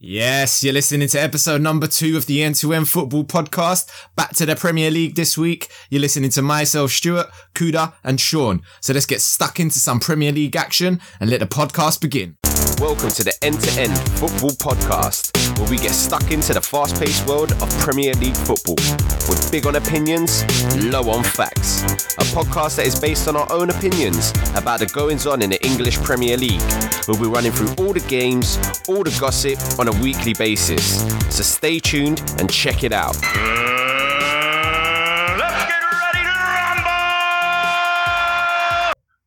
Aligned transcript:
Yes, 0.00 0.62
you're 0.62 0.74
listening 0.74 1.08
to 1.08 1.20
episode 1.20 1.60
number 1.60 1.88
two 1.88 2.16
of 2.16 2.26
the 2.26 2.40
End 2.44 2.54
to 2.56 2.72
End 2.72 2.88
Football 2.88 3.24
Podcast. 3.24 3.90
Back 4.14 4.30
to 4.36 4.46
the 4.46 4.54
Premier 4.54 4.92
League 4.92 5.16
this 5.16 5.36
week. 5.36 5.72
You're 5.90 6.00
listening 6.00 6.30
to 6.30 6.42
myself, 6.42 6.92
Stuart, 6.92 7.26
Kuda, 7.56 7.94
and 8.04 8.20
Sean. 8.20 8.62
So 8.80 8.92
let's 8.92 9.06
get 9.06 9.20
stuck 9.20 9.58
into 9.58 9.80
some 9.80 9.98
Premier 9.98 10.30
League 10.30 10.54
action 10.54 11.00
and 11.18 11.28
let 11.28 11.40
the 11.40 11.46
podcast 11.46 12.00
begin. 12.00 12.36
Welcome 12.76 13.10
to 13.10 13.24
the 13.24 13.36
End 13.42 13.60
to 13.60 13.80
End 13.80 13.98
Football 14.18 14.50
Podcast, 14.50 15.58
where 15.58 15.68
we 15.68 15.78
get 15.78 15.90
stuck 15.90 16.30
into 16.30 16.54
the 16.54 16.60
fast 16.60 17.00
paced 17.00 17.26
world 17.26 17.52
of 17.52 17.70
Premier 17.78 18.12
League 18.14 18.36
football. 18.36 18.76
We're 19.28 19.50
big 19.50 19.66
on 19.66 19.76
opinions, 19.76 20.44
low 20.84 21.10
on 21.10 21.24
facts. 21.24 21.82
A 21.82 22.24
podcast 22.34 22.76
that 22.76 22.86
is 22.86 22.98
based 22.98 23.26
on 23.26 23.36
our 23.36 23.50
own 23.50 23.70
opinions 23.70 24.32
about 24.54 24.80
the 24.80 24.86
goings 24.86 25.26
on 25.26 25.42
in 25.42 25.50
the 25.50 25.64
English 25.66 26.00
Premier 26.02 26.36
League. 26.36 26.62
We'll 27.08 27.18
be 27.18 27.26
running 27.26 27.52
through 27.52 27.74
all 27.84 27.92
the 27.92 28.04
games, 28.08 28.58
all 28.86 29.02
the 29.02 29.16
gossip 29.18 29.58
on 29.78 29.88
a 29.88 29.92
weekly 30.00 30.34
basis. 30.34 31.02
So 31.34 31.42
stay 31.42 31.80
tuned 31.80 32.20
and 32.38 32.50
check 32.50 32.84
it 32.84 32.92
out. 32.92 33.16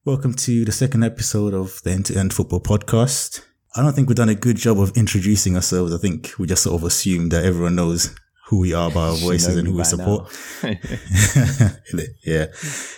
Welcome 0.04 0.34
to 0.34 0.66
the 0.66 0.72
second 0.72 1.04
episode 1.04 1.54
of 1.54 1.80
the 1.84 1.92
End 1.92 2.08
to 2.08 2.18
End 2.18 2.34
Football 2.34 2.62
Podcast. 2.62 3.42
I 3.76 3.84
don't 3.84 3.94
think 3.94 4.10
we've 4.10 4.16
done 4.16 4.30
a 4.30 4.36
good 4.36 4.58
job 4.58 4.80
of 4.80 4.98
introducing 4.98 5.56
ourselves. 5.56 5.94
I 5.94 6.00
think 6.00 6.32
we 6.40 6.48
just 6.48 6.64
sort 6.64 6.82
of 6.82 6.88
assume 6.88 7.30
that 7.30 7.46
everyone 7.46 7.76
knows 7.76 8.16
who 8.48 8.62
we 8.62 8.74
are 8.74 8.90
by 8.90 9.10
our 9.10 9.16
voices 9.16 9.58
and 9.58 9.68
who 9.68 9.76
we 9.76 9.84
support. 9.84 10.36
yeah. 12.26 12.48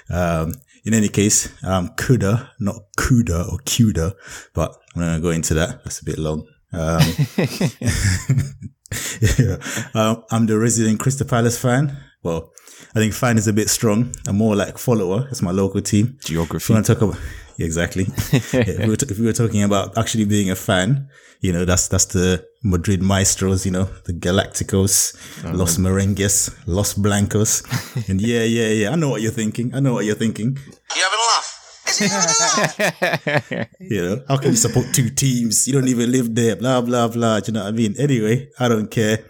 Um, 0.09 0.53
in 0.85 0.93
any 0.93 1.09
case, 1.09 1.51
um, 1.65 1.89
Kuda, 1.89 2.51
not 2.61 2.77
Kuda 2.97 3.51
or 3.51 3.57
Kuda, 3.59 4.13
but 4.53 4.73
I'm 4.95 5.01
going 5.01 5.15
to 5.15 5.21
go 5.21 5.29
into 5.31 5.55
that. 5.55 5.83
That's 5.83 5.99
a 5.99 6.05
bit 6.05 6.17
long. 6.17 6.47
Um, 6.71 7.01
yeah. 9.37 9.57
um, 9.93 10.23
I'm 10.31 10.45
the 10.45 10.57
resident 10.57 11.01
Crystal 11.01 11.27
Palace 11.27 11.59
fan. 11.59 11.97
Well, 12.23 12.53
I 12.95 12.99
think 12.99 13.13
fan 13.13 13.37
is 13.37 13.47
a 13.47 13.53
bit 13.53 13.69
strong. 13.69 14.13
I'm 14.27 14.37
more 14.37 14.55
like 14.55 14.77
follower. 14.77 15.27
It's 15.31 15.41
my 15.41 15.51
local 15.51 15.81
team. 15.81 16.17
Geography. 16.23 16.63
If 16.65 16.69
we 16.69 16.73
want 16.75 16.85
to 16.85 16.93
talk 16.93 17.01
about, 17.01 17.19
yeah, 17.57 17.65
exactly. 17.65 18.05
Yeah, 18.53 18.61
if, 18.61 18.79
we 18.79 18.89
were 18.89 18.95
t- 18.95 19.07
if 19.09 19.17
we 19.19 19.25
were 19.25 19.33
talking 19.33 19.63
about 19.63 19.97
actually 19.97 20.25
being 20.25 20.51
a 20.51 20.55
fan, 20.55 21.09
you 21.41 21.51
know, 21.51 21.65
that's, 21.65 21.87
that's 21.87 22.05
the 22.05 22.45
Madrid 22.63 23.01
Maestros, 23.01 23.65
you 23.65 23.71
know, 23.71 23.85
the 24.05 24.13
Galacticos, 24.13 25.15
Los 25.53 25.77
Merengues, 25.77 26.55
Los 26.67 26.93
Blancos. 26.93 27.63
and 28.09 28.21
yeah, 28.21 28.43
yeah, 28.43 28.69
yeah. 28.69 28.89
I 28.91 28.95
know 28.95 29.09
what 29.09 29.21
you're 29.21 29.31
thinking. 29.31 29.73
I 29.73 29.79
know 29.79 29.93
what 29.93 30.05
you're 30.05 30.15
thinking. 30.15 30.55
You 30.95 31.01
having 31.01 31.19
a 31.19 31.27
laugh? 31.33 31.49
Having 31.97 32.11
a 32.11 33.59
laugh? 33.59 33.69
You 33.79 34.01
know, 34.03 34.23
how 34.27 34.37
can 34.37 34.51
you 34.51 34.57
support 34.57 34.85
two 34.93 35.09
teams? 35.09 35.67
You 35.67 35.73
don't 35.73 35.87
even 35.87 36.11
live 36.11 36.33
there, 36.35 36.55
blah, 36.55 36.81
blah, 36.81 37.07
blah. 37.07 37.39
Do 37.39 37.51
you 37.51 37.53
know 37.53 37.63
what 37.63 37.69
I 37.69 37.71
mean? 37.71 37.95
Anyway, 37.97 38.49
I 38.59 38.67
don't 38.67 38.89
care. 38.91 39.25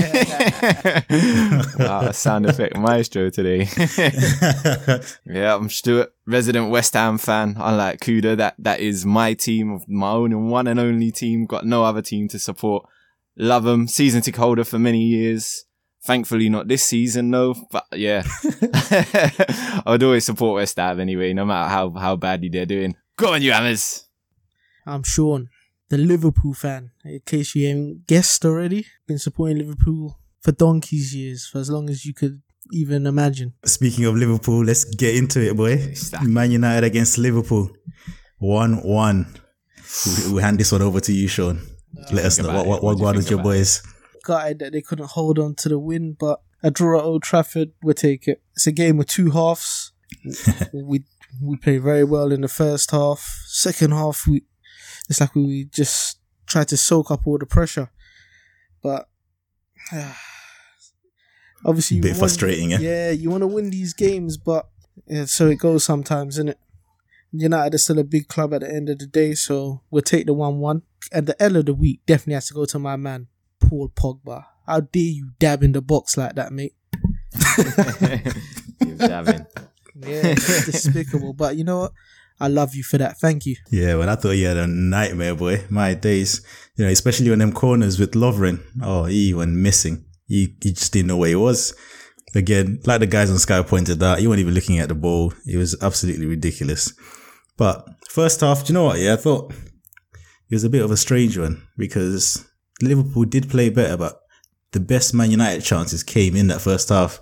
Duh. 0.00 1.02
Ah, 1.78 2.02
wow, 2.04 2.10
sound 2.10 2.46
effect 2.46 2.76
maestro 2.76 3.30
today. 3.30 3.68
yeah, 5.24 5.54
I'm 5.54 5.68
Stuart, 5.68 6.12
resident 6.26 6.70
West 6.70 6.94
Ham 6.94 7.18
fan. 7.18 7.56
Unlike 7.58 8.00
Kuda, 8.00 8.36
that 8.36 8.54
that 8.58 8.80
is 8.80 9.04
my 9.04 9.34
team, 9.34 9.72
of 9.72 9.88
my 9.88 10.10
own 10.10 10.32
and 10.32 10.50
one 10.50 10.66
and 10.66 10.80
only 10.80 11.10
team. 11.12 11.46
Got 11.46 11.66
no 11.66 11.84
other 11.84 12.02
team 12.02 12.28
to 12.28 12.38
support. 12.38 12.86
Love 13.36 13.64
them. 13.64 13.86
Season 13.86 14.22
ticket 14.22 14.38
holder 14.40 14.64
for 14.64 14.78
many 14.78 15.02
years. 15.02 15.64
Thankfully, 16.04 16.48
not 16.48 16.68
this 16.68 16.84
season 16.84 17.30
though. 17.30 17.54
But 17.70 17.86
yeah, 17.92 18.22
I 18.44 19.82
would 19.86 20.02
always 20.02 20.24
support 20.24 20.56
West 20.56 20.76
Ham 20.76 21.00
anyway, 21.00 21.32
no 21.32 21.44
matter 21.44 21.68
how 21.68 21.90
how 21.90 22.16
badly 22.16 22.48
they're 22.48 22.66
doing. 22.66 22.96
Go 23.16 23.34
on, 23.34 23.42
you 23.42 23.52
Hammers. 23.52 24.06
I'm 24.86 25.02
Sean, 25.02 25.48
the 25.88 25.98
Liverpool 25.98 26.54
fan. 26.54 26.90
In 27.04 27.20
case 27.24 27.54
you 27.54 27.68
haven't 27.68 28.06
guessed 28.06 28.44
already, 28.44 28.86
been 29.06 29.18
supporting 29.18 29.58
Liverpool 29.58 30.18
for 30.40 30.52
donkey's 30.52 31.14
years, 31.14 31.46
for 31.46 31.58
as 31.58 31.70
long 31.70 31.88
as 31.90 32.04
you 32.04 32.14
could 32.14 32.42
even 32.72 33.06
imagine. 33.06 33.54
Speaking 33.64 34.04
of 34.06 34.16
Liverpool, 34.16 34.64
let's 34.64 34.84
get 34.84 35.14
into 35.14 35.40
it, 35.40 35.56
boy. 35.56 35.94
Man 36.22 36.50
United 36.50 36.84
against 36.84 37.18
Liverpool. 37.18 37.70
1 38.38 38.82
1. 38.82 39.26
We, 40.26 40.32
we 40.34 40.42
hand 40.42 40.58
this 40.58 40.72
one 40.72 40.82
over 40.82 41.00
to 41.00 41.12
you, 41.12 41.28
Sean. 41.28 41.58
Uh, 41.98 42.08
Let 42.12 42.24
us 42.26 42.38
know 42.38 42.48
what, 42.48 42.66
it. 42.66 42.68
what, 42.68 42.82
What 42.82 42.82
what 42.82 42.96
do 42.96 43.00
you 43.02 43.08
on 43.08 43.16
with 43.16 43.30
your 43.30 43.42
boys. 43.42 43.82
Gutted 44.24 44.58
that 44.58 44.72
they 44.72 44.82
couldn't 44.82 45.10
hold 45.10 45.38
on 45.38 45.54
to 45.56 45.68
the 45.68 45.78
win, 45.78 46.16
but 46.18 46.40
a 46.62 46.70
draw 46.70 46.98
at 46.98 47.04
Old 47.04 47.22
Trafford, 47.22 47.70
we'll 47.82 47.94
take 47.94 48.26
it. 48.26 48.42
It's 48.54 48.66
a 48.66 48.72
game 48.72 48.96
with 48.96 49.06
two 49.08 49.30
halves. 49.30 49.92
we 50.72 51.04
we 51.42 51.56
played 51.56 51.82
very 51.82 52.04
well 52.04 52.32
in 52.32 52.40
the 52.40 52.48
first 52.48 52.90
half. 52.90 53.20
Second 53.46 53.92
half, 53.92 54.26
we 54.26 54.42
it's 55.08 55.20
like 55.20 55.34
we 55.34 55.64
just 55.64 56.18
tried 56.46 56.68
to 56.68 56.76
soak 56.76 57.10
up 57.10 57.26
all 57.26 57.38
the 57.38 57.46
pressure, 57.46 57.90
but 58.82 59.08
obviously, 61.64 61.96
you 61.98 62.02
Bit 62.02 62.10
want- 62.10 62.18
frustrating, 62.18 62.70
yeah? 62.70 62.78
Yeah, 62.78 63.10
you 63.10 63.30
want 63.30 63.42
to 63.42 63.46
win 63.46 63.70
these 63.70 63.92
games, 63.94 64.36
but 64.36 64.68
yeah, 65.06 65.24
so 65.26 65.48
it 65.48 65.58
goes 65.58 65.84
sometimes, 65.84 66.36
isn't 66.36 66.50
it? 66.50 66.58
United 67.32 67.74
is 67.74 67.84
still 67.84 67.98
a 67.98 68.04
big 68.04 68.28
club 68.28 68.54
at 68.54 68.60
the 68.62 68.72
end 68.72 68.88
of 68.88 68.98
the 68.98 69.06
day, 69.06 69.34
so 69.34 69.82
we'll 69.90 70.02
take 70.02 70.26
the 70.26 70.32
one-one. 70.32 70.82
And 71.12 71.26
the 71.26 71.40
L 71.42 71.56
of 71.56 71.66
the 71.66 71.74
week 71.74 72.00
definitely 72.06 72.34
has 72.34 72.48
to 72.48 72.54
go 72.54 72.64
to 72.64 72.78
my 72.78 72.96
man 72.96 73.26
Paul 73.60 73.90
Pogba. 73.94 74.44
How 74.66 74.80
dare 74.80 75.02
you 75.02 75.30
dab 75.38 75.62
in 75.62 75.72
the 75.72 75.82
box 75.82 76.16
like 76.16 76.34
that, 76.36 76.52
mate? 76.52 76.74
Keep 78.82 78.98
dabbing. 78.98 79.46
Yeah, 79.98 80.34
despicable. 80.34 81.32
But 81.32 81.56
you 81.56 81.64
know 81.64 81.78
what? 81.80 81.92
I 82.38 82.48
love 82.48 82.74
you 82.74 82.82
for 82.82 82.98
that. 82.98 83.18
Thank 83.18 83.46
you. 83.46 83.56
Yeah, 83.70 83.94
well, 83.96 84.10
I 84.10 84.16
thought 84.16 84.32
you 84.32 84.46
had 84.46 84.56
a 84.56 84.66
nightmare, 84.66 85.34
boy. 85.34 85.64
My 85.70 85.94
days. 85.94 86.44
You 86.76 86.84
know, 86.84 86.90
especially 86.90 87.32
on 87.32 87.38
them 87.38 87.52
corners 87.52 87.98
with 87.98 88.12
Lovren. 88.12 88.62
Oh, 88.82 89.04
he 89.04 89.32
went 89.32 89.52
missing. 89.52 90.04
He, 90.26 90.54
he 90.62 90.72
just 90.72 90.92
didn't 90.92 91.08
know 91.08 91.16
where 91.16 91.30
he 91.30 91.36
was. 91.36 91.74
Again, 92.34 92.80
like 92.84 93.00
the 93.00 93.06
guys 93.06 93.30
on 93.30 93.38
Sky 93.38 93.62
pointed 93.62 94.02
out, 94.02 94.18
he 94.18 94.26
wasn't 94.26 94.40
even 94.40 94.54
looking 94.54 94.78
at 94.78 94.88
the 94.88 94.94
ball. 94.94 95.32
It 95.46 95.56
was 95.56 95.80
absolutely 95.82 96.26
ridiculous. 96.26 96.92
But 97.56 97.88
first 98.10 98.40
half, 98.40 98.66
do 98.66 98.72
you 98.72 98.74
know 98.74 98.84
what? 98.84 98.98
Yeah, 98.98 99.14
I 99.14 99.16
thought 99.16 99.52
it 100.50 100.54
was 100.54 100.64
a 100.64 100.68
bit 100.68 100.84
of 100.84 100.90
a 100.90 100.96
strange 100.96 101.38
one 101.38 101.66
because 101.78 102.46
Liverpool 102.82 103.24
did 103.24 103.48
play 103.48 103.70
better, 103.70 103.96
but 103.96 104.20
the 104.72 104.80
best 104.80 105.14
Man 105.14 105.30
United 105.30 105.62
chances 105.62 106.02
came 106.02 106.36
in 106.36 106.48
that 106.48 106.60
first 106.60 106.90
half. 106.90 107.20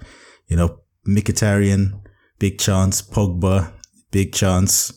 You 0.48 0.56
know, 0.56 0.80
Mkhitaryan, 1.06 2.00
big 2.40 2.58
chance, 2.58 3.00
Pogba, 3.00 3.72
big 4.10 4.32
chance, 4.32 4.92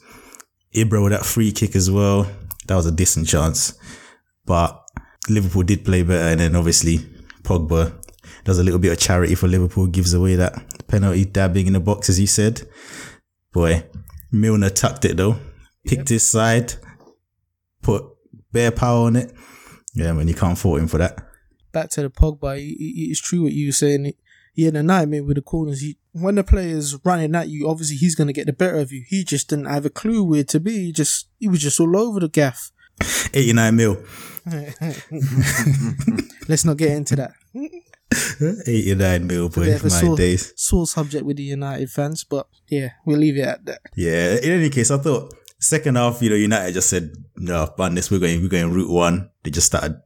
Ibra 0.74 1.02
with 1.04 1.12
that 1.14 1.26
free 1.26 1.52
kick 1.52 1.76
as 1.76 1.90
well. 1.90 2.30
That 2.68 2.76
was 2.76 2.86
a 2.86 2.92
decent 2.92 3.28
chance. 3.28 3.78
But 4.46 4.82
Liverpool 5.30 5.64
did 5.64 5.84
play 5.86 6.04
better, 6.04 6.30
and 6.30 6.40
then 6.40 6.56
obviously 6.56 7.00
Pogba 7.44 7.94
does 8.44 8.60
a 8.60 8.64
little 8.64 8.80
bit 8.80 8.92
of 8.92 9.00
charity 9.00 9.36
for 9.36 9.48
Liverpool, 9.48 9.88
gives 9.88 10.14
away 10.14 10.36
that 10.36 10.88
penalty, 10.88 11.26
dabbing 11.26 11.68
in 11.68 11.74
the 11.74 11.80
box, 11.80 12.10
as 12.10 12.20
you 12.20 12.28
said. 12.28 12.62
Boy, 13.54 13.84
Milner 14.32 14.70
tucked 14.70 15.06
it 15.06 15.18
though, 15.18 15.38
picked 15.86 16.10
his 16.10 16.26
side, 16.26 16.74
put 17.82 18.04
bare 18.52 18.72
power 18.72 19.06
on 19.08 19.16
it. 19.16 19.34
Yeah, 19.96 20.14
man, 20.14 20.28
you 20.28 20.34
can't 20.36 20.58
fault 20.58 20.80
him 20.80 20.88
for 20.88 20.98
that. 21.00 21.18
Back 21.72 21.90
to 21.92 22.04
the 22.04 22.10
Pogba. 22.10 22.58
It- 22.58 22.62
it- 22.80 23.10
It's 23.12 23.20
true 23.20 23.44
what 23.44 23.54
you 23.54 23.68
were 23.68 23.72
saying. 23.74 24.14
He- 24.58 24.66
had 24.66 24.76
a 24.76 24.84
nightmare 24.84 25.24
with 25.24 25.36
the 25.36 25.42
corners. 25.42 25.82
He, 25.82 25.98
when 26.12 26.36
the 26.36 26.44
player's 26.44 26.98
running 27.06 27.36
at 27.36 27.48
you, 27.50 27.70
obviously 27.70 27.98
he's 27.98 28.16
going 28.16 28.28
to 28.28 28.34
get 28.34 28.48
the 28.48 28.54
better 28.54 28.80
of 28.80 28.92
you. 28.92 29.04
He 29.08 29.24
just 29.24 29.50
didn't 29.50 29.66
have 29.66 29.86
a 29.86 29.90
clue 29.90 30.24
where 30.24 30.44
to 30.46 30.60
be. 30.60 30.86
He 30.86 30.92
just 30.92 31.30
he 31.40 31.48
was 31.48 31.62
just 31.62 31.80
all 31.80 31.96
over 31.96 32.20
the 32.20 32.28
gaff. 32.28 32.72
89 33.34 33.76
mil. 33.76 34.04
Let's 36.48 36.66
not 36.66 36.78
get 36.78 36.92
into 36.92 37.16
that. 37.18 37.34
89 38.68 39.28
mil, 39.28 39.50
boy, 39.50 39.78
my 39.84 39.90
sore, 39.90 40.16
days. 40.16 40.54
sore 40.56 40.88
subject 40.88 41.26
with 41.26 41.38
the 41.38 41.44
United 41.44 41.90
fans, 41.92 42.24
but 42.24 42.48
yeah, 42.68 42.90
we'll 43.06 43.20
leave 43.20 43.38
it 43.38 43.42
at 43.42 43.66
that. 43.66 43.82
Yeah. 43.96 44.36
In 44.42 44.52
any 44.52 44.70
case, 44.70 44.90
I 44.92 44.98
thought 44.98 45.34
second 45.60 45.96
half, 45.96 46.22
you 46.22 46.30
know, 46.30 46.36
United 46.36 46.74
just 46.74 46.90
said, 46.90 47.12
no, 47.36 47.72
ban 47.78 47.96
this. 47.96 48.10
We're 48.10 48.20
going, 48.20 48.42
we're 48.42 48.48
going 48.50 48.72
route 48.74 48.90
one. 48.90 49.30
They 49.44 49.52
just 49.52 49.68
started, 49.68 50.00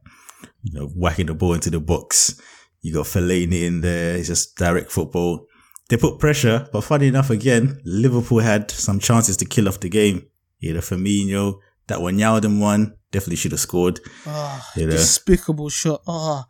you 0.62 0.78
know, 0.78 0.86
whacking 0.88 1.26
the 1.26 1.34
ball 1.34 1.54
into 1.54 1.70
the 1.70 1.80
box. 1.80 2.40
You 2.82 2.92
got 2.92 3.06
Fellaini 3.06 3.62
in 3.62 3.80
there. 3.80 4.16
It's 4.16 4.28
just 4.28 4.56
direct 4.56 4.90
football. 4.92 5.46
They 5.88 5.96
put 5.96 6.18
pressure, 6.18 6.68
but 6.72 6.82
funny 6.82 7.06
enough, 7.08 7.30
again, 7.30 7.80
Liverpool 7.84 8.40
had 8.40 8.70
some 8.70 8.98
chances 8.98 9.36
to 9.38 9.44
kill 9.44 9.68
off 9.68 9.80
the 9.80 9.88
game. 9.88 10.26
You 10.58 10.74
know, 10.74 10.80
Firmino, 10.80 11.58
that 11.86 12.00
one 12.00 12.16
Yalden 12.18 12.60
one, 12.60 12.94
definitely 13.10 13.36
should 13.36 13.52
have 13.52 13.60
scored. 13.60 14.00
Ah, 14.26 14.70
You 14.76 14.86
know. 14.86 14.92
despicable 14.92 15.68
shot. 15.68 16.02
Ah, 16.06 16.46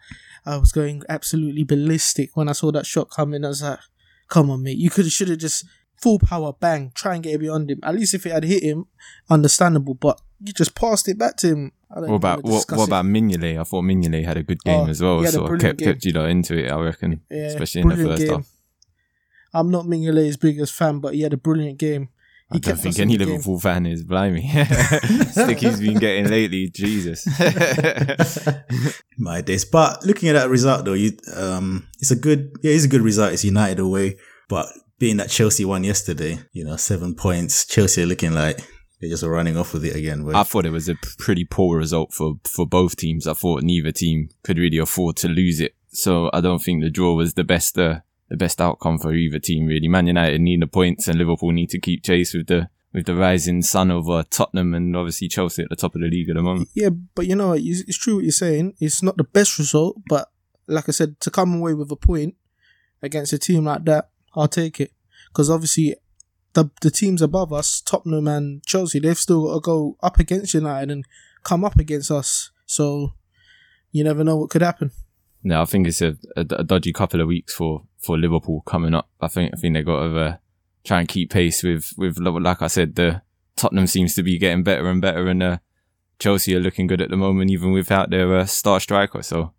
I 0.47 0.57
was 0.59 0.73
going 0.73 1.03
absolutely 1.09 1.65
ballistic 1.65 2.37
when 2.37 2.49
I 2.49 2.53
saw 2.53 2.71
that 2.73 2.87
shot 2.87 3.11
coming. 3.11 3.45
I 3.45 3.49
was 3.49 3.63
like, 3.63 3.79
come 4.29 4.51
on, 4.51 4.63
mate. 4.63 4.79
You 4.79 4.91
could 4.91 5.11
should 5.11 5.29
have 5.29 5.39
just 5.39 5.65
full 5.97 6.19
power, 6.19 6.53
bang, 6.53 6.93
try 6.95 7.15
and 7.15 7.23
get 7.23 7.35
it 7.35 7.39
beyond 7.39 7.71
him. 7.71 7.81
At 7.83 7.95
least 7.95 8.15
if 8.15 8.27
it 8.27 8.33
had 8.33 8.45
hit 8.45 8.63
him, 8.63 8.87
understandable. 9.31 9.95
But 9.95 10.21
you 10.45 10.53
just 10.53 10.75
passed 10.75 11.09
it 11.09 11.19
back 11.19 11.37
to 11.39 11.49
him. 11.49 11.73
I 11.91 12.01
don't 12.01 12.11
What 12.11 12.17
about 12.17 12.43
what, 12.45 12.65
what 12.71 12.87
about 12.89 13.05
Mignolet? 13.05 13.61
I 13.61 13.65
thought 13.65 13.83
Mignolet 13.85 14.25
had 14.25 14.37
a 14.39 14.43
good 14.43 14.63
game 14.65 14.87
Oh, 14.87 14.89
as 14.89 15.03
well, 15.03 15.19
he 15.19 15.27
had 15.27 15.35
a 15.35 15.37
so 15.37 15.45
it 15.45 15.49
brilliant 15.49 15.79
kept 15.79 15.89
kept 15.89 16.05
you 16.05 16.13
know, 16.13 16.25
into 16.25 16.57
it. 16.57 16.71
I 16.71 16.81
reckon, 16.81 17.21
Yeah, 17.31 17.47
especially 17.47 17.83
in 17.83 17.89
the 17.89 17.97
first 17.97 18.23
game. 18.23 18.35
half. 18.37 18.49
I'm 19.55 19.71
not 19.71 19.85
Mignolet's 19.85 20.39
biggest 20.39 20.73
fan, 20.73 21.01
but 21.01 21.15
he 21.15 21.21
had 21.21 21.35
a 21.35 21.37
brilliant 21.37 21.79
game. 21.79 22.09
I 22.51 22.59
don't 22.59 22.77
think 22.77 22.99
any 22.99 23.17
the 23.17 23.25
game. 23.25 23.35
Liverpool 23.35 23.61
fan 23.61 23.87
is 23.87 24.05
blimey. 24.05 24.47
Stick 25.31 25.59
he's 25.61 25.81
been 25.81 25.99
getting 25.99 26.29
lately, 26.29 26.69
Jesus. 26.69 27.27
my 29.19 29.41
days. 29.41 29.65
But 29.65 30.05
looking 30.05 30.29
at 30.29 30.33
that 30.35 30.51
result 30.51 30.85
though, 30.85 30.93
you 30.93 31.13
um, 31.35 31.89
it's 31.99 32.11
a 32.11 32.17
good, 32.17 32.53
yeah, 32.63 32.73
it's 32.73 32.85
a 32.85 32.89
good 32.89 33.01
result. 33.01 33.33
It's 33.33 33.45
United 33.45 33.79
away, 33.79 34.19
but 34.49 34.67
being 35.03 35.17
that 35.17 35.29
Chelsea 35.29 35.65
won 35.65 35.83
yesterday, 35.83 36.39
you 36.53 36.63
know, 36.63 36.77
seven 36.77 37.13
points. 37.13 37.67
Chelsea 37.67 38.05
are 38.05 38.07
looking 38.07 38.35
like 38.35 38.61
they're 39.01 39.11
just 39.11 39.25
running 39.25 39.57
off 39.57 39.73
with 39.73 39.85
it 39.85 39.97
again. 39.97 40.25
But 40.25 40.37
I 40.37 40.45
thought 40.45 40.65
it 40.65 40.71
was 40.71 40.89
a 40.89 40.95
pretty 41.19 41.45
poor 41.45 41.77
result 41.77 42.15
for, 42.15 42.35
for 42.45 42.69
both 42.69 42.95
teams. 42.95 43.27
I 43.27 43.33
thought 43.33 43.65
neither 43.65 43.91
team 43.91 44.29
could 44.45 44.59
really 44.59 44.79
afford 44.79 45.17
to 45.17 45.29
lose 45.29 45.59
it. 45.59 45.75
So 45.89 46.31
I 46.33 46.41
don't 46.41 46.63
think 46.63 46.85
the 46.85 46.89
draw 46.89 47.15
was 47.15 47.35
the 47.35 47.43
best, 47.43 47.77
uh, 47.77 47.99
the 48.29 48.37
best 48.37 48.61
outcome 48.61 49.01
for 49.01 49.13
either 49.13 49.41
team 49.41 49.67
really. 49.67 49.89
Man 49.89 50.07
United 50.07 50.41
need 50.41 50.63
the 50.63 50.69
points 50.69 51.09
and 51.09 51.19
Liverpool 51.19 51.51
need 51.51 51.71
to 51.71 51.81
keep 51.81 52.05
chase 52.05 52.33
with 52.33 52.47
the, 52.47 52.69
with 52.93 53.07
the 53.07 53.17
rising 53.17 53.63
sun 53.63 53.91
over 53.91 54.23
Tottenham 54.23 54.73
and 54.73 54.97
obviously 54.97 55.27
Chelsea 55.27 55.65
at 55.65 55.69
the 55.69 55.75
top 55.75 55.97
of 55.97 56.01
the 56.01 56.07
league 56.07 56.29
at 56.29 56.37
the 56.37 56.43
moment. 56.43 56.69
Yeah, 56.75 56.91
but 57.17 57.27
you 57.27 57.35
know, 57.35 57.55
it's 57.55 57.81
it's 57.81 57.99
true 57.99 58.15
what 58.15 58.23
you're 58.23 58.31
saying. 58.31 58.75
It's 58.79 59.03
not 59.03 59.17
the 59.17 59.25
best 59.25 59.59
result, 59.59 59.97
but 60.09 60.31
like 60.69 60.89
I 60.89 60.93
said, 60.93 61.19
to 61.23 61.31
come 61.33 61.57
away 61.57 61.75
with 61.75 61.91
a 61.91 61.97
point 61.97 62.37
against 63.03 63.33
a 63.33 63.39
team 63.39 63.65
like 63.65 63.85
that, 63.87 64.12
I'll 64.35 64.49
take 64.49 64.81
it. 64.81 64.93
Because 65.29 65.51
obviously, 65.51 65.97
the 66.53 66.71
the 66.81 66.91
teams 66.91 67.23
above 67.23 67.53
us, 67.53 67.81
Tottenham 67.81 68.29
and 68.29 68.65
Chelsea, 68.65 68.99
they've 68.99 69.17
still 69.17 69.47
got 69.47 69.55
to 69.55 69.61
go 69.61 69.97
up 70.03 70.19
against 70.19 70.55
United 70.55 70.91
and 70.91 71.05
come 71.43 71.65
up 71.65 71.79
against 71.79 72.11
us. 72.11 72.51
So 72.67 73.15
you 73.91 74.05
never 74.05 74.25
know 74.25 74.37
what 74.37 74.51
could 74.51 74.63
happen. 74.63 74.91
No, 75.45 75.63
I 75.63 75.65
think 75.65 75.89
it's 75.89 76.03
a, 76.03 76.17
a, 76.37 76.47
a 76.51 76.65
dodgy 76.65 76.93
couple 76.93 77.21
of 77.21 77.27
weeks 77.27 77.53
for, 77.55 77.83
for 77.99 78.17
Liverpool 78.17 78.63
coming 78.65 78.95
up. 78.95 79.09
I 79.21 79.29
think 79.29 79.53
I 79.55 79.57
think 79.57 79.75
they 79.75 79.83
got 79.83 80.03
to 80.03 80.19
uh, 80.19 80.37
try 80.85 81.01
and 81.01 81.09
keep 81.09 81.31
pace 81.31 81.63
with 81.63 81.93
with 81.97 82.19
like 82.19 82.63
I 82.63 82.69
said, 82.69 82.95
the 82.95 83.23
Tottenham 83.57 83.87
seems 83.87 84.15
to 84.15 84.23
be 84.23 84.39
getting 84.39 84.63
better 84.63 84.89
and 84.89 85.01
better, 85.01 85.27
and 85.29 85.43
uh, 85.43 85.59
Chelsea 86.19 86.55
are 86.55 86.61
looking 86.61 86.87
good 86.87 87.01
at 87.01 87.11
the 87.11 87.17
moment, 87.17 87.51
even 87.51 87.73
without 87.73 88.11
their 88.11 88.37
uh, 88.37 88.47
star 88.47 88.79
striker. 88.81 89.23
So 89.23 89.53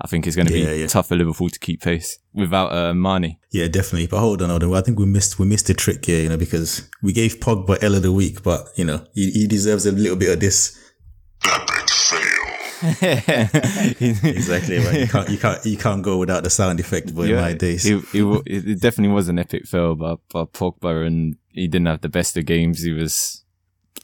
I 0.00 0.06
think 0.08 0.26
it's 0.26 0.34
going 0.36 0.48
to 0.48 0.58
Yeah, 0.58 0.72
be 0.72 0.80
yeah. 0.80 0.86
tough 0.86 1.08
for 1.08 1.16
Liverpool 1.16 1.48
to 1.50 1.58
keep 1.58 1.82
pace 1.82 2.18
without 2.34 2.72
uh, 2.72 2.92
Mane. 2.94 3.36
yeah, 3.50 3.68
definitely. 3.68 4.06
But 4.08 4.20
hold 4.20 4.42
on, 4.42 4.50
hold 4.50 4.64
on. 4.64 4.74
I 4.74 4.80
think 4.80 4.98
we 4.98 5.06
missed 5.06 5.38
we 5.38 5.46
missed 5.46 5.66
the 5.68 5.74
trick 5.74 6.04
here, 6.04 6.22
you 6.22 6.28
know, 6.28 6.36
because 6.36 6.88
we 7.02 7.12
gave 7.12 7.36
Pogba 7.40 7.82
L 7.82 7.94
of 7.94 8.02
the 8.02 8.10
week, 8.12 8.42
but 8.42 8.66
you 8.76 8.84
know, 8.84 9.04
he, 9.14 9.30
he 9.30 9.46
deserves 9.46 9.86
a 9.86 9.92
little 9.92 10.16
bit 10.16 10.32
of 10.32 10.40
this. 10.40 10.78
Epic 11.44 11.88
fail. 11.90 13.52
Exactly, 14.24 14.78
right? 14.78 15.00
You 15.00 15.06
can't 15.08 15.28
you 15.30 15.38
can't 15.38 15.64
you 15.66 15.76
can't 15.76 16.02
go 16.02 16.18
without 16.18 16.42
the 16.44 16.50
sound 16.50 16.80
effect, 16.80 17.14
boy. 17.14 17.24
in 17.30 17.36
my 17.36 17.52
days. 17.52 17.86
It, 17.86 18.02
it, 18.14 18.22
it 18.46 18.68
it 18.68 18.80
definitely 18.80 19.14
was 19.14 19.28
an 19.28 19.38
epic 19.38 19.66
fail 19.66 19.94
by, 19.94 20.16
by 20.32 20.44
Pogba, 20.44 21.06
and 21.06 21.36
he 21.50 21.68
didn't 21.68 21.86
have 21.86 22.00
the 22.00 22.08
best 22.08 22.36
of 22.36 22.44
games. 22.46 22.82
He 22.82 22.92
was 22.92 23.44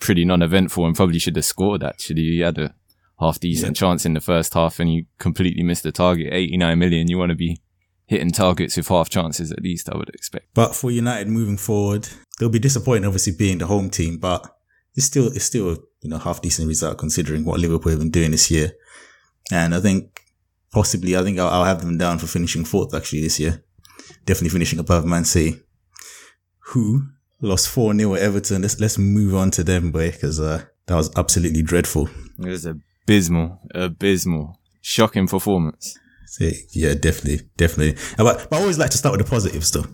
pretty 0.01 0.25
non-eventful 0.25 0.87
and 0.87 0.95
probably 0.95 1.19
should 1.19 1.37
have 1.37 1.45
scored. 1.45 1.83
Actually, 1.83 2.23
he 2.23 2.39
had 2.41 2.59
a 2.59 2.75
half 3.21 3.41
decent 3.41 3.77
chance 3.77 4.07
in 4.07 4.15
the 4.15 4.21
first 4.21 4.55
half, 4.55 4.79
and 4.81 4.93
you 4.93 5.07
completely 5.19 5.63
missed 5.63 5.83
the 5.83 5.93
target. 5.93 6.33
Eighty-nine 6.33 6.79
million. 6.79 7.09
You 7.09 7.19
want 7.19 7.31
to 7.31 7.37
be 7.37 7.61
hitting 8.07 8.33
targets 8.33 8.77
with 8.77 8.89
half 8.89 9.09
chances 9.09 9.53
at 9.53 9.63
least. 9.63 9.89
I 9.91 9.97
would 9.97 10.09
expect. 10.11 10.55
But 10.55 10.75
for 10.75 10.91
United 10.91 11.29
moving 11.29 11.59
forward, 11.59 12.09
they'll 12.39 12.49
be 12.49 12.59
disappointed, 12.59 13.07
obviously 13.07 13.35
being 13.37 13.59
the 13.59 13.67
home 13.67 13.91
team, 13.91 14.19
but 14.19 14.49
it's 14.95 15.07
still 15.07 15.27
it's 15.29 15.45
still 15.45 15.71
a 15.71 15.77
you 16.03 16.11
know 16.11 16.19
half 16.19 16.43
decent 16.43 16.69
result 16.69 16.99
considering 16.99 17.45
what 17.45 17.61
Liverpool 17.61 17.91
have 17.91 18.01
been 18.01 18.11
doing 18.11 18.33
this 18.33 18.51
year. 18.51 18.73
And 19.53 19.75
I 19.75 19.81
think 19.81 20.23
possibly 20.73 21.17
I 21.17 21.23
think 21.23 21.39
I'll, 21.39 21.49
I'll 21.49 21.65
have 21.65 21.81
them 21.81 21.99
down 21.99 22.19
for 22.19 22.27
finishing 22.27 22.65
fourth 22.65 22.95
actually 22.95 23.23
this 23.23 23.39
year. 23.39 23.63
Definitely 24.25 24.51
finishing 24.51 24.79
above 24.79 25.05
Man 25.05 25.25
City, 25.25 25.61
who 26.59 27.03
lost 27.41 27.69
four 27.69 27.95
0 27.95 28.15
at 28.15 28.23
Everton. 28.23 28.63
Let's 28.63 28.81
let's 28.81 28.99
move 28.99 29.35
on 29.35 29.51
to 29.53 29.65
them, 29.65 29.91
boy, 29.91 30.11
because 30.11 30.41
uh, 30.41 30.65
that 30.87 30.97
was 30.97 31.11
absolutely 31.17 31.63
dreadful. 31.63 32.09
It 32.39 32.49
was 32.49 32.67
abysmal, 33.09 33.59
abysmal, 33.75 34.59
shocking 34.83 35.27
performance. 35.27 35.99
So, 36.27 36.51
yeah, 36.73 36.93
definitely, 36.95 37.49
definitely. 37.57 37.97
Uh, 38.19 38.25
But, 38.25 38.51
but 38.51 38.59
I 38.59 38.61
always 38.61 38.79
like 38.79 38.91
to 38.91 38.99
start 38.99 39.17
with 39.17 39.27
the 39.27 39.31
positives, 39.31 39.71
though. 39.71 39.87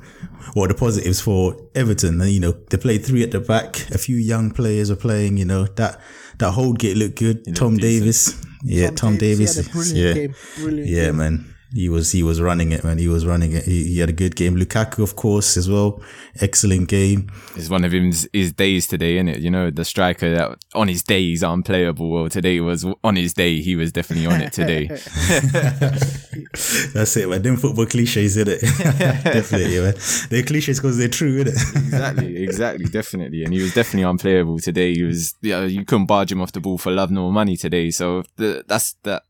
What 0.55 0.65
are 0.65 0.75
the 0.75 0.79
positives 0.79 1.21
for 1.21 1.57
Everton? 1.77 2.21
And, 2.21 2.31
you 2.31 2.41
know, 2.41 2.53
they 2.71 2.77
played 2.77 3.05
three 3.05 3.23
at 3.23 3.31
the 3.31 3.41
back. 3.41 3.89
A 3.91 3.99
few 3.99 4.17
young 4.17 4.51
players 4.51 4.91
are 4.91 4.97
playing. 4.97 5.37
You 5.37 5.45
know 5.45 5.65
that 5.65 6.01
that 6.39 6.53
Holgate 6.53 6.97
looked 6.97 7.19
good. 7.19 7.55
Tom. 7.55 7.77
Davies, 7.77 8.45
yeah, 8.65 8.91
Tom, 8.91 9.17
Davies, 9.17 9.55
he 9.55 9.63
had 9.63 9.71
a 9.71 9.73
brilliant 9.73 9.97
yeah, 9.97 10.15
game. 10.15 10.35
Brilliant 10.57 10.91
yeah, 10.91 11.07
game. 11.07 11.17
man. 11.17 11.54
He 11.75 11.89
was 11.89 12.13
he 12.13 12.23
was 12.23 12.41
running 12.41 12.71
it, 12.71 12.85
man. 12.85 12.99
He 12.99 13.09
was 13.09 13.27
running 13.27 13.53
it. 13.53 13.65
He, 13.65 13.85
he 13.89 13.99
had 13.99 14.09
a 14.09 14.13
good 14.13 14.37
game. 14.37 14.57
Lukaku, 14.57 15.03
of 15.03 15.17
course, 15.17 15.57
as 15.57 15.69
well. 15.69 16.01
Excellent 16.41 16.89
game. 16.89 17.31
It's 17.57 17.69
one 17.69 17.85
of 17.85 17.91
his, 17.91 18.29
his 18.33 18.53
days 18.53 18.87
today, 18.87 19.17
isn't 19.17 19.29
it? 19.29 19.41
You 19.41 19.51
know, 19.51 19.71
the 19.71 19.85
striker 19.85 20.33
that 20.35 20.65
on 20.75 20.87
his 20.87 21.03
day 21.03 21.21
he's 21.21 21.43
unplayable. 21.43 22.11
Well, 22.11 22.29
today 22.29 22.61
was 22.61 22.87
on 23.03 23.17
his 23.17 23.35
day. 23.35 23.61
He 23.61 23.75
was 23.75 23.91
definitely 23.91 24.27
on 24.27 24.41
it 24.41 24.53
today. 24.53 24.87
That's 26.95 27.17
it, 27.17 27.29
man. 27.29 27.43
Them 27.43 27.57
football 27.57 27.87
cliches, 27.87 28.37
in 28.37 28.49
it? 28.49 28.61
Definitely, 29.25 29.81
man. 29.81 29.95
They're 30.31 30.43
cliches 30.45 30.79
because 30.79 30.97
they're 30.99 31.09
true, 31.09 31.39
isn't 31.39 31.49
it? 31.49 31.55
exactly, 31.55 32.43
exactly, 32.43 32.85
definitely. 32.87 33.45
And 33.45 33.53
he 33.53 33.63
was 33.63 33.75
definitely 33.75 34.09
unplayable 34.09 34.61
today. 34.61 34.95
He 34.95 35.03
was, 35.03 35.35
yeah, 35.43 35.65
you 35.65 35.85
couldn't 35.85 36.07
barge 36.07 36.31
him 36.31 36.41
off 36.41 36.53
the 36.53 36.61
ball 36.61 36.79
for 36.79 36.93
love 36.93 37.11
nor 37.11 37.33
money 37.33 37.57
today. 37.57 37.91
So 37.91 38.23
the, 38.37 38.65
that's 38.67 38.93
that. 39.03 39.25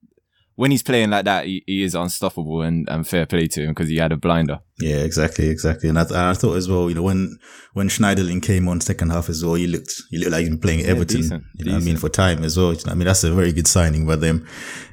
When 0.57 0.71
he's 0.71 0.83
playing 0.83 1.11
like 1.11 1.25
that, 1.25 1.47
he, 1.47 1.65
he 1.67 1.83
is 1.83 1.95
unstoppable 1.95 2.63
and, 2.63 2.89
and 2.89 3.07
fair 3.07 3.27
play 3.27 3.47
to 3.49 3.63
him 3.63 3.71
because 3.71 3.89
he 3.89 3.97
had 3.97 4.13
a 4.13 4.17
blinder. 4.17 4.61
Yeah, 4.79 4.97
exactly, 4.97 5.49
exactly. 5.49 5.89
And 5.89 5.99
I, 5.99 6.03
and 6.03 6.17
I 6.17 6.35
thought 6.35 6.57
as 6.57 6.69
well, 6.69 6.89
you 6.89 6.95
know, 6.95 7.03
when 7.03 7.39
when 7.73 7.89
Schneiderlin 7.89 8.43
came 8.43 8.69
on 8.69 8.81
second 8.81 9.11
half 9.11 9.29
as 9.29 9.45
well, 9.45 9.55
he 9.55 9.67
looked 9.67 10.03
he 10.11 10.19
looked 10.19 10.33
like 10.33 10.41
he's 10.41 10.51
been 10.51 10.61
playing 10.61 10.81
at 10.81 10.87
Everton. 10.87 11.23
decent, 11.23 11.45
you 11.55 11.65
know, 11.65 11.73
what 11.73 11.83
I 11.83 11.85
mean, 11.85 11.97
for 11.97 12.09
time 12.09 12.45
as 12.45 12.57
well. 12.57 12.73
You 12.73 12.85
know, 12.87 12.93
I 12.93 12.95
mean, 12.95 13.07
that's 13.07 13.25
a 13.25 13.35
very 13.35 13.53
good 13.53 13.67
signing 13.67 14.07
by 14.07 14.17
them. 14.17 14.47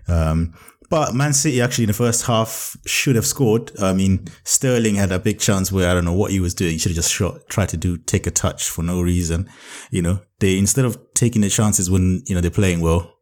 Um, 0.08 0.54
but 0.92 1.16
Man 1.16 1.32
City 1.32 1.62
actually 1.62 1.86
in 1.86 1.88
the 1.88 1.94
first 1.94 2.26
half 2.26 2.76
should 2.86 3.16
have 3.16 3.26
scored. 3.26 3.72
I 3.80 3.94
mean, 3.94 4.28
Sterling 4.44 4.96
had 4.96 5.14
a 5.14 5.20
big 5.20 5.40
chance 5.40 5.72
where 5.72 5.90
I 5.90 5.94
don't 5.94 6.04
know 6.04 6.14
what 6.14 6.32
he 6.32 6.42
was 6.42 6.54
doing. 6.54 6.74
He 6.74 6.80
should 6.80 6.90
have 6.90 6.98
just 6.98 7.14
shot, 7.14 7.48
tried 7.48 7.70
to 7.70 7.78
do 7.78 7.98
take 7.98 8.28
a 8.28 8.32
touch 8.32 8.70
for 8.70 8.84
no 8.84 9.02
reason. 9.02 9.50
You 9.90 10.02
know, 10.02 10.20
they 10.40 10.58
instead 10.58 10.84
of 10.84 11.00
taking 11.14 11.44
the 11.44 11.50
chances 11.50 11.90
when 11.90 12.24
you 12.26 12.36
know 12.36 12.42
they're 12.42 12.52
playing 12.52 12.82
well, 12.82 13.16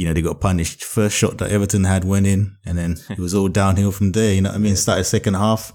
you 0.00 0.06
know, 0.06 0.14
they 0.14 0.22
got 0.22 0.40
punished. 0.40 0.82
First 0.82 1.14
shot 1.14 1.36
that 1.38 1.50
Everton 1.50 1.84
had 1.84 2.04
went 2.06 2.26
in, 2.26 2.56
and 2.64 2.78
then 2.78 2.96
it 3.10 3.18
was 3.18 3.34
all 3.34 3.48
downhill 3.48 3.92
from 3.92 4.12
there. 4.12 4.32
You 4.32 4.40
know 4.40 4.48
what 4.48 4.56
I 4.56 4.58
mean? 4.58 4.74
Started 4.74 5.04
second 5.04 5.34
half, 5.34 5.74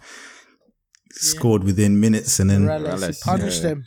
scored 1.12 1.64
within 1.64 2.00
minutes, 2.00 2.40
and 2.40 2.50
then 2.50 2.66
Mirallas, 2.66 3.22
punished 3.22 3.62
yeah. 3.62 3.70
them. 3.70 3.84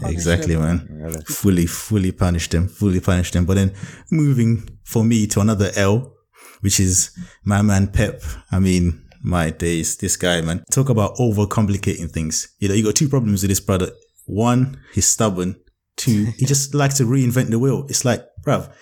Punished 0.00 0.12
exactly, 0.12 0.54
them. 0.56 0.88
man, 0.88 1.22
fully, 1.28 1.66
fully 1.66 2.10
punished 2.10 2.50
them, 2.50 2.66
fully 2.66 2.98
punished 2.98 3.34
them. 3.34 3.44
But 3.44 3.54
then 3.54 3.74
moving 4.10 4.68
for 4.82 5.04
me 5.04 5.28
to 5.28 5.40
another 5.40 5.70
L, 5.76 6.16
which 6.62 6.80
is 6.80 7.16
my 7.44 7.62
man 7.62 7.86
Pep. 7.86 8.22
I 8.50 8.58
mean, 8.58 9.06
my 9.22 9.50
days, 9.50 9.96
this 9.98 10.16
guy, 10.16 10.40
man. 10.40 10.64
Talk 10.72 10.88
about 10.88 11.14
overcomplicating 11.18 12.10
things. 12.10 12.48
You 12.58 12.68
know, 12.68 12.74
you 12.74 12.82
got 12.82 12.96
two 12.96 13.08
problems 13.08 13.42
with 13.42 13.50
this 13.50 13.60
brother. 13.60 13.90
One, 14.24 14.80
he's 14.92 15.06
stubborn. 15.06 15.60
Two, 15.96 16.26
he 16.36 16.44
just 16.44 16.74
likes 16.82 16.96
to 16.96 17.04
reinvent 17.04 17.50
the 17.50 17.60
wheel. 17.60 17.86
It's 17.88 18.04
like, 18.04 18.24
bruv, 18.44 18.72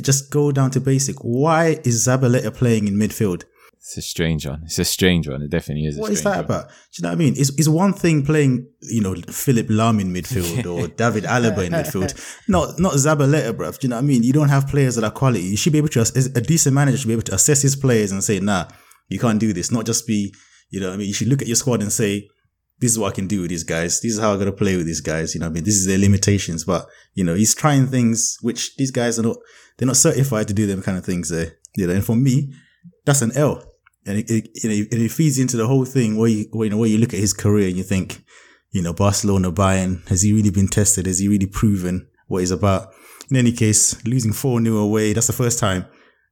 just 0.00 0.30
go 0.30 0.52
down 0.52 0.70
to 0.72 0.80
basic. 0.80 1.16
Why 1.20 1.78
is 1.84 2.06
Zabaleta 2.06 2.54
playing 2.54 2.88
in 2.88 2.94
midfield? 2.94 3.44
It's 3.84 3.96
a 3.96 4.02
strange 4.02 4.46
one. 4.46 4.62
It's 4.64 4.78
a 4.78 4.84
strange 4.84 5.28
one. 5.28 5.42
It 5.42 5.50
definitely 5.50 5.86
is. 5.86 5.98
A 5.98 6.00
What 6.00 6.12
is 6.12 6.22
that 6.22 6.36
one. 6.36 6.44
about? 6.44 6.68
Do 6.68 6.74
you 6.94 7.02
know 7.02 7.08
what 7.08 7.14
I 7.14 7.18
mean? 7.18 7.34
It's, 7.36 7.50
it's 7.58 7.68
one 7.68 7.92
thing 7.92 8.24
playing, 8.24 8.68
you 8.82 9.02
know, 9.02 9.16
Philipp 9.28 9.66
Lahm 9.68 10.00
in 10.00 10.12
midfield 10.14 10.64
or 10.72 10.86
David 10.86 11.24
Alaba 11.24 11.66
in 11.66 11.72
midfield. 11.72 12.14
Not 12.48 12.78
not 12.78 12.92
Zabaleta, 12.92 13.52
bruv. 13.52 13.80
Do 13.80 13.86
you 13.86 13.88
know 13.88 13.96
what 13.96 14.02
I 14.02 14.06
mean? 14.06 14.22
You 14.22 14.32
don't 14.32 14.50
have 14.50 14.68
players 14.68 14.94
that 14.94 15.04
are 15.04 15.10
quality. 15.10 15.42
You 15.42 15.56
should 15.56 15.72
be 15.72 15.78
able 15.78 15.88
to, 15.88 16.00
a 16.00 16.40
decent 16.40 16.74
manager 16.76 16.96
should 16.96 17.08
be 17.08 17.14
able 17.14 17.22
to 17.24 17.34
assess 17.34 17.62
his 17.62 17.74
players 17.74 18.12
and 18.12 18.22
say, 18.22 18.38
nah, 18.38 18.68
you 19.08 19.18
can't 19.18 19.40
do 19.40 19.52
this. 19.52 19.72
Not 19.72 19.84
just 19.84 20.06
be, 20.06 20.32
you 20.70 20.78
know 20.78 20.86
what 20.88 20.94
I 20.94 20.96
mean? 20.98 21.08
You 21.08 21.14
should 21.14 21.28
look 21.28 21.42
at 21.42 21.48
your 21.48 21.56
squad 21.56 21.82
and 21.82 21.92
say, 21.92 22.28
this 22.78 22.92
is 22.92 22.98
what 23.00 23.12
I 23.12 23.14
can 23.14 23.26
do 23.26 23.40
with 23.42 23.50
these 23.50 23.64
guys. 23.64 24.00
This 24.00 24.12
is 24.14 24.20
how 24.20 24.30
I'm 24.32 24.38
going 24.38 24.46
to 24.50 24.56
play 24.56 24.76
with 24.76 24.86
these 24.86 25.00
guys. 25.00 25.34
You 25.34 25.40
know 25.40 25.46
what 25.46 25.52
I 25.52 25.54
mean? 25.54 25.64
This 25.64 25.76
is 25.76 25.86
their 25.86 25.98
limitations. 25.98 26.64
But, 26.64 26.86
you 27.14 27.22
know, 27.24 27.34
he's 27.34 27.54
trying 27.54 27.86
things 27.86 28.38
which 28.42 28.76
these 28.76 28.90
guys 28.90 29.18
are 29.18 29.22
not, 29.22 29.36
they're 29.78 29.86
not 29.86 29.96
certified 29.96 30.48
to 30.48 30.54
do 30.54 30.66
them 30.66 30.82
kind 30.82 30.98
of 30.98 31.04
things 31.04 31.28
there. 31.28 31.52
You 31.76 31.86
know, 31.86 31.94
and 31.94 32.04
for 32.04 32.16
me, 32.16 32.52
that's 33.04 33.22
an 33.22 33.32
L. 33.36 33.62
And 34.04 34.18
it, 34.18 34.30
it, 34.30 34.48
and 34.64 35.00
it 35.02 35.10
feeds 35.12 35.38
into 35.38 35.56
the 35.56 35.66
whole 35.66 35.84
thing 35.84 36.16
where 36.16 36.28
you, 36.28 36.46
where, 36.52 36.64
you 36.66 36.70
know, 36.70 36.76
where 36.78 36.88
you 36.88 36.98
look 36.98 37.14
at 37.14 37.20
his 37.20 37.32
career 37.32 37.68
and 37.68 37.76
you 37.76 37.82
think, 37.84 38.22
you 38.72 38.82
know, 38.82 38.92
Barcelona, 38.92 39.52
Bayern, 39.52 40.06
has 40.08 40.22
he 40.22 40.32
really 40.32 40.50
been 40.50 40.66
tested? 40.68 41.06
Has 41.06 41.18
he 41.20 41.28
really 41.28 41.46
proven 41.46 42.08
what 42.26 42.40
he's 42.40 42.50
about? 42.50 42.88
In 43.30 43.36
any 43.36 43.52
case, 43.52 44.04
losing 44.04 44.32
4 44.32 44.60
0 44.62 44.76
away, 44.76 45.12
that's 45.12 45.28
the 45.28 45.32
first 45.32 45.58
time, 45.58 45.86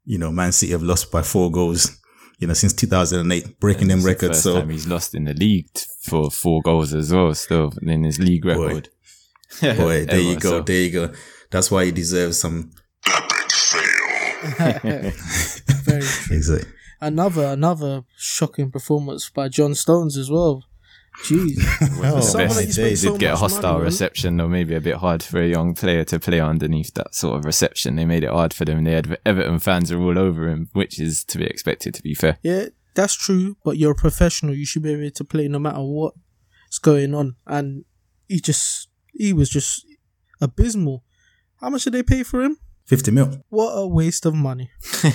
you 0.05 0.19
know, 0.19 0.33
Man 0.33 0.51
City 0.53 0.73
have 0.73 0.83
lost 0.83 1.13
by 1.13 1.23
four 1.23 1.51
goals, 1.53 1.97
you 2.41 2.49
know, 2.49 2.55
since 2.55 2.73
2008, 2.73 3.61
breaking 3.61 3.87
them 3.89 4.01
the 4.01 4.07
records. 4.07 4.39
first 4.39 4.43
So, 4.43 4.59
time 4.61 4.71
he's 4.71 4.89
lost 4.89 5.15
in 5.15 5.25
the 5.25 5.35
league 5.35 5.69
for 6.03 6.31
four 6.31 6.61
goals 6.63 6.93
as 6.93 7.13
well. 7.13 7.33
Still 7.35 7.73
in 7.83 8.03
his 8.05 8.19
league 8.19 8.45
record. 8.45 8.89
boy, 9.61 10.07
there 10.07 10.19
you 10.21 10.37
go. 10.41 10.49
so- 10.51 10.61
There 10.63 10.81
you 10.83 10.91
go. 10.91 11.13
That's 11.51 11.71
why 11.71 11.85
he 11.85 11.93
deserves 11.93 12.39
some. 12.41 12.73
Epic 14.43 14.83
fail. 14.83 15.13
Very 15.85 16.03
true. 16.03 16.37
Exactly. 16.37 16.71
Another 17.01 17.45
another 17.47 18.05
shocking 18.17 18.71
performance 18.71 19.31
by 19.31 19.49
John 19.49 19.75
Stones 19.75 20.17
as 20.17 20.31
well. 20.31 20.65
Jeez. 21.25 21.57
Someone 22.23 22.49
best. 22.49 22.57
that 22.57 22.67
you 22.67 22.73
spend 22.73 22.87
They 22.87 22.95
so 22.95 23.11
did 23.13 23.21
get 23.21 23.35
a 23.35 23.37
hostile 23.37 23.63
money 23.73 23.79
on. 23.81 23.85
reception, 23.85 24.41
or 24.41 24.49
maybe 24.49 24.75
a 24.75 24.81
bit 24.81 24.97
hard 24.97 25.23
for 25.23 25.41
a 25.43 25.49
young 25.49 25.75
player 25.75 26.05
to 26.05 26.21
play 26.21 26.41
underneath 26.41 26.95
that 26.95 27.15
sort 27.15 27.37
of 27.39 27.45
reception. 27.45 27.97
They 27.97 28.05
made 28.05 28.23
it 28.25 28.31
hard 28.31 28.55
for 28.55 28.65
them. 28.65 28.85
They 28.85 28.93
had 28.93 29.19
Everton 29.27 29.59
fans 29.59 29.91
are 29.91 30.01
all 30.01 30.19
over 30.19 30.49
him, 30.49 30.69
which 30.73 31.01
is 31.01 31.25
to 31.25 31.39
be 31.39 31.45
expected. 31.45 31.95
To 31.95 32.03
be 32.03 32.15
fair, 32.15 32.39
Yeah, 32.43 32.67
that's 32.95 33.15
true. 33.15 33.57
But 33.65 33.77
you're 33.77 33.93
a 33.93 33.97
professional. 33.97 34.55
You 34.55 34.65
should 34.67 34.83
be 34.83 34.93
able 34.93 35.11
to 35.11 35.25
play 35.25 35.49
no 35.49 35.59
matter 35.59 35.81
what's 35.83 36.79
going 36.81 37.15
on. 37.15 37.37
And 37.47 37.85
he 38.29 38.41
just, 38.41 38.89
he 39.13 39.33
was 39.33 39.51
just 39.51 39.85
abysmal. 40.41 41.03
How 41.61 41.71
much 41.71 41.85
did 41.85 41.95
they 41.95 42.03
pay 42.05 42.23
for 42.23 42.41
him? 42.43 42.57
50 42.91 43.13
mil. 43.13 43.45
What 43.51 43.71
a 43.71 43.87
waste 43.87 44.27
of 44.27 44.35
money. 44.35 44.73
wow. 45.05 45.15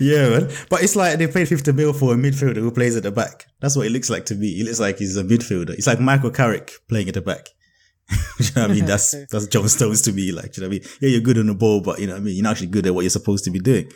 yeah, 0.00 0.30
man. 0.30 0.48
But 0.70 0.82
it's 0.82 0.96
like 0.96 1.18
they 1.18 1.26
paid 1.26 1.46
50 1.46 1.72
mil 1.72 1.92
for 1.92 2.14
a 2.14 2.16
midfielder 2.16 2.56
who 2.56 2.70
plays 2.70 2.96
at 2.96 3.02
the 3.02 3.12
back. 3.12 3.44
That's 3.60 3.76
what 3.76 3.84
it 3.84 3.90
looks 3.90 4.08
like 4.08 4.24
to 4.26 4.34
me. 4.34 4.58
It 4.58 4.64
looks 4.64 4.80
like 4.80 4.96
he's 4.96 5.18
a 5.18 5.22
midfielder. 5.22 5.72
It's 5.72 5.86
like 5.86 6.00
Michael 6.00 6.30
Carrick 6.30 6.72
playing 6.88 7.08
at 7.08 7.14
the 7.14 7.20
back. 7.20 7.50
you 8.38 8.46
know 8.56 8.62
what 8.62 8.70
I 8.70 8.74
mean? 8.74 8.86
That's 8.86 9.14
that's 9.26 9.48
John 9.48 9.68
Stones 9.68 10.00
to 10.02 10.14
me. 10.14 10.32
Like, 10.32 10.56
you 10.56 10.62
know 10.62 10.70
what 10.70 10.76
I 10.76 10.78
mean? 10.78 10.88
Yeah, 11.02 11.10
you're 11.10 11.20
good 11.20 11.36
on 11.36 11.48
the 11.48 11.54
ball, 11.54 11.82
but 11.82 11.98
you 11.98 12.06
know 12.06 12.14
what 12.14 12.20
I 12.20 12.24
mean? 12.24 12.36
You're 12.36 12.44
not 12.44 12.52
actually 12.52 12.68
good 12.68 12.86
at 12.86 12.94
what 12.94 13.02
you're 13.02 13.10
supposed 13.10 13.44
to 13.44 13.50
be 13.50 13.58
doing. 13.58 13.92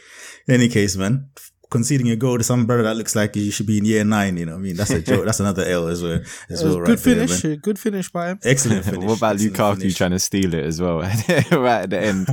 In 0.48 0.54
any 0.54 0.68
case, 0.68 0.96
man, 0.96 1.30
conceding 1.70 2.10
a 2.10 2.16
goal 2.16 2.36
to 2.38 2.44
some 2.44 2.66
brother 2.66 2.82
that 2.82 2.96
looks 2.96 3.14
like 3.14 3.34
he 3.34 3.50
should 3.50 3.66
be 3.66 3.78
in 3.78 3.84
year 3.84 4.04
nine, 4.04 4.36
you 4.36 4.44
know 4.46 4.52
what 4.52 4.58
I 4.58 4.62
mean? 4.62 4.76
That's 4.76 4.90
a 4.90 5.00
joke. 5.10 5.24
That's 5.24 5.40
another 5.40 5.64
L 5.64 5.86
as 5.88 6.02
well. 6.02 6.20
As 6.48 6.62
well, 6.64 6.74
good 6.74 6.80
right 6.80 6.86
there, 6.88 7.26
finish. 7.26 7.44
a 7.44 7.56
good 7.56 7.78
finish 7.78 8.10
by 8.10 8.30
him. 8.30 8.38
Excellent 8.44 8.84
finish. 8.86 9.04
what 9.04 9.18
about 9.18 9.34
Excellent 9.36 9.54
Lukaku 9.56 9.78
finish. 9.78 9.94
trying 9.96 10.10
to 10.10 10.18
steal 10.18 10.52
it 10.54 10.64
as 10.66 10.80
well 10.80 10.98
right 11.52 11.82
at 11.82 11.90
the 11.90 12.00
end? 12.00 12.26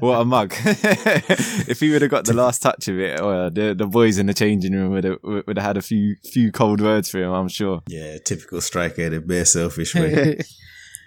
what 0.00 0.20
a 0.20 0.24
mug! 0.24 0.52
if 1.68 1.80
he 1.80 1.90
would 1.90 2.02
have 2.02 2.10
got 2.10 2.24
the 2.24 2.34
last 2.34 2.60
touch 2.62 2.88
of 2.88 2.98
it, 2.98 3.20
oh, 3.20 3.48
the 3.50 3.74
the 3.74 3.86
boys 3.86 4.18
in 4.18 4.26
the 4.26 4.34
changing 4.34 4.72
room 4.72 4.90
would 4.92 5.04
have 5.04 5.18
would 5.22 5.56
have 5.56 5.64
had 5.66 5.76
a 5.76 5.82
few 5.82 6.16
few 6.32 6.50
cold 6.52 6.80
words 6.80 7.08
for 7.10 7.18
him. 7.22 7.32
I'm 7.32 7.48
sure. 7.48 7.82
Yeah, 7.88 8.18
typical 8.24 8.60
striker, 8.60 9.08
the 9.08 9.20
bare 9.20 9.44
selfish 9.44 9.94
way. 9.94 10.38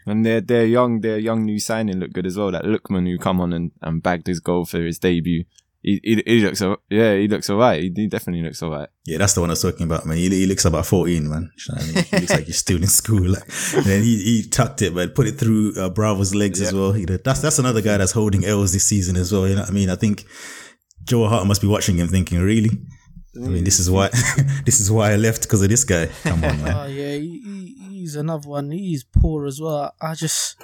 And 0.07 0.25
their 0.25 0.41
their 0.41 0.65
young 0.65 1.01
their 1.01 1.19
young 1.19 1.45
new 1.45 1.59
signing 1.59 1.99
looked 1.99 2.13
good 2.13 2.25
as 2.25 2.35
well. 2.37 2.51
That 2.51 2.63
Lookman 2.63 3.07
who 3.07 3.17
come 3.19 3.39
on 3.39 3.53
and, 3.53 3.71
and 3.81 4.01
bagged 4.01 4.25
his 4.27 4.39
goal 4.39 4.65
for 4.65 4.79
his 4.79 4.97
debut. 4.97 5.43
He, 5.83 5.99
he, 6.03 6.23
he 6.27 6.39
looks 6.45 6.61
al- 6.61 6.77
yeah 6.89 7.15
he 7.15 7.27
looks 7.27 7.49
alright. 7.49 7.81
He, 7.81 7.91
he 7.95 8.07
definitely 8.07 8.43
looks 8.43 8.61
alright. 8.61 8.89
Yeah, 9.05 9.17
that's 9.17 9.33
the 9.33 9.41
one 9.41 9.49
I 9.49 9.53
was 9.53 9.61
talking 9.63 9.85
about, 9.85 10.05
man. 10.05 10.17
He, 10.17 10.29
he 10.29 10.45
looks 10.45 10.63
about 10.65 10.85
14, 10.85 11.27
man. 11.27 11.51
You 11.57 11.73
know 11.75 11.81
I 11.81 11.85
mean? 11.85 12.03
He 12.03 12.17
looks 12.19 12.29
like 12.31 12.45
he's 12.45 12.57
still 12.59 12.77
in 12.77 12.87
school. 12.87 13.29
Like, 13.31 13.43
and 13.75 13.85
then 13.85 14.03
he, 14.03 14.17
he 14.23 14.47
tucked 14.49 14.81
it, 14.83 14.93
but 14.93 15.15
Put 15.15 15.27
it 15.27 15.39
through 15.39 15.73
uh, 15.77 15.89
Bravo's 15.89 16.35
legs 16.35 16.61
as 16.61 16.71
well. 16.71 16.95
You 16.95 17.07
know, 17.07 17.17
that's, 17.17 17.41
that's 17.41 17.57
another 17.59 17.81
guy 17.81 17.97
that's 17.97 18.11
holding 18.11 18.45
L's 18.45 18.73
this 18.73 18.85
season 18.85 19.15
as 19.15 19.31
well. 19.31 19.47
You 19.47 19.55
know 19.55 19.61
what 19.61 19.69
I 19.71 19.73
mean? 19.73 19.89
I 19.89 19.95
think 19.95 20.25
Joe 21.03 21.27
Hart 21.27 21.47
must 21.47 21.61
be 21.61 21.67
watching 21.67 21.97
him 21.97 22.07
thinking, 22.07 22.39
really? 22.39 22.69
I 23.35 23.47
mean, 23.47 23.63
this 23.63 23.79
is 23.79 23.89
why, 23.89 24.09
this 24.65 24.79
is 24.81 24.91
why 24.91 25.13
I 25.13 25.15
left 25.15 25.43
because 25.43 25.61
of 25.63 25.69
this 25.69 25.83
guy. 25.83 26.07
Come 26.23 26.43
on, 26.43 26.61
man. 26.63 26.75
Oh 26.77 26.85
yeah, 26.85 27.13
he, 27.15 27.41
he, 27.79 27.87
he's 27.99 28.15
another 28.15 28.47
one. 28.47 28.69
He's 28.71 29.03
poor 29.03 29.45
as 29.47 29.59
well. 29.59 29.95
I 30.01 30.13
just 30.15 30.61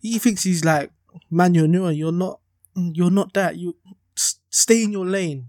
he 0.00 0.18
thinks 0.18 0.42
he's 0.44 0.64
like 0.64 0.90
Manuel 1.30 1.66
Neuer. 1.66 1.90
You're 1.92 2.12
not. 2.12 2.40
You're 2.76 3.10
not 3.10 3.32
that. 3.34 3.56
You 3.56 3.74
s- 3.86 3.94
stay 4.54 4.84
in 4.84 4.92
your 4.92 5.04
lane. 5.06 5.48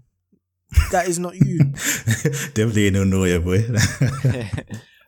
That 0.90 1.08
is 1.08 1.18
not 1.18 1.34
you. 1.36 1.58
Definitely 2.54 2.86
ain't 2.86 2.94
no 2.96 3.04
Neuer, 3.04 3.38
boy. 3.40 3.62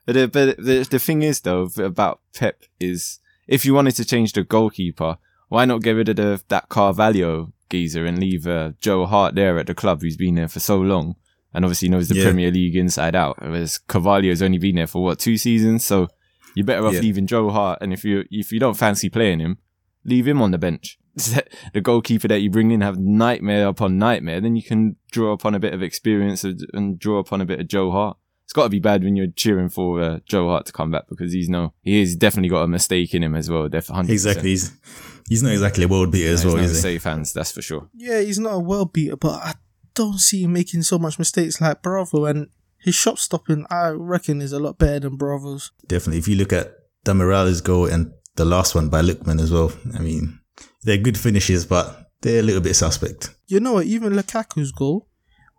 but 0.06 0.12
the, 0.14 0.28
but 0.32 0.56
the 0.56 0.86
the 0.90 0.98
thing 0.98 1.22
is 1.22 1.40
though 1.40 1.68
about 1.78 2.20
Pep 2.34 2.62
is 2.80 3.18
if 3.46 3.64
you 3.64 3.74
wanted 3.74 3.96
to 3.96 4.04
change 4.04 4.32
the 4.32 4.44
goalkeeper, 4.44 5.18
why 5.48 5.64
not 5.64 5.82
get 5.82 5.92
rid 5.92 6.08
of 6.10 6.16
the, 6.16 6.42
that 6.48 6.68
Carvalho 6.68 7.52
geezer 7.70 8.06
and 8.06 8.18
leave 8.18 8.46
uh, 8.46 8.72
Joe 8.80 9.04
Hart 9.06 9.34
there 9.34 9.58
at 9.58 9.66
the 9.66 9.74
club 9.74 10.00
who's 10.00 10.16
been 10.16 10.36
there 10.36 10.48
for 10.48 10.60
so 10.60 10.78
long 10.78 11.16
and 11.52 11.64
obviously 11.64 11.88
knows 11.88 12.08
the 12.08 12.14
Yeah. 12.16 12.24
Premier 12.24 12.50
League 12.50 12.76
inside 12.76 13.14
out. 13.16 13.40
Whereas 13.42 13.78
Carvalho's 13.78 14.42
only 14.42 14.58
been 14.58 14.76
there 14.76 14.86
for 14.86 15.02
what 15.02 15.18
two 15.18 15.36
seasons, 15.36 15.84
so 15.84 16.08
you're 16.54 16.64
better 16.66 16.86
off 16.86 16.94
Yeah. 16.94 17.00
leaving 17.00 17.26
Joe 17.26 17.50
Hart. 17.50 17.80
And 17.82 17.92
if 17.92 18.04
you 18.04 18.24
if 18.30 18.52
you 18.52 18.60
don't 18.60 18.76
fancy 18.76 19.10
playing 19.10 19.40
him, 19.40 19.58
leave 20.04 20.26
him 20.28 20.40
on 20.40 20.52
the 20.52 20.58
bench. 20.58 20.98
the 21.72 21.80
goalkeeper 21.80 22.28
that 22.28 22.40
you 22.40 22.50
bring 22.50 22.70
in 22.70 22.80
have 22.80 22.98
nightmare 22.98 23.66
upon 23.68 23.98
nightmare. 23.98 24.40
Then 24.40 24.56
you 24.56 24.62
can 24.62 24.96
draw 25.10 25.32
upon 25.32 25.54
a 25.54 25.58
bit 25.60 25.74
of 25.74 25.82
experience 25.82 26.44
and- 26.44 26.66
and 26.72 26.98
draw 26.98 27.18
upon 27.18 27.40
a 27.40 27.46
bit 27.46 27.60
of 27.60 27.68
Joe 27.68 27.90
Hart. 27.90 28.16
It's 28.44 28.52
got 28.54 28.62
to 28.64 28.68
be 28.70 28.78
bad 28.78 29.04
when 29.04 29.14
you're 29.14 29.26
cheering 29.26 29.68
for 29.68 30.00
uh, 30.00 30.18
Joe 30.24 30.48
Hart 30.48 30.64
to 30.66 30.72
come 30.72 30.90
back 30.90 31.04
because 31.08 31.32
he's 31.34 31.50
no, 31.50 31.74
he 31.82 32.00
has 32.00 32.16
definitely 32.16 32.48
got 32.48 32.62
a 32.62 32.68
mistake 32.68 33.12
in 33.14 33.22
him 33.22 33.34
as 33.34 33.50
well. 33.50 33.68
Def- 33.68 33.88
100%. 33.88 34.08
exactly. 34.08 34.50
He's, 34.50 34.72
he's 35.28 35.42
not 35.42 35.52
exactly 35.52 35.84
a 35.84 35.88
world 35.88 36.10
beater 36.12 36.30
as 36.32 36.42
He's 36.42 36.46
well, 36.46 36.56
not 36.62 36.64
is 36.70 36.76
he? 36.76 36.80
safe 36.80 37.04
hands, 37.04 37.32
that's 37.34 37.52
for 37.52 37.60
sure. 37.60 37.90
yeah, 37.94 38.20
he's 38.20 38.38
not 38.38 38.54
a 38.54 38.58
world 38.58 38.94
beater, 38.94 39.16
but 39.16 39.34
I 39.42 39.54
don't 39.94 40.18
see 40.18 40.44
him 40.44 40.54
making 40.54 40.80
so 40.82 40.98
much 40.98 41.18
mistakes 41.18 41.60
like 41.60 41.82
Bravo. 41.82 42.24
And 42.24 42.48
his 42.78 42.94
shot 42.94 43.18
stopping, 43.18 43.66
I 43.70 43.88
reckon, 43.88 44.40
is 44.40 44.52
a 44.52 44.58
lot 44.60 44.78
better 44.78 45.00
than 45.00 45.16
Bravo's. 45.16 45.72
Definitely. 45.86 46.18
If 46.20 46.28
you 46.28 46.36
look 46.36 46.52
at 46.54 46.74
Damirala's 47.04 47.60
goal 47.60 47.84
and 47.86 48.12
the 48.36 48.44
last 48.46 48.74
one 48.74 48.88
by 48.88 49.02
Lookman 49.02 49.40
as 49.42 49.50
well, 49.52 49.72
I 49.94 49.98
mean, 49.98 50.37
they're 50.82 50.98
good 50.98 51.18
finishes, 51.18 51.66
but 51.66 52.10
they're 52.22 52.40
a 52.40 52.42
little 52.42 52.60
bit 52.62 52.74
suspect. 52.74 53.34
You 53.46 53.60
know 53.60 53.74
what? 53.74 53.86
Even 53.86 54.12
Lukaku's 54.14 54.72
goal, 54.72 55.08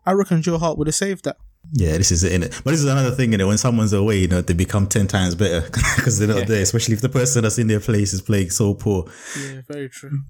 I 0.05 0.11
reckon 0.13 0.41
Joe 0.41 0.57
Hart 0.57 0.77
would 0.77 0.87
have 0.87 0.95
saved 0.95 1.25
that. 1.25 1.37
Yeah, 1.73 1.97
this 1.97 2.11
is 2.11 2.23
it, 2.23 2.31
innit? 2.31 2.63
But 2.63 2.71
this 2.71 2.79
is 2.79 2.85
another 2.85 3.11
thing, 3.11 3.31
innit? 3.31 3.45
When 3.47 3.57
someone's 3.57 3.93
away, 3.93 4.19
you 4.19 4.27
know, 4.29 4.41
they 4.41 4.53
become 4.53 4.87
10 4.87 5.07
times 5.07 5.35
better 5.35 5.61
because 5.97 6.17
they're 6.17 6.27
not 6.27 6.37
Yeah. 6.39 6.45
there, 6.45 6.61
especially 6.61 6.93
if 6.95 7.01
the 7.01 7.09
person 7.09 7.43
that's 7.43 7.59
in 7.59 7.67
their 7.67 7.81
place 7.81 8.13
is 8.13 8.21
playing 8.21 8.49
so 8.49 8.73
poor. 8.73 9.05
Yeah, 9.39 9.61
very 9.67 9.89
true. 9.89 10.21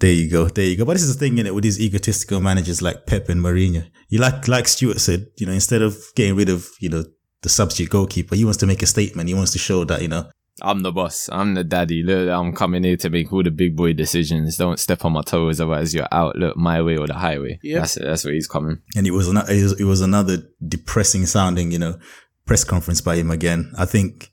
There 0.00 0.10
you 0.12 0.30
go. 0.30 0.46
There 0.48 0.64
you 0.64 0.76
go. 0.76 0.84
But 0.86 0.94
this 0.94 1.02
is 1.02 1.14
the 1.16 1.20
thing, 1.20 1.36
innit? 1.36 1.54
With 1.54 1.62
these 1.64 1.78
egotistical 1.80 2.40
managers 2.40 2.80
like 2.82 3.06
Pep 3.06 3.28
and 3.28 3.40
Mourinho. 3.40 3.86
You 4.08 4.18
like, 4.18 4.48
like 4.48 4.66
Stuart 4.66 5.00
said, 5.00 5.26
you 5.36 5.46
know, 5.46 5.52
instead 5.52 5.82
of 5.82 5.96
getting 6.16 6.34
rid 6.36 6.48
of, 6.48 6.66
you 6.80 6.88
know, 6.88 7.04
the 7.42 7.48
substitute 7.48 7.90
goalkeeper, 7.90 8.34
he 8.34 8.44
wants 8.44 8.58
to 8.58 8.66
make 8.66 8.82
a 8.82 8.86
statement. 8.86 9.28
He 9.28 9.34
wants 9.34 9.52
to 9.52 9.58
show 9.58 9.84
that, 9.84 10.02
you 10.02 10.08
know, 10.08 10.28
I'm 10.62 10.82
the 10.82 10.92
boss. 10.92 11.28
I'm 11.30 11.54
the 11.54 11.64
daddy. 11.64 12.02
Look, 12.02 12.28
I'm 12.28 12.52
coming 12.54 12.84
here 12.84 12.96
to 12.98 13.10
make 13.10 13.32
all 13.32 13.42
the 13.42 13.50
big 13.50 13.76
boy 13.76 13.92
decisions. 13.92 14.56
Don't 14.56 14.78
step 14.78 15.04
on 15.04 15.12
my 15.12 15.22
toes, 15.22 15.60
otherwise 15.60 15.94
you're 15.94 16.08
out. 16.12 16.36
Look, 16.36 16.56
my 16.56 16.82
way 16.82 16.96
or 16.96 17.06
the 17.06 17.14
highway. 17.14 17.58
Yep. 17.62 17.80
That's 17.80 17.94
that's 17.94 18.24
where 18.24 18.34
he's 18.34 18.48
coming. 18.48 18.80
and 18.96 19.06
it 19.06 19.12
was, 19.12 19.28
another, 19.28 19.52
it 19.52 19.84
was, 19.84 20.00
another 20.00 20.38
depressing 20.66 21.26
sounding, 21.26 21.70
you 21.72 21.78
know, 21.78 21.98
press 22.46 22.64
conference 22.64 23.00
by 23.00 23.16
him 23.16 23.30
again. 23.30 23.72
I 23.78 23.84
think, 23.84 24.30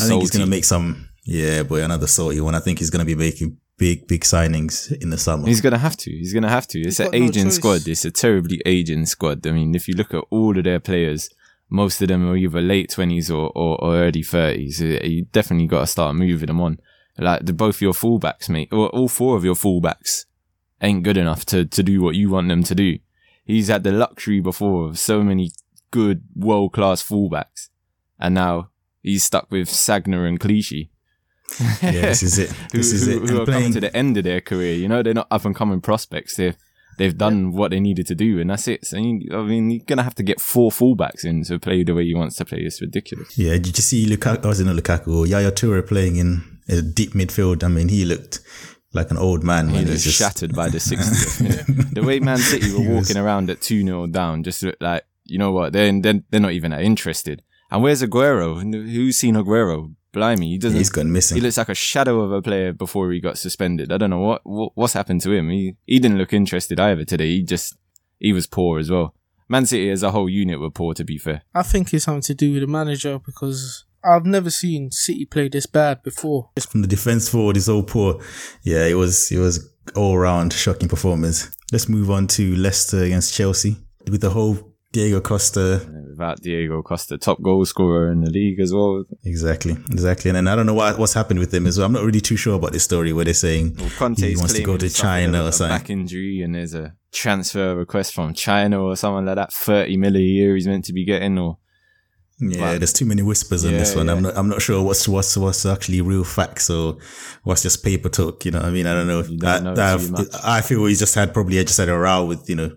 I 0.00 0.04
think 0.04 0.20
he's 0.20 0.30
going 0.30 0.44
to 0.44 0.50
make 0.50 0.64
some, 0.64 1.08
yeah, 1.24 1.62
boy, 1.62 1.82
another 1.82 2.06
salty 2.06 2.40
one. 2.40 2.54
I 2.54 2.60
think 2.60 2.78
he's 2.78 2.90
going 2.90 3.04
to 3.04 3.06
be 3.06 3.14
making 3.14 3.58
big, 3.82 4.06
big 4.06 4.22
signings 4.22 4.92
in 5.02 5.10
the 5.10 5.18
summer. 5.18 5.48
He's 5.48 5.60
gonna 5.60 5.78
have 5.78 5.96
to. 5.96 6.10
He's 6.10 6.32
gonna 6.32 6.48
have 6.48 6.68
to. 6.68 6.78
It's 6.78 6.98
He's 6.98 7.00
an 7.00 7.06
got 7.06 7.18
no 7.18 7.24
aging 7.24 7.50
squad. 7.50 7.88
It's 7.88 8.04
a 8.04 8.12
terribly 8.12 8.62
aging 8.64 9.06
squad. 9.06 9.44
I 9.44 9.50
mean, 9.50 9.74
if 9.74 9.88
you 9.88 9.94
look 9.94 10.14
at 10.14 10.24
all 10.30 10.56
of 10.56 10.62
their 10.62 10.78
players, 10.78 11.30
most 11.72 12.02
of 12.02 12.08
them 12.08 12.28
are 12.28 12.36
either 12.36 12.60
late 12.60 12.90
twenties 12.90 13.30
or, 13.30 13.50
or, 13.54 13.82
or 13.82 13.96
early 13.96 14.22
thirties. 14.22 14.80
Uh, 14.82 15.00
you 15.02 15.24
definitely 15.32 15.66
got 15.66 15.80
to 15.80 15.86
start 15.86 16.14
moving 16.14 16.46
them 16.46 16.60
on. 16.60 16.78
Like 17.18 17.44
the, 17.46 17.52
both 17.52 17.80
your 17.82 17.92
fullbacks, 17.92 18.48
mate, 18.48 18.68
or 18.72 18.88
all 18.90 19.08
four 19.08 19.36
of 19.36 19.44
your 19.44 19.54
fullbacks 19.54 20.24
ain't 20.80 21.02
good 21.02 21.16
enough 21.16 21.44
to, 21.46 21.64
to 21.64 21.82
do 21.82 22.02
what 22.02 22.14
you 22.14 22.30
want 22.30 22.48
them 22.48 22.62
to 22.64 22.74
do. 22.74 22.98
He's 23.44 23.68
had 23.68 23.84
the 23.84 23.92
luxury 23.92 24.40
before 24.40 24.88
of 24.88 24.98
so 24.98 25.22
many 25.22 25.50
good 25.90 26.22
world 26.34 26.72
class 26.72 27.02
fullbacks, 27.02 27.68
and 28.18 28.34
now 28.34 28.70
he's 29.02 29.24
stuck 29.24 29.50
with 29.50 29.68
Sagna 29.68 30.26
and 30.28 30.38
Clichy. 30.40 30.90
yeah, 31.82 31.90
this 31.92 32.22
is 32.22 32.38
it. 32.38 32.50
who, 32.72 32.78
This 32.78 32.92
is 32.92 33.06
who, 33.06 33.12
it. 33.12 33.28
who 33.28 33.28
And 33.28 33.30
are 33.40 33.44
playing, 33.44 33.60
coming 33.60 33.72
to 33.72 33.80
the 33.80 33.96
end 33.96 34.16
of 34.16 34.24
their 34.24 34.40
career. 34.40 34.74
You 34.74 34.88
know, 34.88 35.02
they're 35.02 35.14
not 35.14 35.28
up 35.30 35.44
and 35.44 35.54
coming 35.54 35.80
prospects. 35.80 36.36
They've 36.36 36.56
they've 36.98 37.16
done 37.16 37.52
what 37.52 37.70
they 37.70 37.80
needed 37.80 38.06
to 38.08 38.14
do, 38.14 38.40
and 38.40 38.50
that's 38.50 38.68
it. 38.68 38.84
So 38.86 38.96
you, 38.98 39.28
I 39.32 39.42
mean, 39.42 39.70
you're 39.70 39.84
gonna 39.86 40.02
have 40.02 40.14
to 40.16 40.22
get 40.22 40.40
four 40.40 40.70
fullbacks 40.70 41.24
in 41.24 41.44
to 41.44 41.58
play 41.58 41.82
the 41.84 41.94
way 41.94 42.04
he 42.04 42.14
wants 42.14 42.36
to 42.36 42.44
play. 42.44 42.58
It's 42.60 42.80
ridiculous. 42.80 43.36
yeah, 43.38 43.52
did 43.54 43.76
you 43.78 43.82
see 43.82 44.06
Lukaku? 44.06 44.40
Oh, 44.42 44.44
I 44.44 44.48
was 44.48 44.60
in 44.60 44.66
Lukaku 44.68 45.14
or 45.16 45.26
Yaya 45.26 45.50
Toure 45.52 45.86
playing 45.86 46.16
in 46.16 46.42
a 46.68 46.82
deep 46.82 47.12
midfield. 47.14 47.64
I 47.64 47.68
mean, 47.68 47.88
he 47.88 48.04
looked 48.04 48.40
like 48.94 49.10
an 49.10 49.16
old 49.18 49.42
man. 49.42 49.70
He 49.70 49.84
was 49.84 50.04
just- 50.04 50.18
shattered 50.18 50.54
by 50.54 50.68
the 50.68 50.78
60th 50.90 51.40
minute. 51.40 51.94
The 51.94 52.02
way 52.02 52.20
Man 52.20 52.38
City 52.50 52.72
were 52.72 52.82
He 52.82 52.88
was- 52.88 53.08
walking 53.08 53.16
around 53.22 53.48
at 53.50 53.60
2 53.62 53.82
0 53.84 54.06
down 54.08 54.42
just 54.42 54.62
looked 54.62 54.82
like, 54.82 55.04
you 55.24 55.38
know 55.38 55.50
what, 55.52 55.72
they're, 55.72 55.92
they're, 56.00 56.20
they're 56.30 56.40
not 56.40 56.52
even 56.52 56.72
that 56.72 56.82
interested. 56.82 57.42
And 57.70 57.82
where's 57.82 58.02
Aguero? 58.02 58.60
Who's 58.60 59.16
seen 59.16 59.34
Aguero? 59.34 59.94
Blimey, 60.12 60.50
he 60.50 60.58
doesn't. 60.58 60.78
He's 60.78 60.90
gone 60.90 61.10
missing. 61.10 61.36
He 61.36 61.40
looks 61.40 61.56
like 61.56 61.68
a 61.68 61.74
shadow 61.74 62.20
of 62.20 62.32
a 62.32 62.42
player 62.42 62.72
before 62.72 63.10
he 63.12 63.20
got 63.20 63.38
suspended. 63.38 63.90
I 63.90 63.96
don't 63.96 64.10
know 64.10 64.20
what, 64.20 64.42
what 64.44 64.72
what's 64.74 64.92
happened 64.92 65.22
to 65.22 65.32
him. 65.32 65.48
He 65.48 65.76
he 65.86 65.98
didn't 65.98 66.18
look 66.18 66.32
interested 66.32 66.78
either 66.78 67.04
today. 67.04 67.28
He 67.28 67.42
just 67.42 67.76
he 68.18 68.32
was 68.32 68.46
poor 68.46 68.78
as 68.78 68.90
well. 68.90 69.14
Man 69.48 69.66
City 69.66 69.90
as 69.90 70.02
a 70.02 70.10
whole 70.10 70.28
unit 70.28 70.60
were 70.60 70.70
poor. 70.70 70.94
To 70.94 71.04
be 71.04 71.18
fair, 71.18 71.42
I 71.54 71.62
think 71.62 71.92
it's 71.92 72.04
something 72.04 72.22
to 72.22 72.34
do 72.34 72.52
with 72.52 72.62
the 72.62 72.66
manager 72.66 73.18
because 73.18 73.84
I've 74.04 74.26
never 74.26 74.50
seen 74.50 74.90
City 74.90 75.24
play 75.24 75.48
this 75.48 75.66
bad 75.66 76.02
before. 76.02 76.50
From 76.68 76.82
the 76.82 76.88
defense 76.88 77.28
forward 77.28 77.56
is 77.56 77.68
all 77.68 77.82
poor. 77.82 78.20
Yeah, 78.62 78.84
it 78.84 78.94
was 78.94 79.30
it 79.32 79.38
was 79.38 79.72
all 79.96 80.18
round 80.18 80.52
shocking 80.52 80.88
performance. 80.88 81.50
Let's 81.72 81.88
move 81.88 82.10
on 82.10 82.26
to 82.28 82.54
Leicester 82.56 83.02
against 83.02 83.34
Chelsea 83.34 83.76
with 84.10 84.20
the 84.20 84.30
whole 84.30 84.71
Diego 84.92 85.20
Costa. 85.20 85.80
without 86.10 86.40
Diego 86.42 86.82
Costa, 86.82 87.16
top 87.18 87.40
goal 87.42 87.64
scorer 87.64 88.12
in 88.12 88.20
the 88.20 88.30
league 88.30 88.60
as 88.60 88.72
well. 88.72 89.04
Exactly, 89.24 89.72
exactly. 89.90 90.28
And 90.28 90.36
then 90.36 90.48
I 90.48 90.54
don't 90.54 90.66
know 90.66 90.74
what 90.74 90.98
what's 90.98 91.14
happened 91.14 91.40
with 91.40 91.52
him 91.52 91.66
as 91.66 91.78
well. 91.78 91.86
I'm 91.86 91.92
not 91.92 92.04
really 92.04 92.20
too 92.20 92.36
sure 92.36 92.56
about 92.56 92.72
this 92.72 92.84
story 92.84 93.12
where 93.12 93.24
they're 93.24 93.32
saying 93.34 93.76
Well, 93.78 93.90
Conte's 93.96 94.24
he 94.24 94.36
wants 94.36 94.52
to 94.54 94.62
go 94.62 94.76
to 94.76 94.88
China 94.90 95.44
or 95.44 95.52
something. 95.52 95.76
back 95.78 95.88
injury, 95.90 96.42
and 96.42 96.54
there's 96.54 96.74
a 96.74 96.94
transfer 97.12 97.74
request 97.74 98.14
from 98.14 98.34
China 98.34 98.82
or 98.82 98.94
someone 98.96 99.24
like 99.26 99.36
that. 99.36 99.52
Thirty 99.52 99.96
million 99.96 100.16
a 100.22 100.24
year 100.24 100.54
he's 100.54 100.66
meant 100.66 100.84
to 100.86 100.92
be 100.92 101.04
getting, 101.06 101.38
or 101.38 101.56
Yeah, 102.38 102.76
there's 102.76 102.92
too 102.92 103.06
many 103.06 103.22
whispers 103.22 103.64
on 103.64 103.72
Yeah, 103.72 103.78
this 103.78 103.94
one. 103.96 104.06
yeah. 104.06 104.12
I'm 104.12 104.22
not. 104.22 104.36
I'm 104.36 104.48
not 104.48 104.60
sure 104.60 104.82
what's 104.82 105.08
what's 105.08 105.34
what's 105.36 105.64
actually 105.64 106.02
real 106.02 106.24
facts 106.24 106.68
or 106.68 106.98
what's 107.44 107.62
just 107.62 107.82
paper 107.82 108.10
talk. 108.10 108.44
You 108.44 108.50
know, 108.50 108.58
what 108.58 108.68
I 108.68 108.70
mean, 108.72 108.86
I 108.86 108.92
don't 108.94 109.06
know. 109.06 109.20
You 109.22 109.38
don't 109.38 109.38
That- 109.40 109.62
know 109.62 109.74
that- 109.74 110.00
too 110.00 110.10
much. 110.10 110.26
I 110.44 110.60
feel 110.60 110.84
he's 110.84 110.98
just 110.98 111.14
had 111.14 111.32
probably 111.32 111.62
just 111.64 111.78
had 111.78 111.88
a 111.88 111.96
row 111.96 112.26
with 112.26 112.48
you 112.50 112.56
know. 112.56 112.70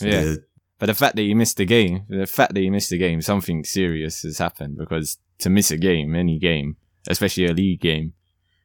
yeah. 0.00 0.24
the- 0.24 0.44
But 0.80 0.86
the 0.86 0.94
fact 0.94 1.14
that 1.16 1.22
you 1.22 1.36
missed 1.36 1.58
the 1.58 1.66
game, 1.66 2.04
the 2.08 2.26
fact 2.26 2.54
that 2.54 2.62
you 2.62 2.72
missed 2.72 2.90
the 2.90 2.98
game, 2.98 3.22
something 3.22 3.62
serious 3.62 4.22
has 4.22 4.38
happened 4.38 4.78
because 4.78 5.18
to 5.38 5.50
miss 5.50 5.70
a 5.70 5.76
game, 5.76 6.16
any 6.16 6.38
game, 6.38 6.76
especially 7.06 7.46
a 7.46 7.52
league 7.52 7.80
game, 7.80 8.14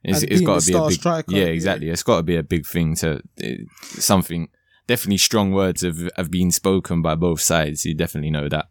it's, 0.05 0.21
And 0.21 0.31
it's 0.31 0.39
being 0.39 0.47
got 0.47 0.61
to 0.61 0.71
be 0.71 0.77
a 0.77 0.87
big, 0.87 0.99
striker, 0.99 1.31
yeah, 1.31 1.45
yeah. 1.45 1.51
exactly. 1.51 1.89
It's 1.89 2.03
got 2.03 2.17
to 2.17 2.23
be 2.23 2.35
a 2.35 2.43
big 2.43 2.65
thing 2.65 2.95
to 2.97 3.21
uh, 3.43 3.47
something. 3.81 4.49
Definitely, 4.87 5.17
strong 5.17 5.51
words 5.51 5.81
have 5.81 6.11
have 6.15 6.29
been 6.29 6.51
spoken 6.51 7.01
by 7.01 7.15
both 7.15 7.41
sides. 7.41 7.85
You 7.85 7.95
definitely 7.95 8.29
know 8.29 8.47
that, 8.49 8.69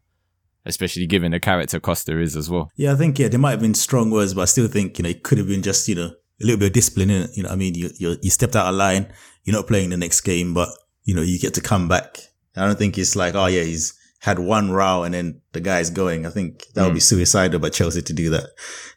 especially 0.64 1.06
given 1.06 1.32
the 1.32 1.40
character 1.40 1.80
Costa 1.80 2.20
is 2.20 2.36
as 2.36 2.48
well. 2.48 2.70
Yeah, 2.76 2.92
I 2.92 2.96
think 2.96 3.18
yeah, 3.18 3.26
there 3.26 3.40
might 3.40 3.50
have 3.50 3.60
been 3.60 3.74
strong 3.74 4.12
words, 4.12 4.32
but 4.32 4.42
I 4.42 4.44
still 4.44 4.68
think 4.68 4.96
you 4.98 5.02
know 5.02 5.08
it 5.08 5.24
could 5.24 5.38
have 5.38 5.48
been 5.48 5.62
just 5.62 5.88
you 5.88 5.96
know 5.96 6.12
a 6.40 6.44
little 6.44 6.58
bit 6.58 6.68
of 6.68 6.72
discipline 6.72 7.10
in 7.10 7.22
it. 7.22 7.30
You 7.34 7.42
know, 7.42 7.48
what 7.48 7.56
I 7.56 7.58
mean, 7.58 7.74
you 7.74 7.90
you 7.98 8.16
you 8.22 8.30
stepped 8.30 8.54
out 8.54 8.68
of 8.68 8.76
line. 8.76 9.12
You're 9.42 9.56
not 9.56 9.66
playing 9.66 9.90
the 9.90 9.96
next 9.96 10.20
game, 10.20 10.54
but 10.54 10.68
you 11.02 11.16
know 11.16 11.22
you 11.22 11.40
get 11.40 11.54
to 11.54 11.60
come 11.60 11.88
back. 11.88 12.18
I 12.56 12.66
don't 12.66 12.78
think 12.78 12.98
it's 12.98 13.16
like 13.16 13.34
oh 13.34 13.46
yeah, 13.46 13.62
he's 13.64 13.94
had 14.20 14.38
one 14.38 14.70
row 14.70 15.02
and 15.02 15.12
then 15.14 15.40
the 15.52 15.60
guy's 15.60 15.90
going. 15.90 16.24
I 16.26 16.30
think 16.30 16.64
that 16.74 16.84
would 16.84 16.94
be 16.94 17.00
suicidal 17.00 17.60
by 17.60 17.68
Chelsea 17.68 18.00
to 18.02 18.12
do 18.12 18.30
that. 18.30 18.46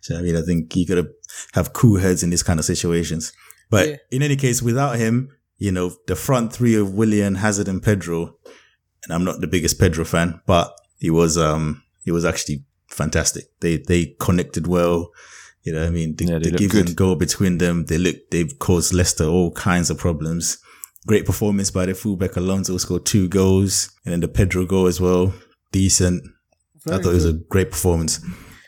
So 0.02 0.18
I 0.18 0.22
mean, 0.22 0.36
I 0.38 0.42
think 0.42 0.76
you 0.76 0.86
gotta 0.86 1.10
have 1.54 1.74
cool 1.74 2.00
heads 2.00 2.24
in 2.24 2.30
these 2.30 2.44
kind 2.44 2.60
of 2.60 2.66
situations. 2.66 3.34
But 3.70 3.90
Yeah. 3.90 3.96
in 4.12 4.22
any 4.24 4.36
case, 4.38 4.62
without 4.62 4.98
him, 4.98 5.30
you 5.58 5.72
know, 5.72 5.96
the 6.08 6.16
front 6.16 6.54
three 6.54 6.76
of 6.76 6.94
Willian, 6.94 7.36
Hazard, 7.36 7.68
and 7.68 7.84
Pedro, 7.84 8.38
and 9.04 9.14
I'm 9.14 9.26
not 9.26 9.42
the 9.42 9.48
biggest 9.48 9.80
Pedro 9.80 10.06
fan, 10.06 10.40
but 10.46 10.74
he 11.00 11.10
was 11.10 11.38
um 11.38 11.84
he 12.06 12.12
was 12.12 12.24
actually 12.24 12.64
fantastic. 12.90 13.46
They 13.60 13.78
they 13.78 14.16
connected 14.20 14.68
well. 14.68 15.12
You 15.64 15.74
know, 15.74 15.82
what 15.82 15.88
I 15.88 15.92
mean, 15.92 16.16
the, 16.16 16.26
Yeah, 16.26 16.40
they 16.40 16.52
the 16.52 16.58
give 16.58 16.72
good. 16.72 16.88
and 16.88 16.96
go 16.96 17.14
between 17.16 17.58
them, 17.58 17.86
they 17.88 17.98
look 17.98 18.16
they've 18.32 18.58
caused 18.60 18.94
Leicester 18.94 19.26
all 19.26 19.52
kinds 19.52 19.90
of 19.90 19.98
problems. 19.98 20.58
Great 21.08 21.26
performance 21.26 21.72
by 21.72 21.86
the 21.88 21.96
fullback 21.96 22.36
Alonso 22.36 22.78
scored 22.78 23.06
two 23.06 23.28
goals, 23.28 23.90
and 24.06 24.12
then 24.12 24.20
the 24.20 24.28
Pedro 24.28 24.66
goal 24.66 24.86
as 24.88 25.02
well. 25.02 25.34
Decent. 25.72 26.24
I 26.86 26.90
Very 26.92 27.04
thought 27.04 27.10
it 27.12 27.14
was 27.14 27.26
a 27.26 27.34
great 27.34 27.72
performance. 27.72 28.20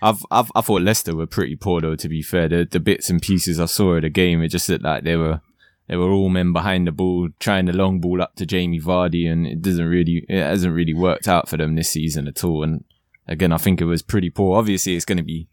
I've, 0.01 0.25
I've 0.31 0.49
I 0.55 0.61
thought 0.61 0.81
Leicester 0.81 1.15
were 1.15 1.27
pretty 1.27 1.55
poor 1.57 1.81
though. 1.81 1.95
To 1.95 2.09
be 2.09 2.21
fair, 2.21 2.47
the 2.47 2.65
the 2.69 2.79
bits 2.79 3.09
and 3.09 3.21
pieces 3.21 3.59
I 3.59 3.65
saw 3.65 3.93
of 3.95 4.01
the 4.03 4.09
game, 4.09 4.41
it 4.41 4.47
just 4.47 4.67
looked 4.69 4.83
like 4.85 5.03
they 5.03 5.17
were 5.17 5.41
they 5.89 5.97
were 5.97 6.09
all 6.11 6.29
men 6.29 6.53
behind 6.53 6.87
the 6.87 6.91
ball, 6.93 7.27
trying 7.39 7.65
the 7.65 7.73
long 7.73 7.99
ball 7.99 8.21
up 8.21 8.35
to 8.35 8.45
Jamie 8.45 8.79
Vardy, 8.79 9.29
and 9.29 9.45
it 9.45 9.61
doesn't 9.61 9.85
really 9.85 10.25
it 10.29 10.41
hasn't 10.41 10.73
really 10.73 10.93
worked 10.93 11.27
out 11.27 11.49
for 11.49 11.57
them 11.57 11.75
this 11.75 11.91
season 11.91 12.27
at 12.27 12.43
all. 12.45 12.63
And 12.63 12.85
again, 13.27 13.51
I 13.51 13.57
think 13.57 13.81
it 13.81 13.85
was 13.85 14.01
pretty 14.01 14.29
poor. 14.29 14.57
Obviously, 14.57 14.95
it's 14.95 15.05
going 15.05 15.17
to 15.17 15.23
be 15.23 15.49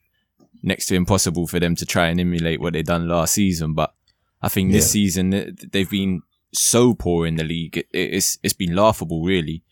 next 0.62 0.86
to 0.86 0.94
impossible 0.94 1.48
for 1.48 1.58
them 1.58 1.74
to 1.76 1.84
try 1.84 2.06
and 2.06 2.20
emulate 2.20 2.60
what 2.60 2.74
they 2.74 2.82
done 2.82 3.08
last 3.08 3.34
season, 3.34 3.74
but 3.74 3.92
I 4.40 4.48
think 4.48 4.70
this 4.70 4.86
Yeah. 4.86 4.92
season 4.92 5.56
they've 5.72 5.90
been 5.90 6.22
so 6.58 6.94
poor 6.94 7.26
in 7.26 7.36
the 7.36 7.44
league. 7.44 7.76
It, 7.76 7.86
it's 7.92 8.38
it's 8.42 8.54
been 8.54 8.74
laughable, 8.74 9.22
really. 9.22 9.62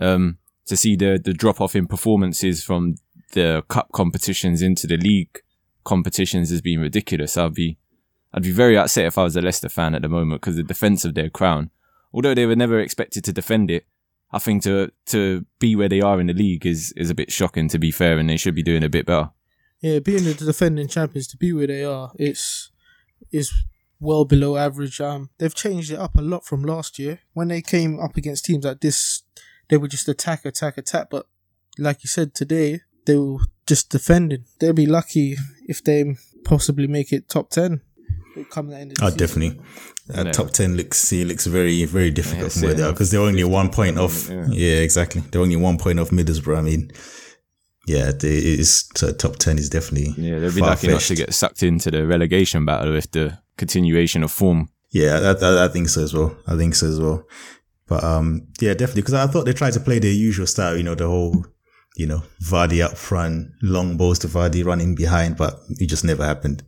Um, 0.00 0.38
to 0.66 0.76
see 0.76 0.96
the 0.96 1.20
the 1.22 1.32
drop 1.32 1.60
off 1.60 1.76
in 1.76 1.86
performances 1.86 2.62
from 2.62 2.96
the 3.32 3.64
cup 3.68 3.90
competitions 3.92 4.62
into 4.62 4.86
the 4.86 4.96
league 4.96 5.40
competitions 5.84 6.50
has 6.50 6.60
been 6.60 6.80
ridiculous. 6.80 7.36
I'd 7.36 7.54
be, 7.54 7.78
I'd 8.32 8.42
be 8.42 8.52
very 8.52 8.76
upset 8.76 9.06
if 9.06 9.18
I 9.18 9.24
was 9.24 9.36
a 9.36 9.42
Leicester 9.42 9.68
fan 9.68 9.94
at 9.94 10.02
the 10.02 10.08
moment 10.08 10.40
because 10.40 10.56
the 10.56 10.62
defense 10.62 11.04
of 11.04 11.14
their 11.14 11.30
crown, 11.30 11.70
although 12.12 12.34
they 12.34 12.46
were 12.46 12.56
never 12.56 12.78
expected 12.80 13.24
to 13.24 13.32
defend 13.32 13.70
it, 13.70 13.86
I 14.32 14.38
think 14.38 14.62
to 14.62 14.90
to 15.06 15.44
be 15.58 15.76
where 15.76 15.88
they 15.88 16.00
are 16.00 16.20
in 16.20 16.28
the 16.28 16.32
league 16.32 16.64
is 16.64 16.92
is 16.96 17.10
a 17.10 17.14
bit 17.14 17.30
shocking. 17.30 17.68
To 17.68 17.78
be 17.78 17.90
fair, 17.90 18.18
and 18.18 18.28
they 18.28 18.36
should 18.36 18.54
be 18.54 18.62
doing 18.62 18.84
a 18.84 18.88
bit 18.88 19.06
better. 19.06 19.30
Yeah, 19.80 19.98
being 19.98 20.24
the 20.24 20.34
defending 20.34 20.88
champions 20.88 21.26
to 21.28 21.36
be 21.36 21.52
where 21.52 21.66
they 21.66 21.84
are, 21.84 22.12
it's 22.18 22.70
is 23.30 23.52
well 24.02 24.24
below 24.24 24.56
average. 24.56 25.00
Um, 25.00 25.30
they've 25.38 25.54
changed 25.54 25.90
it 25.92 25.98
up 25.98 26.16
a 26.16 26.20
lot 26.22 26.44
from 26.44 26.62
last 26.62 26.98
year. 26.98 27.20
When 27.32 27.48
they 27.48 27.62
came 27.62 27.98
up 28.00 28.16
against 28.16 28.44
teams 28.44 28.64
like 28.64 28.80
this, 28.80 29.22
they 29.68 29.76
would 29.78 29.90
just 29.92 30.08
attack, 30.08 30.44
attack, 30.44 30.76
attack. 30.76 31.06
But 31.10 31.26
like 31.78 32.02
you 32.04 32.08
said 32.08 32.34
today, 32.34 32.80
they 33.06 33.16
were 33.16 33.38
just 33.66 33.88
defending. 33.90 34.44
They'll 34.58 34.72
be 34.72 34.86
lucky 34.86 35.36
if 35.68 35.82
they 35.82 36.16
possibly 36.44 36.86
make 36.88 37.12
it 37.12 37.28
top 37.28 37.50
ten. 37.50 37.80
Come 38.50 38.68
the 38.68 38.76
end 38.78 38.92
of 38.92 38.98
the 38.98 39.04
Oh, 39.04 39.08
season. 39.08 39.18
definitely. 39.18 39.60
Uh, 40.12 40.24
Yeah. 40.24 40.32
Top 40.32 40.50
ten 40.50 40.76
looks 40.76 41.10
he 41.10 41.24
looks 41.24 41.46
very 41.46 41.84
very 41.84 42.10
difficult 42.10 42.42
Yeah, 42.44 42.48
from 42.48 42.62
where 42.62 42.74
they 42.74 42.82
are 42.82 42.92
because 42.92 43.10
they're 43.10 43.20
only 43.20 43.44
one 43.44 43.70
point 43.70 43.98
off. 43.98 44.28
Yeah. 44.28 44.46
Yeah. 44.50 44.76
exactly. 44.88 45.22
They're 45.30 45.40
only 45.42 45.56
one 45.56 45.78
point 45.78 46.00
off 46.00 46.10
Middlesbrough. 46.10 46.58
I 46.58 46.62
mean, 46.62 46.90
yeah, 47.86 48.12
they, 48.12 48.36
it 48.36 48.60
is 48.60 48.84
top 49.18 49.36
ten 49.36 49.58
is 49.58 49.68
definitely 49.68 50.14
Yeah, 50.16 50.38
They'll 50.38 50.54
be 50.54 50.60
lucky 50.60 50.88
not 50.88 51.00
to 51.02 51.14
get 51.14 51.34
sucked 51.34 51.62
into 51.62 51.90
the 51.90 52.06
relegation 52.06 52.64
battle 52.64 52.92
with 52.92 53.10
the 53.10 53.38
continuation 53.56 54.22
of 54.22 54.30
form. 54.30 54.68
Yeah, 54.90 55.34
I, 55.40 55.44
I, 55.44 55.64
I 55.64 55.68
think 55.68 55.88
so 55.88 56.02
as 56.02 56.14
well. 56.14 56.36
I 56.46 56.56
think 56.56 56.74
so 56.74 56.86
as 56.86 57.00
well. 57.00 57.26
But 57.88 58.04
um, 58.04 58.48
yeah, 58.60 58.74
definitely 58.74 59.02
because 59.02 59.14
I 59.14 59.26
thought 59.26 59.44
they 59.44 59.52
tried 59.52 59.72
to 59.74 59.80
play 59.80 59.98
their 59.98 60.12
usual 60.12 60.46
style. 60.46 60.76
You 60.76 60.82
know, 60.82 60.94
the 60.94 61.08
whole 61.08 61.44
you 61.96 62.06
know 62.06 62.22
Vardy 62.42 62.84
up 62.84 62.96
front, 62.96 63.50
long 63.62 63.96
balls 63.96 64.18
to 64.20 64.28
Vardy 64.28 64.64
running 64.64 64.94
behind, 64.94 65.36
but 65.36 65.58
it 65.70 65.86
just 65.86 66.04
never 66.04 66.24
happened. 66.24 66.62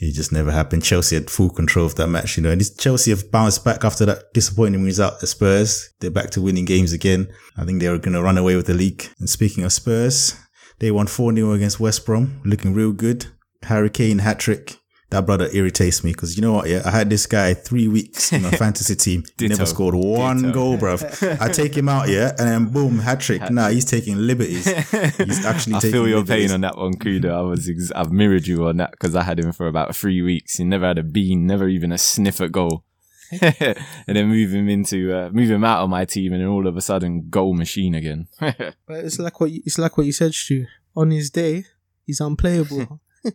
It 0.00 0.14
just 0.14 0.30
never 0.30 0.52
happened. 0.52 0.84
Chelsea 0.84 1.16
had 1.16 1.28
full 1.28 1.50
control 1.50 1.84
of 1.84 1.96
that 1.96 2.06
match, 2.06 2.36
you 2.36 2.42
know, 2.42 2.50
and 2.50 2.78
Chelsea 2.78 3.10
have 3.10 3.32
bounced 3.32 3.64
back 3.64 3.84
after 3.84 4.06
that 4.06 4.32
disappointing 4.32 4.84
result 4.84 5.20
at 5.20 5.28
Spurs. 5.28 5.90
They're 5.98 6.10
back 6.10 6.30
to 6.30 6.40
winning 6.40 6.66
games 6.66 6.92
again. 6.92 7.28
I 7.56 7.64
think 7.64 7.80
they 7.80 7.88
were 7.88 7.98
going 7.98 8.14
to 8.14 8.22
run 8.22 8.38
away 8.38 8.54
with 8.54 8.66
the 8.66 8.74
league. 8.74 9.08
And 9.18 9.28
speaking 9.28 9.64
of 9.64 9.72
Spurs, 9.72 10.36
they 10.78 10.90
won 10.90 11.06
4-0 11.06 11.54
against 11.54 11.80
West 11.80 12.04
Brom, 12.06 12.40
looking 12.44 12.74
real 12.74 12.92
good. 12.92 13.26
Harry 13.64 13.90
Kane 13.90 14.18
hat 14.20 14.38
trick. 14.38 14.76
That 15.10 15.24
brother 15.24 15.48
irritates 15.54 16.04
me 16.04 16.12
because 16.12 16.36
you 16.36 16.42
know 16.42 16.52
what? 16.52 16.68
Yeah, 16.68 16.82
I 16.84 16.90
had 16.90 17.08
this 17.08 17.24
guy 17.26 17.54
three 17.54 17.88
weeks 17.88 18.30
in 18.30 18.42
my 18.42 18.50
fantasy 18.64 18.94
team. 18.94 19.24
He 19.38 19.48
never 19.48 19.64
scored 19.64 19.94
one 19.94 20.42
Ditto. 20.42 20.52
goal, 20.52 20.76
bruv. 20.76 21.40
I 21.40 21.48
take 21.48 21.74
him 21.74 21.88
out, 21.88 22.10
yeah, 22.10 22.32
and 22.38 22.46
then 22.46 22.66
boom, 22.66 22.98
hat 22.98 23.18
trick. 23.20 23.50
Nah, 23.50 23.68
he's 23.70 23.86
taking 23.86 24.18
liberties. 24.18 24.66
He's 25.16 25.46
actually 25.46 25.76
I 25.76 25.78
taking 25.78 25.92
feel 25.92 26.06
your 26.08 26.18
liberties. 26.18 26.48
pain 26.48 26.54
on 26.54 26.60
that 26.60 26.76
one, 26.76 26.92
Kudo. 26.98 27.32
I 27.34 27.40
was, 27.40 27.70
ex- 27.70 27.90
I've 27.92 28.12
mirrored 28.12 28.46
you 28.46 28.66
on 28.66 28.76
that 28.76 28.90
because 28.90 29.16
I 29.16 29.22
had 29.22 29.40
him 29.40 29.50
for 29.52 29.66
about 29.66 29.96
three 29.96 30.20
weeks. 30.20 30.58
He 30.58 30.64
never 30.64 30.86
had 30.86 30.98
a 30.98 31.02
bean, 31.02 31.46
never 31.46 31.68
even 31.68 31.90
a 31.90 31.96
sniff 31.96 32.42
at 32.42 32.52
goal. 32.52 32.84
and 33.40 34.16
then 34.16 34.28
move 34.28 34.52
him 34.52 34.68
into, 34.68 35.12
uh, 35.14 35.28
move 35.30 35.50
him 35.50 35.64
out 35.64 35.82
of 35.82 35.90
my 35.90 36.04
team, 36.04 36.32
and 36.32 36.40
then 36.42 36.48
all 36.48 36.66
of 36.66 36.76
a 36.76 36.80
sudden, 36.80 37.28
goal 37.28 37.54
machine 37.54 37.94
again. 37.94 38.28
But 38.40 39.04
it's 39.04 39.18
like 39.18 39.38
what 39.40 39.50
you, 39.50 39.62
it's 39.66 39.78
like 39.78 39.96
what 39.96 40.06
you 40.06 40.12
said, 40.12 40.32
Stu. 40.34 40.66
On 40.96 41.10
his 41.10 41.30
day, 41.30 41.64
he's 42.06 42.20
unplayable. 42.20 43.00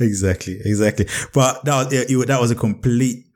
exactly, 0.00 0.60
exactly. 0.64 1.06
But 1.32 1.64
that 1.64 1.84
was, 1.84 1.92
yeah, 1.92 2.04
it- 2.08 2.26
that 2.26 2.40
was 2.40 2.50
a 2.50 2.54
complete 2.54 3.26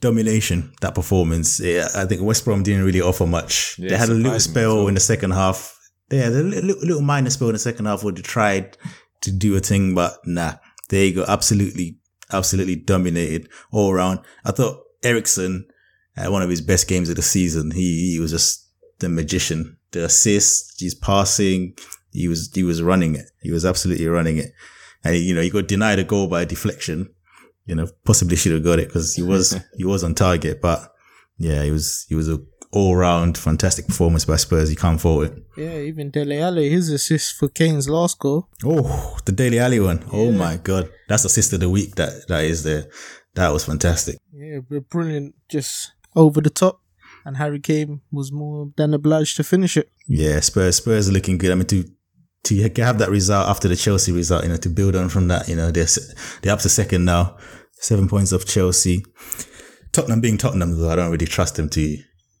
domination. 0.00 0.72
That 0.80 0.94
performance. 0.94 1.60
Yeah, 1.60 1.88
I 1.94 2.04
think 2.06 2.22
West 2.22 2.44
Brom 2.44 2.62
didn't 2.62 2.84
really 2.84 3.00
offer 3.00 3.26
much. 3.26 3.76
Yeah, 3.78 3.90
they 3.90 3.96
had 3.96 4.08
a 4.08 4.12
little 4.14 4.38
surprised 4.38 4.54
me 4.54 4.60
as 4.60 4.62
spell 4.64 4.76
well. 4.76 4.88
in 4.88 4.94
the 4.94 5.00
second 5.00 5.30
half. 5.32 5.78
They 6.10 6.18
had 6.18 6.32
a 6.32 6.42
little, 6.42 6.80
little 6.80 7.02
minor 7.02 7.30
spell 7.30 7.48
in 7.48 7.54
the 7.54 7.58
second 7.58 7.86
half 7.86 8.04
where 8.04 8.12
they 8.12 8.22
tried 8.22 8.76
to 9.22 9.32
do 9.32 9.56
a 9.56 9.60
thing, 9.60 9.94
but 9.94 10.18
nah, 10.26 10.54
they 10.90 11.12
got 11.12 11.28
absolutely, 11.28 11.98
absolutely 12.34 12.76
dominated 12.76 13.48
all 13.70 13.90
around. 13.90 14.20
I 14.44 14.52
thought 14.52 14.82
Eriksen 15.02 15.66
had 16.16 16.28
one 16.28 16.42
of 16.42 16.50
his 16.50 16.60
best 16.60 16.88
games 16.88 17.08
of 17.08 17.16
the 17.16 17.22
season. 17.22 17.70
He, 17.70 18.12
he 18.12 18.20
was 18.20 18.30
just 18.30 18.68
the 18.98 19.08
magician. 19.08 19.78
The 19.92 20.04
assists, 20.04 20.80
his 20.80 20.94
passing, 20.94 21.76
he 22.12 22.28
was, 22.28 22.50
he 22.52 22.62
was 22.62 22.82
running 22.82 23.14
it. 23.14 23.26
He 23.42 23.50
was 23.50 23.64
absolutely 23.64 24.06
running 24.06 24.38
it. 24.38 24.52
And, 25.02 25.16
you 25.16 25.34
know, 25.34 25.40
he 25.40 25.50
got 25.50 25.68
denied 25.68 25.98
a 25.98 26.04
goal 26.04 26.28
by 26.28 26.42
a 26.42 26.46
deflection. 26.46 27.12
You 27.66 27.74
know, 27.74 27.88
possibly 28.04 28.36
should 28.36 28.52
have 28.52 28.64
got 28.64 28.78
it 28.78 28.88
because 28.88 29.14
he 29.14 29.22
was, 29.22 29.58
he 29.76 29.84
was 29.84 30.04
on 30.04 30.14
target, 30.14 30.60
but 30.60 30.92
yeah, 31.38 31.62
he 31.62 31.70
was, 31.70 32.06
he 32.08 32.14
was 32.14 32.28
a 32.28 32.38
all 32.74 32.96
round 32.96 33.38
fantastic 33.38 33.86
performance 33.86 34.24
by 34.24 34.36
Spurs. 34.36 34.70
You 34.70 34.76
can't 34.76 35.00
fault 35.00 35.24
it. 35.26 35.42
yeah, 35.56 35.78
even 35.78 36.10
Dele 36.10 36.40
Alli, 36.40 36.68
his 36.68 36.88
assist 36.90 37.36
for 37.36 37.48
Kane's 37.48 37.88
last 37.88 38.18
goal. 38.18 38.48
Oh, 38.64 39.16
the 39.24 39.32
Dele 39.32 39.58
Alli 39.58 39.80
one. 39.80 40.04
Oh 40.12 40.32
my 40.32 40.56
God. 40.56 40.90
That's 41.08 41.24
assist 41.24 41.52
of 41.52 41.60
the 41.60 41.70
week. 41.70 41.94
That, 41.94 42.26
that 42.28 42.44
is 42.44 42.64
there. 42.64 42.86
That 43.34 43.52
was 43.52 43.64
fantastic. 43.64 44.18
Yeah, 44.32 44.58
brilliant. 44.90 45.34
Just 45.48 45.92
over 46.16 46.40
the 46.40 46.50
top. 46.50 46.80
And 47.24 47.36
Harry 47.38 47.60
Kane 47.60 48.02
was 48.12 48.30
more 48.30 48.70
than 48.76 48.92
obliged 48.92 49.36
to 49.38 49.44
finish 49.44 49.76
it. 49.76 49.90
Yeah, 50.06 50.40
Spurs, 50.40 50.76
Spurs 50.76 51.08
are 51.08 51.12
looking 51.12 51.38
good. 51.38 51.52
I 51.52 51.54
mean, 51.54 51.66
to, 51.66 51.84
to 52.44 52.70
have 52.82 52.98
that 52.98 53.08
result 53.08 53.48
after 53.48 53.66
the 53.66 53.76
Chelsea 53.76 54.12
result, 54.12 54.42
you 54.42 54.50
know, 54.50 54.56
to 54.56 54.68
build 54.68 54.94
on 54.94 55.08
from 55.08 55.28
that, 55.28 55.48
you 55.48 55.56
know, 55.56 55.70
they're, 55.70 55.86
they're 56.42 56.52
up 56.52 56.60
to 56.60 56.68
second 56.68 57.06
now, 57.06 57.38
seven 57.72 58.08
points 58.08 58.32
off 58.32 58.44
Chelsea. 58.44 59.04
Tottenham 59.92 60.20
being 60.20 60.36
Tottenham, 60.36 60.78
though, 60.78 60.90
I 60.90 60.96
don't 60.96 61.10
really 61.10 61.26
trust 61.26 61.56
them 61.56 61.70
to 61.70 61.96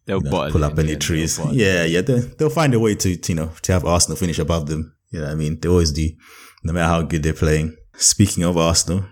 They'll 0.06 0.22
you 0.22 0.30
know, 0.30 0.50
pull 0.50 0.64
up 0.64 0.78
any 0.78 0.96
trees. 0.96 1.36
they'll 1.36 1.46
bottle 1.46 1.60
it. 1.60 1.64
Yeah, 1.64 1.84
yeah, 1.84 2.00
they, 2.02 2.20
they'll 2.20 2.50
find 2.50 2.74
a 2.74 2.80
way 2.80 2.94
to, 2.94 3.16
to, 3.16 3.32
you 3.32 3.36
know, 3.36 3.50
to 3.62 3.72
have 3.72 3.84
Arsenal 3.84 4.16
finish 4.16 4.38
above 4.38 4.66
them. 4.66 4.94
You 5.10 5.20
know 5.20 5.26
what 5.26 5.32
I 5.32 5.36
mean? 5.36 5.58
They 5.60 5.68
always 5.68 5.92
do, 5.92 6.08
no 6.62 6.72
matter 6.72 6.88
how 6.88 7.02
good 7.02 7.22
they're 7.22 7.32
playing. 7.32 7.76
Speaking 7.96 8.44
of 8.44 8.56
Arsenal, 8.56 9.04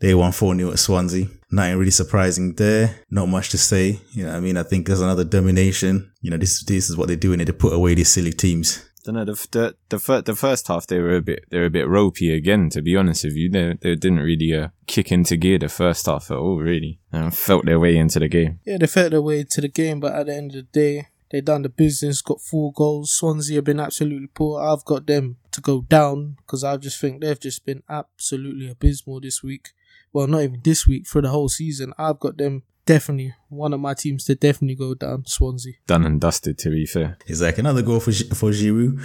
they 0.00 0.14
won 0.14 0.32
4 0.32 0.56
0 0.56 0.72
at 0.72 0.78
Swansea. 0.78 1.26
nothing 1.50 1.78
really 1.78 1.90
surprising 1.90 2.54
there. 2.54 3.02
Not 3.10 3.28
much 3.28 3.50
to 3.50 3.58
say. 3.58 4.00
You 4.12 4.24
know, 4.24 4.34
I 4.34 4.40
mean, 4.40 4.56
I 4.56 4.64
think 4.64 4.86
there's 4.86 5.00
another 5.00 5.24
domination. 5.24 6.10
You 6.20 6.30
know, 6.30 6.38
this 6.38 6.64
this 6.64 6.90
is 6.90 6.96
what 6.96 7.06
they're 7.06 7.16
doing. 7.16 7.38
They 7.38 7.52
put 7.52 7.72
away 7.72 7.94
these 7.94 8.10
silly 8.10 8.32
teams. 8.32 8.84
Don't 9.04 9.14
know 9.16 9.24
the 9.24 9.46
the 9.50 9.76
the, 9.88 9.98
fir- 9.98 10.22
the 10.22 10.34
first 10.34 10.68
half 10.68 10.86
they 10.86 11.00
were 11.00 11.16
a 11.16 11.22
bit 11.22 11.44
they 11.50 11.58
were 11.58 11.66
a 11.66 11.70
bit 11.70 11.88
ropey 11.88 12.32
again. 12.32 12.70
To 12.70 12.82
be 12.82 12.96
honest 12.96 13.24
with 13.24 13.34
you, 13.34 13.50
they 13.50 13.74
they 13.80 13.94
didn't 13.94 14.20
really 14.20 14.54
uh, 14.54 14.68
kick 14.86 15.10
into 15.12 15.36
gear 15.36 15.58
the 15.58 15.68
first 15.68 16.06
half 16.06 16.30
at 16.30 16.36
all. 16.36 16.58
Really, 16.58 17.00
and 17.10 17.36
felt 17.36 17.66
their 17.66 17.80
way 17.80 17.96
into 17.96 18.18
the 18.18 18.28
game. 18.28 18.60
Yeah, 18.64 18.78
they 18.78 18.86
felt 18.86 19.10
their 19.10 19.22
way 19.22 19.40
into 19.40 19.60
the 19.60 19.68
game, 19.68 20.00
but 20.00 20.14
at 20.14 20.26
the 20.26 20.34
end 20.34 20.54
of 20.54 20.56
the 20.56 20.80
day, 20.80 21.08
they 21.30 21.40
done 21.40 21.62
the 21.62 21.68
business, 21.68 22.22
got 22.22 22.40
four 22.40 22.72
goals. 22.72 23.10
Swansea 23.12 23.56
have 23.56 23.64
been 23.64 23.80
absolutely 23.80 24.28
poor. 24.28 24.60
I've 24.60 24.84
got 24.84 25.06
them 25.06 25.38
to 25.52 25.60
go 25.60 25.80
down 25.80 26.36
because 26.38 26.62
I 26.62 26.76
just 26.76 27.00
think 27.00 27.20
they've 27.20 27.40
just 27.40 27.64
been 27.64 27.82
absolutely 27.88 28.68
abysmal 28.68 29.20
this 29.20 29.42
week. 29.42 29.70
Well, 30.12 30.26
not 30.26 30.42
even 30.42 30.60
this 30.62 30.86
week, 30.86 31.06
for 31.06 31.22
the 31.22 31.30
whole 31.30 31.48
season. 31.48 31.94
I've 31.96 32.20
got 32.20 32.36
them 32.36 32.64
definitely, 32.86 33.34
one 33.48 33.72
of 33.72 33.80
my 33.80 33.94
teams 33.94 34.24
to 34.24 34.34
definitely 34.34 34.76
go 34.76 34.94
down, 34.94 35.24
Swansea. 35.26 35.74
Done 35.86 36.04
and 36.04 36.20
dusted. 36.20 36.58
To 36.58 36.70
be 36.70 36.86
fair, 36.86 37.18
It's 37.26 37.40
like 37.40 37.58
another 37.58 37.82
goal 37.82 38.00
for 38.00 38.10
Gi- 38.12 38.30
for 38.30 38.50
Giroud. 38.50 39.00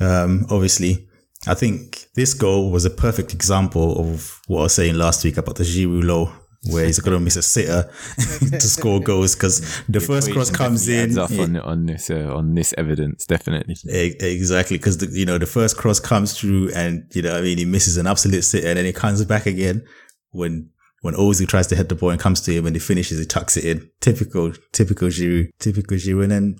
Um, 0.00 0.46
obviously, 0.50 1.08
I 1.46 1.54
think 1.54 2.06
this 2.14 2.34
goal 2.34 2.70
was 2.70 2.84
a 2.84 2.90
perfect 2.90 3.32
example 3.34 3.98
of 3.98 4.40
what 4.46 4.60
I 4.60 4.62
was 4.64 4.74
saying 4.74 4.94
last 4.96 5.24
week 5.24 5.36
about 5.36 5.56
the 5.56 5.64
Giroud 5.64 6.04
law, 6.04 6.32
where 6.70 6.84
he's 6.84 6.98
going 7.00 7.16
to 7.16 7.22
miss 7.24 7.36
a 7.36 7.42
sitter 7.42 7.90
to 8.50 8.60
score 8.60 9.00
goals 9.00 9.34
because 9.34 9.82
the 9.88 10.00
first 10.00 10.30
cross 10.32 10.50
comes 10.50 10.86
in. 10.88 11.10
adds 11.10 11.16
up 11.18 11.30
on 11.32 11.56
on 11.56 11.86
this 11.86 12.10
uh, 12.10 12.30
on 12.34 12.54
this 12.54 12.74
evidence 12.76 13.24
definitely. 13.26 13.76
Exactly, 13.88 14.76
because 14.76 15.02
you 15.16 15.24
know 15.26 15.38
the 15.38 15.46
first 15.46 15.76
cross 15.76 15.98
comes 16.00 16.38
through, 16.38 16.70
and 16.74 17.04
you 17.14 17.22
know 17.22 17.36
I 17.36 17.40
mean 17.40 17.58
he 17.58 17.64
misses 17.64 17.96
an 17.96 18.06
absolute 18.06 18.42
sitter, 18.42 18.68
and 18.68 18.76
then 18.78 18.84
he 18.84 18.92
comes 18.92 19.24
back 19.24 19.46
again 19.46 19.84
when 20.32 20.70
when 21.00 21.14
Ozil 21.14 21.48
tries 21.48 21.66
to 21.68 21.76
hit 21.76 21.88
the 21.88 21.94
ball 21.94 22.10
and 22.10 22.20
comes 22.20 22.40
to 22.42 22.52
him, 22.52 22.66
and 22.66 22.76
he 22.76 22.80
finishes, 22.80 23.18
he 23.18 23.24
tucks 23.24 23.56
it 23.56 23.64
in. 23.64 23.90
Typical, 24.00 24.52
typical 24.72 25.08
Giroud, 25.08 25.48
typical 25.58 25.96
Giroud, 25.96 26.22
and 26.24 26.32
then 26.32 26.56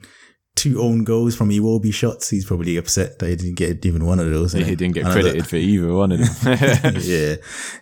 two 0.56 0.80
own 0.80 1.04
goals 1.04 1.34
from 1.36 1.50
Iwobi 1.50 1.92
shots. 1.92 2.30
He's 2.30 2.44
probably 2.44 2.76
upset 2.76 3.18
that 3.18 3.28
he 3.28 3.36
didn't 3.36 3.56
get 3.56 3.84
even 3.84 4.04
one 4.06 4.18
of 4.18 4.30
those. 4.30 4.52
He 4.52 4.64
didn't 4.64 4.94
get 4.94 5.04
Another- 5.04 5.20
credited 5.22 5.46
for 5.46 5.56
either 5.56 5.92
one 5.92 6.12
of 6.12 6.18
them. 6.18 6.58
yeah, 7.00 7.36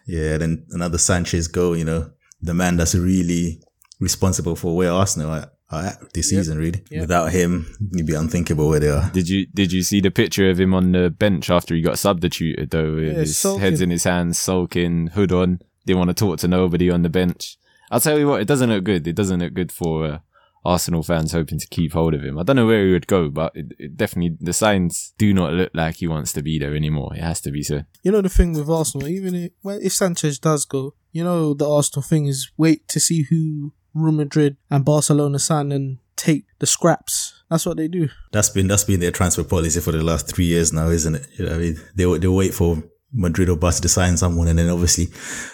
yeah. 0.06 0.36
Then 0.38 0.66
another 0.70 0.98
Sanchez 0.98 1.48
goal. 1.48 1.76
You 1.76 1.84
know, 1.84 2.10
the 2.40 2.54
man 2.54 2.76
that's 2.76 2.94
really 2.94 3.62
responsible 4.00 4.54
for 4.56 4.76
where 4.76 4.92
Arsenal 4.92 5.30
are, 5.30 5.50
are 5.70 5.84
at 5.86 6.12
this 6.12 6.30
season. 6.30 6.58
Really, 6.58 6.82
Yep. 6.90 7.00
without 7.02 7.32
him, 7.32 7.66
you'd 7.92 8.06
be 8.06 8.14
unthinkable 8.14 8.68
where 8.68 8.80
they 8.80 8.90
are. 8.90 9.10
Did 9.12 9.28
you 9.28 9.46
did 9.46 9.72
you 9.72 9.82
see 9.82 10.00
the 10.00 10.10
picture 10.10 10.50
of 10.50 10.58
him 10.60 10.74
on 10.74 10.92
the 10.92 11.10
bench 11.10 11.50
after 11.50 11.74
he 11.74 11.82
got 11.82 11.98
substituted 11.98 12.70
though? 12.70 12.96
Yeah, 12.96 13.12
his 13.14 13.38
sulking. 13.38 13.60
heads 13.60 13.80
in 13.80 13.90
his 13.90 14.04
hands, 14.04 14.38
sulking, 14.38 15.08
hood 15.08 15.32
on. 15.32 15.60
Didn't 15.88 16.00
want 16.00 16.10
to 16.10 16.14
talk 16.14 16.38
to 16.40 16.48
nobody 16.48 16.90
on 16.90 17.00
the 17.00 17.08
bench. 17.08 17.56
I'll 17.90 17.98
tell 17.98 18.18
you 18.18 18.28
what, 18.28 18.42
it 18.42 18.46
doesn't 18.46 18.68
look 18.68 18.84
good. 18.84 19.08
It 19.08 19.16
doesn't 19.16 19.40
look 19.40 19.54
good 19.54 19.72
for 19.72 20.04
uh, 20.04 20.18
Arsenal 20.62 21.02
fans 21.02 21.32
hoping 21.32 21.58
to 21.58 21.66
keep 21.66 21.94
hold 21.94 22.12
of 22.12 22.22
him. 22.22 22.38
I 22.38 22.42
don't 22.42 22.56
know 22.56 22.66
where 22.66 22.84
he 22.84 22.92
would 22.92 23.06
go, 23.06 23.30
but 23.30 23.52
it, 23.54 23.72
it 23.78 23.96
definitely 23.96 24.36
the 24.38 24.52
signs 24.52 25.14
do 25.16 25.32
not 25.32 25.54
look 25.54 25.70
like 25.72 25.96
he 25.96 26.06
wants 26.06 26.34
to 26.34 26.42
be 26.42 26.58
there 26.58 26.76
anymore. 26.76 27.14
It 27.14 27.22
has 27.22 27.40
to 27.40 27.50
be 27.50 27.62
so. 27.62 27.84
You 28.02 28.12
know 28.12 28.20
the 28.20 28.28
thing 28.28 28.52
with 28.52 28.68
Arsenal, 28.68 29.08
even 29.08 29.34
if, 29.34 29.52
well, 29.62 29.78
if 29.80 29.94
Sanchez 29.94 30.38
does 30.38 30.66
go, 30.66 30.92
you 31.10 31.24
know 31.24 31.54
the 31.54 31.66
Arsenal 31.66 32.02
thing 32.02 32.26
is 32.26 32.52
wait 32.58 32.86
to 32.88 33.00
see 33.00 33.22
who 33.22 33.72
Real 33.94 34.12
Madrid 34.12 34.58
and 34.68 34.84
Barcelona 34.84 35.38
sign 35.38 35.72
and 35.72 36.00
take 36.16 36.44
the 36.58 36.66
scraps. 36.66 37.42
That's 37.48 37.64
what 37.64 37.78
they 37.78 37.88
do. 37.88 38.10
That's 38.30 38.50
been 38.50 38.68
that's 38.68 38.84
been 38.84 39.00
their 39.00 39.10
transfer 39.10 39.44
policy 39.44 39.80
for 39.80 39.92
the 39.92 40.04
last 40.04 40.28
three 40.28 40.44
years 40.44 40.70
now, 40.70 40.88
isn't 40.90 41.14
it? 41.14 41.26
You 41.38 41.46
know, 41.46 41.54
I 41.54 41.56
mean, 41.56 41.80
they 41.94 42.18
they 42.18 42.28
wait 42.28 42.52
for 42.52 42.82
Madrid 43.12 43.48
or 43.48 43.56
Barca 43.56 43.80
to 43.80 43.88
sign 43.88 44.16
someone, 44.16 44.48
and 44.48 44.58
then 44.58 44.68
obviously 44.68 45.08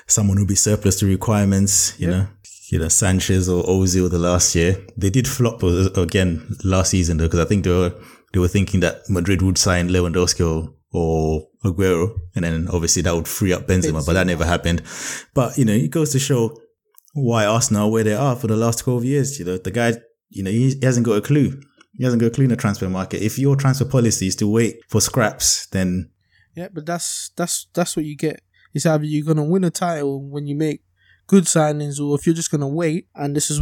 someone 0.06 0.38
will 0.38 0.46
be 0.46 0.54
surplus 0.54 0.98
to 1.00 1.06
requirements. 1.06 1.98
You 2.00 2.08
know, 2.08 2.26
you 2.70 2.78
know 2.78 2.88
Sanchez 2.88 3.48
or 3.48 3.62
Ozil 3.64 4.10
the 4.10 4.18
last 4.18 4.54
year 4.54 4.84
they 4.96 5.10
did 5.10 5.28
flop 5.28 5.62
again 5.62 6.56
last 6.64 6.90
season 6.90 7.18
though, 7.18 7.24
because 7.24 7.40
I 7.40 7.44
think 7.44 7.64
they 7.64 7.70
were 7.70 7.94
they 8.32 8.40
were 8.40 8.48
thinking 8.48 8.80
that 8.80 9.08
Madrid 9.08 9.42
would 9.42 9.58
sign 9.58 9.88
Lewandowski 9.88 10.40
or, 10.40 10.74
or 10.92 11.46
Aguero, 11.64 12.18
and 12.34 12.44
then 12.44 12.68
obviously 12.68 13.02
that 13.02 13.14
would 13.14 13.28
free 13.28 13.52
up 13.52 13.66
Benzema, 13.66 14.04
but 14.04 14.14
that 14.14 14.26
never 14.26 14.44
happened. 14.44 14.82
But 15.34 15.56
you 15.56 15.64
know, 15.64 15.72
it 15.72 15.90
goes 15.90 16.10
to 16.12 16.18
show 16.18 16.56
why 17.12 17.46
Arsenal 17.46 17.88
are 17.88 17.90
where 17.92 18.04
they 18.04 18.14
are 18.14 18.34
for 18.34 18.48
the 18.48 18.56
last 18.56 18.80
twelve 18.80 19.04
years. 19.04 19.38
You 19.38 19.44
know, 19.44 19.58
the 19.58 19.70
guy, 19.70 19.94
you 20.30 20.42
know, 20.42 20.50
he, 20.50 20.70
he 20.70 20.84
hasn't 20.84 21.06
got 21.06 21.16
a 21.16 21.20
clue. 21.20 21.60
He 21.96 22.02
hasn't 22.02 22.20
got 22.20 22.26
a 22.26 22.30
clue 22.30 22.44
in 22.44 22.50
the 22.50 22.56
transfer 22.56 22.88
market. 22.88 23.22
If 23.22 23.38
your 23.38 23.54
transfer 23.54 23.84
policy 23.84 24.26
is 24.26 24.36
to 24.36 24.50
wait 24.50 24.80
for 24.88 25.00
scraps, 25.00 25.66
then 25.66 26.10
Yeah, 26.54 26.68
but 26.72 26.86
that's 26.86 27.30
that's 27.36 27.66
that's 27.74 27.96
what 27.96 28.04
you 28.04 28.16
get. 28.16 28.42
It's 28.72 28.86
either 28.86 29.04
you're 29.04 29.26
gonna 29.26 29.44
win 29.44 29.64
a 29.64 29.70
title 29.70 30.22
when 30.22 30.46
you 30.46 30.54
make 30.54 30.82
good 31.26 31.44
signings, 31.44 32.00
or 32.00 32.16
if 32.16 32.26
you're 32.26 32.34
just 32.34 32.50
gonna 32.50 32.68
wait 32.68 33.08
and 33.14 33.34
this 33.34 33.50
is 33.50 33.60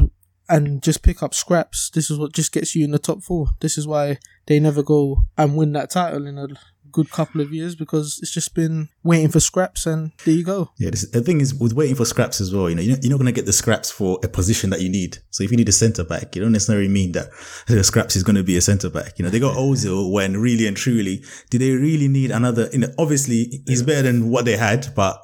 and 0.49 0.83
just 0.83 1.03
pick 1.03 1.23
up 1.23 1.35
scraps. 1.35 1.91
This 1.91 2.11
is 2.11 2.19
what 2.19 2.33
just 2.33 2.53
gets 2.53 2.75
you 2.75 2.85
in 2.85 2.91
the 2.91 2.99
top 2.99 3.23
four. 3.23 3.49
This 3.61 3.79
is 3.79 3.87
why 3.87 4.19
they 4.47 4.61
never 4.61 4.83
go 4.83 5.23
and 5.39 5.57
win 5.57 5.73
that 5.73 5.91
title 5.91 6.27
in 6.27 6.37
a 6.39 6.49
good 6.93 7.11
couple 7.11 7.41
of 7.41 7.53
years 7.53 7.75
because 7.75 8.19
it's 8.23 8.33
just 8.33 8.55
been 8.55 8.89
waiting 9.03 9.29
for 9.29 9.41
scraps, 9.41 9.87
and 9.87 10.13
there 10.25 10.35
you 10.35 10.45
go. 10.45 10.71
Yeah, 10.79 10.91
this, 10.91 11.09
the 11.11 11.21
thing 11.21 11.41
is 11.41 11.55
with 11.55 11.73
waiting 11.73 11.97
for 11.97 12.05
scraps 12.05 12.41
as 12.41 12.55
well. 12.55 12.69
You 12.69 12.77
know, 12.77 12.83
you're 12.83 12.97
not, 12.97 13.05
you're 13.05 13.11
not 13.11 13.19
going 13.19 13.33
to 13.33 13.39
get 13.41 13.47
the 13.47 13.53
scraps 13.53 13.91
for 13.91 14.19
a 14.23 14.29
position 14.29 14.71
that 14.71 14.81
you 14.81 14.89
need. 14.89 15.19
So 15.31 15.45
if 15.45 15.51
you 15.51 15.57
need 15.57 15.69
a 15.69 15.73
centre 15.73 16.05
back, 16.05 16.35
you 16.35 16.43
don't 16.43 16.53
necessarily 16.53 16.89
mean 16.89 17.13
that 17.13 17.31
the 17.67 17.83
scraps 17.85 18.17
is 18.17 18.23
going 18.23 18.37
to 18.37 18.45
be 18.45 18.57
a 18.57 18.61
centre 18.61 18.91
back. 18.91 19.19
You 19.19 19.25
know, 19.25 19.31
they 19.31 19.41
got 19.41 19.57
Ozil 19.57 20.13
when 20.13 20.37
really 20.37 20.67
and 20.67 20.77
truly, 20.77 21.25
do 21.51 21.59
they 21.59 21.73
really 21.73 22.09
need 22.09 22.31
another? 22.31 22.69
You 22.73 22.81
know, 22.81 22.95
obviously 22.99 23.63
he's 23.67 23.83
better 23.83 24.03
than 24.03 24.31
what 24.31 24.45
they 24.45 24.57
had, 24.57 24.95
but 24.95 25.19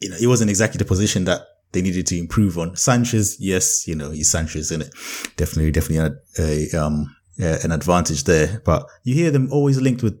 you 0.00 0.10
know, 0.10 0.16
it 0.20 0.26
wasn't 0.26 0.50
exactly 0.50 0.78
the 0.78 0.84
position 0.84 1.24
that 1.24 1.42
they 1.72 1.82
needed 1.82 2.06
to 2.06 2.18
improve 2.18 2.58
on. 2.58 2.76
Sanchez, 2.76 3.36
yes, 3.40 3.86
you 3.88 3.94
know, 3.94 4.10
he's 4.10 4.30
Sanchez 4.30 4.70
in 4.70 4.82
it. 4.82 4.90
Definitely, 5.36 5.70
definitely 5.70 6.16
a, 6.38 6.72
a 6.74 6.78
um 6.78 7.16
uh, 7.40 7.58
an 7.64 7.72
advantage 7.72 8.24
there. 8.24 8.60
But 8.64 8.86
you 9.04 9.14
hear 9.14 9.30
them 9.30 9.48
always 9.50 9.80
linked 9.80 10.02
with 10.02 10.18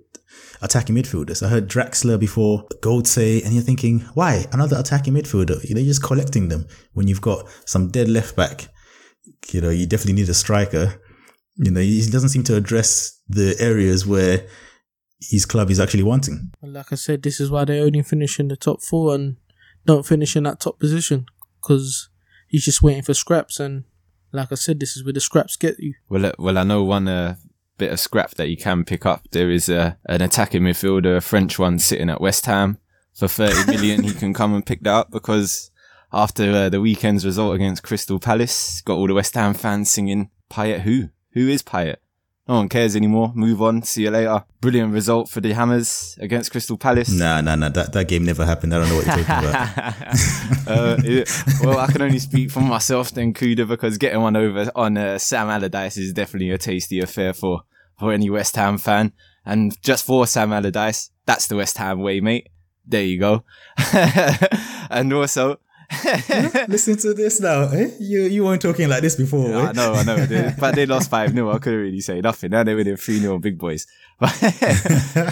attacking 0.62 0.94
midfielders. 0.94 1.44
I 1.44 1.48
heard 1.48 1.68
Draxler 1.68 2.18
before, 2.18 2.66
Goldsay, 2.80 3.44
and 3.44 3.52
you're 3.52 3.62
thinking, 3.62 4.00
why 4.14 4.46
another 4.52 4.78
attacking 4.78 5.14
midfielder? 5.14 5.62
You 5.68 5.74
know, 5.74 5.80
you're 5.80 5.90
just 5.90 6.02
collecting 6.02 6.48
them 6.48 6.66
when 6.92 7.08
you've 7.08 7.20
got 7.20 7.48
some 7.66 7.90
dead 7.90 8.08
left 8.08 8.36
back. 8.36 8.68
You 9.50 9.60
know, 9.60 9.70
you 9.70 9.86
definitely 9.86 10.14
need 10.14 10.28
a 10.28 10.34
striker. 10.34 11.00
You 11.56 11.70
know, 11.70 11.80
he 11.80 11.98
doesn't 12.08 12.30
seem 12.30 12.44
to 12.44 12.56
address 12.56 13.20
the 13.28 13.56
areas 13.58 14.06
where 14.06 14.46
his 15.20 15.44
club 15.44 15.70
is 15.70 15.80
actually 15.80 16.02
wanting. 16.02 16.52
Like 16.62 16.92
I 16.92 16.96
said, 16.96 17.22
this 17.22 17.40
is 17.40 17.50
why 17.50 17.64
they 17.64 17.80
only 17.80 18.02
finish 18.02 18.40
in 18.40 18.48
the 18.48 18.56
top 18.56 18.82
four 18.82 19.14
and 19.14 19.36
don't 19.84 20.06
finish 20.06 20.36
in 20.36 20.44
that 20.44 20.60
top 20.60 20.78
position 20.78 21.26
because 21.60 22.08
he's 22.48 22.64
just 22.64 22.82
waiting 22.82 23.02
for 23.02 23.14
scraps. 23.14 23.60
And 23.60 23.84
like 24.32 24.50
I 24.50 24.56
said, 24.56 24.80
this 24.80 24.96
is 24.96 25.04
where 25.04 25.12
the 25.12 25.20
scraps 25.20 25.56
get 25.56 25.78
you. 25.78 25.94
Well, 26.08 26.26
uh, 26.26 26.32
well, 26.38 26.58
I 26.58 26.64
know 26.64 26.84
one 26.84 27.08
uh, 27.08 27.36
bit 27.82 27.92
of 27.92 28.00
scrap 28.00 28.30
that 28.36 28.48
you 28.48 28.56
can 28.56 28.84
pick 28.84 29.04
up. 29.06 29.20
There 29.32 29.50
is 29.50 29.68
uh, 29.68 29.94
an 30.06 30.22
attacking 30.22 30.62
midfielder, 30.62 31.16
a 31.16 31.20
French 31.20 31.58
one, 31.58 31.78
sitting 31.78 32.10
at 32.10 32.20
West 32.20 32.46
Ham 32.46 32.78
for 33.14 33.28
30 33.28 33.72
million. 33.72 34.02
he 34.04 34.12
can 34.14 34.32
come 34.32 34.54
and 34.54 34.64
pick 34.64 34.82
that 34.82 34.94
up 34.94 35.10
because 35.10 35.70
after 36.12 36.50
uh, 36.52 36.68
the 36.68 36.80
weekend's 36.80 37.24
result 37.26 37.54
against 37.54 37.82
Crystal 37.82 38.18
Palace, 38.20 38.80
got 38.82 38.94
all 38.98 39.06
the 39.08 39.14
West 39.14 39.34
Ham 39.34 39.54
fans 39.54 39.90
singing, 39.90 40.30
Payet 40.50 40.80
who? 40.82 41.08
Who 41.32 41.48
is 41.48 41.62
Payet? 41.62 41.96
No 42.48 42.56
one 42.56 42.68
cares 42.68 42.96
anymore. 42.96 43.30
Move 43.36 43.62
on. 43.62 43.82
See 43.84 44.02
you 44.02 44.10
later. 44.10 44.44
Brilliant 44.60 44.92
result 44.92 45.28
for 45.30 45.40
the 45.40 45.52
Hammers 45.54 46.18
against 46.20 46.50
Crystal 46.50 46.76
Palace. 46.76 47.08
Nah, 47.10 47.40
nah, 47.40 47.54
nah. 47.54 47.68
That, 47.68 47.92
that 47.92 48.08
game 48.08 48.24
never 48.24 48.44
happened. 48.44 48.74
I 48.74 48.78
don't 48.80 48.88
know 48.88 48.96
what 48.96 49.06
you're 49.06 49.24
talking 49.24 49.48
about. 49.48 49.78
uh, 50.66 50.96
it- 51.04 51.30
well, 51.62 51.78
I 51.78 51.86
can 51.86 52.02
only 52.02 52.18
speak 52.18 52.50
for 52.50 52.60
myself 52.60 53.12
then, 53.12 53.32
Kuda, 53.32 53.66
because 53.68 53.96
getting 53.96 54.20
one 54.20 54.34
over 54.36 54.70
on 54.74 54.98
uh, 54.98 55.18
Sam 55.18 55.48
Allardyce 55.50 55.96
is 55.96 56.12
definitely 56.12 56.50
a 56.50 56.58
tasty 56.58 56.98
affair 57.00 57.32
for, 57.32 57.62
for 57.98 58.12
any 58.12 58.30
West 58.30 58.56
Ham 58.56 58.78
fan. 58.78 59.12
And 59.44 59.80
just 59.82 60.04
for 60.06 60.26
Sam 60.26 60.52
Allardyce, 60.52 61.10
that's 61.26 61.46
the 61.46 61.56
West 61.56 61.78
Ham 61.78 62.00
way, 62.00 62.20
mate. 62.20 62.48
There 62.86 63.02
you 63.04 63.18
go. 63.20 63.44
and 64.90 65.12
also, 65.12 65.58
Listen 66.68 66.96
to 66.96 67.12
this 67.12 67.38
now. 67.38 67.64
Eh? 67.70 67.90
You 68.00 68.22
you 68.22 68.44
weren't 68.44 68.62
talking 68.62 68.88
like 68.88 69.02
this 69.02 69.14
before. 69.14 69.46
eh? 69.52 69.58
I 69.68 69.72
know, 69.72 69.92
I 69.92 70.02
know, 70.04 70.24
they- 70.24 70.54
but 70.58 70.74
they 70.74 70.86
lost 70.86 71.10
5 71.10 71.32
0. 71.34 71.50
I 71.50 71.58
couldn't 71.58 71.80
really 71.80 72.00
say 72.00 72.20
nothing. 72.22 72.50
Now 72.50 72.64
they're 72.64 72.76
winning 72.76 72.96
3 72.96 73.18
0 73.18 73.38
big 73.38 73.58
boys. 73.58 73.86
But 74.18 74.34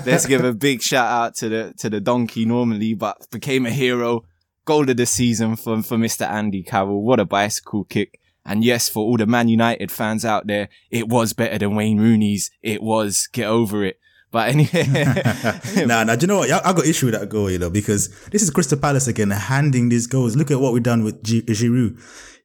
let's 0.04 0.26
give 0.26 0.44
a 0.44 0.52
big 0.52 0.82
shout 0.82 1.06
out 1.10 1.34
to 1.36 1.48
the, 1.48 1.74
to 1.78 1.88
the 1.88 2.00
donkey 2.00 2.44
normally, 2.44 2.92
but 2.94 3.26
became 3.30 3.64
a 3.64 3.70
hero. 3.70 4.24
Goal 4.66 4.88
of 4.90 4.96
the 4.98 5.06
season 5.06 5.56
for, 5.56 5.82
for 5.82 5.96
Mr. 5.96 6.28
Andy 6.28 6.62
Carroll. 6.62 7.02
What 7.02 7.20
a 7.20 7.24
bicycle 7.24 7.84
kick. 7.84 8.19
And 8.44 8.64
yes, 8.64 8.88
for 8.88 9.00
all 9.00 9.16
the 9.16 9.26
Man 9.26 9.48
United 9.48 9.92
fans 9.92 10.24
out 10.24 10.46
there, 10.46 10.68
it 10.90 11.09
was 11.09 11.33
better 11.33 11.59
than 11.59 11.74
Wayne 11.74 11.98
Rooney's. 11.98 12.50
It 12.62 12.83
was. 12.83 13.29
Get 13.33 13.46
over 13.46 13.85
it. 13.85 14.00
But 14.33 14.50
anyway, 14.50 14.85
nah, 15.87 16.05
nah. 16.05 16.16
Do 16.16 16.22
you 16.22 16.26
know 16.29 16.38
what? 16.38 16.50
I, 16.50 16.72
got 16.72 16.87
issue 16.87 17.07
with 17.07 17.18
that 17.18 17.29
goal, 17.29 17.50
you 17.50 17.59
know, 17.59 17.70
because 17.70 18.09
this 18.31 18.42
is 18.42 18.50
Crystal 18.50 18.79
Palace 18.79 19.09
again 19.09 19.31
handing 19.31 19.88
these 19.88 20.07
goals. 20.07 20.37
Look 20.37 20.50
at 20.50 20.61
what 20.61 20.72
we've 20.72 20.83
done 20.83 21.03
with 21.03 21.22
G- 21.24 21.42
Giroud. 21.42 21.98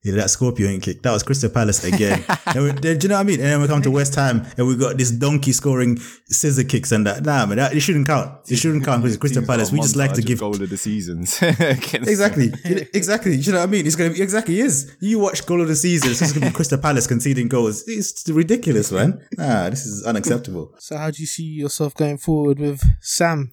You 0.06 0.12
know, 0.12 0.20
that 0.20 0.30
scorpion 0.30 0.80
kick. 0.82 1.02
That 1.02 1.12
was 1.12 1.24
Crystal 1.24 1.50
Palace 1.50 1.84
again. 1.84 2.24
and 2.46 2.63
we, 2.63 2.72
do 2.74 2.89
you 2.91 3.10
know 3.10 3.15
what 3.15 3.22
I 3.22 3.24
mean? 3.24 3.39
And 3.39 3.50
then 3.50 3.62
we 3.62 3.68
come 3.68 3.82
to 3.82 3.89
West 3.89 4.13
Ham 4.13 4.46
and 4.56 4.68
we 4.68 4.76
got 4.76 5.00
this 5.00 5.10
donkey 5.10 5.52
scoring 5.52 5.98
scissor 5.98 6.63
kicks 6.63 6.91
and 6.91 7.08
that. 7.08 7.26
Nah, 7.26 7.48
man, 7.48 7.58
that, 7.58 7.76
it 7.76 7.80
shouldn't 7.80 8.06
count. 8.06 8.32
It 8.48 8.58
shouldn't 8.58 8.86
count 8.86 9.02
because 9.02 9.18
Crystal 9.18 9.44
Palace. 9.44 9.72
We 9.72 9.80
just 9.80 9.96
like 9.96 10.13
to 10.13 10.22
give 10.22 10.41
goal 10.41 10.62
of 10.62 10.70
the 10.70 10.78
seasons. 10.78 11.41
against 11.41 12.08
Exactly. 12.08 12.54
exactly. 12.94 13.36
You 13.36 13.52
know 13.52 13.58
what 13.60 13.70
I 13.70 13.72
mean? 13.72 13.88
It's 13.88 13.96
gonna 13.96 14.12
be 14.12 14.22
exactly 14.22 14.60
is. 14.60 14.96
You 15.00 15.18
watch 15.18 15.44
goal 15.44 15.62
of 15.62 15.70
the 15.70 15.76
season, 15.76 16.12
it's 16.12 16.32
gonna 16.32 16.46
be 16.46 16.52
Crystal 16.56 16.78
Palace 16.78 17.08
conceding 17.08 17.48
goals. 17.48 17.84
It's 17.88 18.30
ridiculous, 18.30 18.91
man. 18.91 19.26
Ah, 19.39 19.70
this 19.72 19.88
is 19.88 20.04
unacceptable. 20.06 20.72
So 20.78 20.98
how 20.98 21.10
do 21.10 21.20
you 21.20 21.28
see 21.28 21.46
yourself 21.46 21.96
going 21.96 22.20
forward 22.20 22.60
with 22.60 22.84
Sam? 23.02 23.52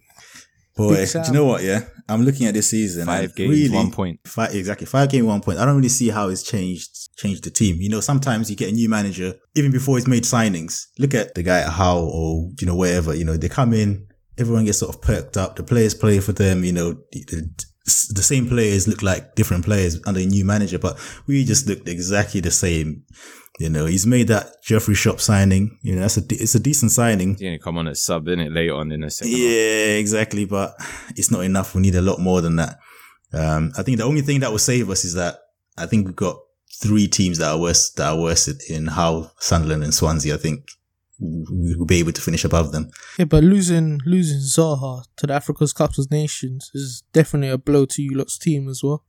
Boy, 0.76 0.96
Big 0.96 1.12
do 1.12 1.20
you 1.26 1.32
know 1.32 1.44
what? 1.44 1.62
Yeah, 1.62 1.80
I'm 2.08 2.24
looking 2.24 2.46
at 2.46 2.54
this 2.54 2.70
season. 2.70 3.06
Five 3.06 3.24
and 3.24 3.34
games, 3.34 3.50
really- 3.50 3.76
one 3.76 3.90
point. 3.90 4.20
Five, 4.26 4.54
exactly, 4.54 4.86
five 4.86 5.10
game, 5.10 5.26
one 5.26 5.40
point. 5.40 5.58
I 5.58 5.64
don't 5.66 5.76
really 5.76 5.88
see 5.90 6.08
how 6.08 6.28
it's 6.28 6.42
changed 6.42 7.16
changed 7.16 7.44
the 7.44 7.50
team. 7.50 7.76
You 7.80 7.90
know, 7.90 8.00
sometimes 8.00 8.48
you 8.50 8.56
get 8.56 8.70
a 8.70 8.72
new 8.72 8.88
manager 8.88 9.34
even 9.54 9.70
before 9.70 9.96
he's 9.98 10.08
made 10.08 10.22
signings. 10.24 10.86
Look 10.98 11.14
at 11.14 11.34
the 11.34 11.42
guy 11.42 11.60
at 11.60 11.68
Hull 11.68 12.08
or 12.08 12.50
you 12.60 12.66
know 12.66 12.76
wherever. 12.76 13.14
You 13.14 13.24
know, 13.24 13.36
they 13.36 13.48
come 13.50 13.74
in, 13.74 14.06
everyone 14.38 14.64
gets 14.64 14.78
sort 14.78 14.94
of 14.94 15.02
perked 15.02 15.36
up. 15.36 15.56
The 15.56 15.62
players 15.62 15.94
play 15.94 16.20
for 16.20 16.32
them. 16.32 16.64
You 16.64 16.72
know, 16.72 16.92
the, 17.12 17.50
the 17.84 18.22
same 18.22 18.48
players 18.48 18.86
look 18.88 19.02
like 19.02 19.34
different 19.34 19.64
players 19.64 20.00
under 20.06 20.20
a 20.20 20.24
new 20.24 20.44
manager, 20.44 20.78
but 20.78 20.98
we 21.26 21.44
just 21.44 21.66
looked 21.66 21.88
exactly 21.88 22.40
the 22.40 22.50
same. 22.50 23.02
You 23.62 23.68
know, 23.68 23.86
he's 23.86 24.06
made 24.06 24.26
that 24.26 24.60
Jeffrey 24.64 24.96
Schlupp 24.96 25.20
signing. 25.20 25.78
You 25.82 25.94
know, 25.94 26.00
that's 26.00 26.16
a 26.16 26.20
de- 26.20 26.34
it's 26.34 26.56
a 26.56 26.60
decent 26.60 26.90
signing. 26.90 27.36
Yeah, 27.38 27.58
come 27.58 27.78
on 27.78 27.86
as 27.86 28.02
sub 28.02 28.26
in 28.26 28.40
it 28.40 28.50
later 28.50 28.74
on 28.74 28.90
in 28.90 29.02
the 29.02 29.10
second. 29.10 29.30
half. 29.32 29.40
Yeah, 29.40 29.98
exactly. 29.98 30.44
But 30.46 30.74
it's 31.10 31.30
not 31.30 31.44
enough. 31.44 31.72
We 31.72 31.82
need 31.82 31.94
a 31.94 32.02
lot 32.02 32.18
more 32.18 32.40
than 32.40 32.56
that. 32.56 32.80
Um, 33.32 33.72
I 33.78 33.84
think 33.84 33.98
the 33.98 34.04
only 34.04 34.22
thing 34.22 34.40
that 34.40 34.50
will 34.50 34.58
save 34.58 34.90
us 34.90 35.04
is 35.04 35.14
that 35.14 35.38
I 35.78 35.86
think 35.86 36.06
we've 36.06 36.16
got 36.16 36.38
three 36.82 37.06
teams 37.06 37.38
that 37.38 37.52
are 37.52 37.58
worse, 37.60 37.90
that 37.92 38.08
are 38.08 38.20
worse 38.20 38.48
in 38.68 38.88
Hull 38.88 39.32
Sunderland 39.38 39.84
and 39.84 39.94
Swansea. 39.94 40.34
I 40.34 40.38
think 40.38 40.66
we 41.20 41.76
will 41.76 41.86
be 41.86 42.00
able 42.00 42.12
to 42.12 42.20
finish 42.20 42.44
above 42.44 42.72
them. 42.72 42.90
Yeah, 43.16 43.26
but 43.26 43.44
losing 43.44 44.00
losing 44.04 44.38
Zaha 44.40 45.04
to 45.18 45.26
the 45.28 45.34
Africa's 45.34 45.72
Cup 45.72 45.96
of 45.98 46.10
Nations 46.10 46.68
is 46.74 47.04
definitely 47.12 47.50
a 47.50 47.58
blow 47.58 47.86
to 47.86 48.02
you 48.02 48.16
lot's 48.16 48.38
team 48.38 48.68
as 48.68 48.82
well. 48.82 49.04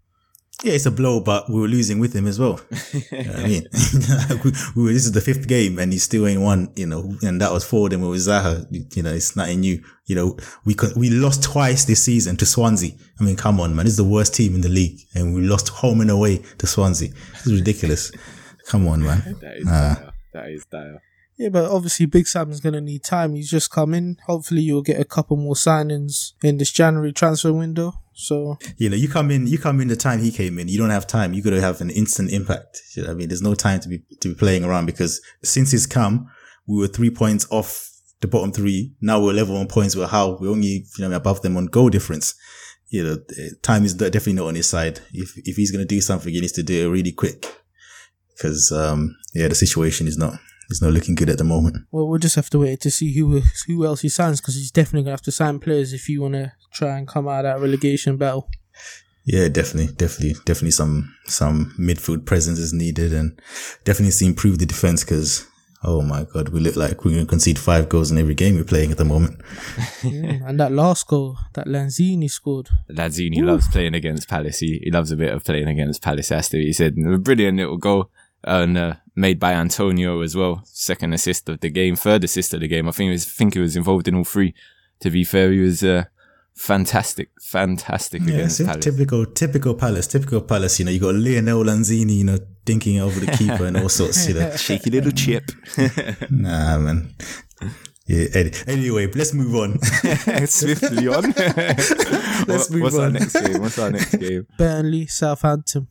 Yeah, 0.63 0.73
it's 0.73 0.85
a 0.85 0.91
blow, 0.91 1.19
but 1.19 1.49
we 1.49 1.59
were 1.59 1.67
losing 1.67 1.99
with 1.99 2.13
him 2.15 2.27
as 2.27 2.39
well. 2.39 2.59
You 3.11 3.23
know 3.23 3.33
I 3.33 3.47
mean, 3.47 3.67
we, 4.43 4.51
we 4.75 4.83
were, 4.83 4.93
this 4.93 5.05
is 5.05 5.11
the 5.11 5.21
fifth 5.21 5.47
game 5.47 5.77
and 5.79 5.91
he 5.91 5.99
still 5.99 6.25
ain't 6.27 6.41
won, 6.41 6.71
you 6.75 6.85
know, 6.85 7.15
and 7.21 7.41
that 7.41 7.51
was 7.51 7.65
four 7.65 7.87
of 7.87 7.91
them 7.91 8.01
with 8.01 8.19
Zaha. 8.21 8.65
You 8.95 9.03
know, 9.03 9.13
it's 9.13 9.35
nothing 9.35 9.59
new. 9.61 9.83
You 10.05 10.15
know, 10.15 10.37
we 10.65 10.73
could, 10.73 10.95
we 10.95 11.09
lost 11.09 11.43
twice 11.43 11.85
this 11.85 12.03
season 12.03 12.37
to 12.37 12.45
Swansea. 12.45 12.91
I 13.19 13.23
mean, 13.23 13.35
come 13.35 13.59
on, 13.59 13.75
man. 13.75 13.85
This 13.85 13.93
is 13.93 13.97
the 13.97 14.03
worst 14.03 14.35
team 14.35 14.55
in 14.55 14.61
the 14.61 14.69
league 14.69 14.99
and 15.15 15.33
we 15.35 15.41
lost 15.41 15.69
home 15.69 16.01
and 16.01 16.11
away 16.11 16.37
to 16.59 16.67
Swansea. 16.67 17.09
This 17.09 17.47
is 17.47 17.59
ridiculous. 17.59 18.11
Come 18.67 18.87
on, 18.87 19.01
man. 19.03 19.35
That 19.41 19.57
is 19.57 19.67
Uh, 19.67 19.95
dire. 19.95 20.13
That 20.33 20.49
is 20.49 20.65
dire. 20.71 21.01
Yeah, 21.37 21.49
but 21.49 21.69
obviously 21.69 22.05
Big 22.05 22.27
Sam's 22.27 22.59
gonna 22.59 22.81
need 22.81 23.03
time. 23.03 23.35
He's 23.35 23.49
just 23.49 23.71
come 23.71 23.93
in. 23.93 24.17
Hopefully 24.25 24.61
you'll 24.61 24.81
get 24.83 24.99
a 24.99 25.05
couple 25.05 25.37
more 25.37 25.55
signings 25.55 26.33
in 26.43 26.57
this 26.57 26.71
January 26.71 27.11
transfer 27.11 27.51
window. 27.51 27.93
So 28.13 28.57
You 28.77 28.89
know, 28.89 28.95
you 28.95 29.09
come 29.09 29.31
in, 29.31 29.47
you 29.47 29.57
come 29.57 29.81
in 29.81 29.87
the 29.87 29.95
time 29.95 30.19
he 30.19 30.31
came 30.31 30.59
in. 30.59 30.67
You 30.67 30.77
don't 30.77 30.91
have 30.91 31.07
time. 31.07 31.33
You 31.33 31.41
to 31.41 31.61
have 31.61 31.81
an 31.81 31.89
instant 31.89 32.31
impact. 32.31 32.81
I 33.07 33.13
mean, 33.13 33.29
there's 33.29 33.41
no 33.41 33.55
time 33.55 33.79
to 33.81 33.89
be 33.89 34.03
to 34.21 34.29
be 34.29 34.35
playing 34.35 34.63
around 34.63 34.85
because 34.85 35.19
since 35.43 35.71
he's 35.71 35.87
come, 35.87 36.29
we 36.67 36.77
were 36.77 36.87
three 36.87 37.09
points 37.09 37.47
off 37.49 37.89
the 38.21 38.27
bottom 38.27 38.51
three. 38.51 38.93
Now 39.01 39.21
we're 39.21 39.33
level 39.33 39.57
on 39.57 39.67
points 39.67 39.95
with 39.95 40.09
Hull 40.09 40.37
we're 40.39 40.49
only 40.49 40.85
you 40.97 41.09
know 41.09 41.15
above 41.15 41.41
them 41.41 41.57
on 41.57 41.65
goal 41.67 41.89
difference. 41.89 42.35
You 42.89 43.03
know, 43.03 43.17
eh, 43.39 43.49
time 43.63 43.85
is 43.85 43.95
definitely 43.95 44.33
not 44.33 44.47
on 44.47 44.55
his 44.55 44.69
side. 44.69 44.99
If 45.11 45.31
if 45.37 45.55
he's 45.55 45.71
gonna 45.71 45.85
do 45.85 45.99
something, 45.99 46.31
he 46.31 46.39
needs 46.41 46.53
to 46.53 46.63
do 46.63 46.87
it 46.87 46.91
really 46.91 47.11
quick 47.11 47.45
because 48.35 48.71
um 48.71 49.15
yeah, 49.33 49.47
the 49.47 49.55
situation 49.55 50.07
is 50.07 50.17
not 50.17 50.35
is 50.69 50.81
not 50.81 50.93
looking 50.93 51.15
good 51.15 51.29
at 51.29 51.37
the 51.37 51.43
moment. 51.43 51.85
well, 51.91 52.07
we'll 52.07 52.19
just 52.19 52.35
have 52.35 52.49
to 52.51 52.59
wait 52.59 52.79
to 52.81 52.91
see 52.91 53.13
who 53.13 53.41
who 53.67 53.85
else 53.85 54.01
he 54.01 54.09
signs 54.09 54.41
because 54.41 54.55
he's 54.55 54.71
definitely 54.71 55.03
gonna 55.03 55.11
have 55.11 55.21
to 55.21 55.31
sign 55.31 55.59
players 55.59 55.93
if 55.93 56.09
you 56.09 56.21
want 56.21 56.33
to 56.33 56.51
try 56.73 56.97
and 56.97 57.07
come 57.07 57.27
out 57.27 57.45
of 57.45 57.55
that 57.55 57.61
relegation 57.61 58.17
battle. 58.17 58.49
Yeah, 59.25 59.47
definitely, 59.47 59.93
definitely, 59.95 60.33
definitely 60.45 60.71
some 60.71 61.15
some 61.25 61.73
midfield 61.79 62.25
presence 62.25 62.59
is 62.59 62.73
needed, 62.73 63.13
and 63.13 63.39
definitely 63.85 64.11
to 64.11 64.25
improve 64.25 64.59
the 64.59 64.65
defense 64.65 65.03
because 65.03 65.47
oh 65.83 66.01
my 66.01 66.25
god, 66.33 66.49
we 66.49 66.59
look 66.59 66.75
like 66.75 67.03
we're 67.03 67.11
going 67.11 67.25
to 67.25 67.29
concede 67.29 67.59
five 67.59 67.89
goals 67.89 68.09
in 68.11 68.17
every 68.17 68.33
game 68.33 68.55
we're 68.55 68.63
playing 68.63 68.91
at 68.91 68.97
the 68.97 69.05
moment. 69.05 69.39
Mm, 70.03 70.45
and 70.45 70.59
that 70.59 70.73
last 70.73 71.07
goal 71.07 71.37
that 71.53 71.65
Lanzini 71.65 72.29
scored. 72.29 72.69
Lanzini 72.89 73.41
loves 73.41 73.69
playing 73.69 73.95
against 73.95 74.27
Palace. 74.27 74.59
He, 74.59 74.81
he 74.83 74.91
loves 74.91 75.11
a 75.11 75.15
bit 75.15 75.31
of 75.31 75.45
playing 75.45 75.69
against 75.69 76.01
Palace. 76.01 76.27
Has. 76.27 76.49
He 76.49 76.73
said 76.73 76.97
a 76.97 77.17
brilliant 77.17 77.57
little 77.57 77.77
goal 77.77 78.09
and 78.43 78.77
uh, 78.77 78.95
made 79.15 79.39
by 79.39 79.53
Antonio 79.53 80.21
as 80.21 80.35
well. 80.35 80.61
Second 80.65 81.13
assist 81.13 81.47
of 81.49 81.59
the 81.59 81.69
game, 81.69 81.95
third 81.95 82.23
assist 82.23 82.53
of 82.53 82.59
the 82.61 82.67
game. 82.67 82.87
I 82.87 82.91
think 82.91 83.07
he 83.09 83.11
was 83.11 83.25
I 83.25 83.29
think 83.29 83.53
he 83.53 83.59
was 83.59 83.75
involved 83.75 84.07
in 84.07 84.15
all 84.15 84.23
three. 84.23 84.53
To 85.01 85.09
be 85.09 85.23
fair, 85.23 85.51
he 85.51 85.59
was 85.59 85.83
uh, 85.83 86.05
fantastic, 86.55 87.29
fantastic 87.41 88.21
Yeah, 88.23 88.33
against 88.35 88.65
Palace. 88.65 88.83
typical, 88.85 89.25
typical 89.25 89.73
Palace, 89.75 90.07
typical 90.07 90.41
Palace. 90.41 90.79
You 90.79 90.85
know, 90.85 90.91
you 90.91 90.99
got 90.99 91.15
Lionel 91.15 91.63
Lanzini, 91.63 92.17
you 92.17 92.23
know, 92.23 92.37
dinking 92.65 93.01
over 93.01 93.19
the 93.19 93.31
keeper 93.37 93.65
and 93.65 93.75
all 93.77 93.89
sorts. 93.89 94.27
You 94.27 94.35
know, 94.35 94.55
Cheeky 94.57 94.89
little 94.89 95.11
chip. 95.11 95.43
nah, 96.29 96.77
man. 96.79 97.13
Yeah. 98.05 98.25
Anyway, 98.67 99.07
let's 99.13 99.33
move 99.33 99.55
on. 99.55 99.79
Swiftly 100.47 101.07
on. 101.07 101.23
Let's 101.31 102.45
What- 102.47 102.71
move 102.71 102.81
What's 102.83 102.97
our 102.97 103.09
next 103.09 103.33
game? 103.33 103.61
What's 103.61 103.79
our 103.79 103.91
next 103.91 104.15
game? 104.15 104.47
Burnley, 104.57 105.07
Southampton. 105.07 105.87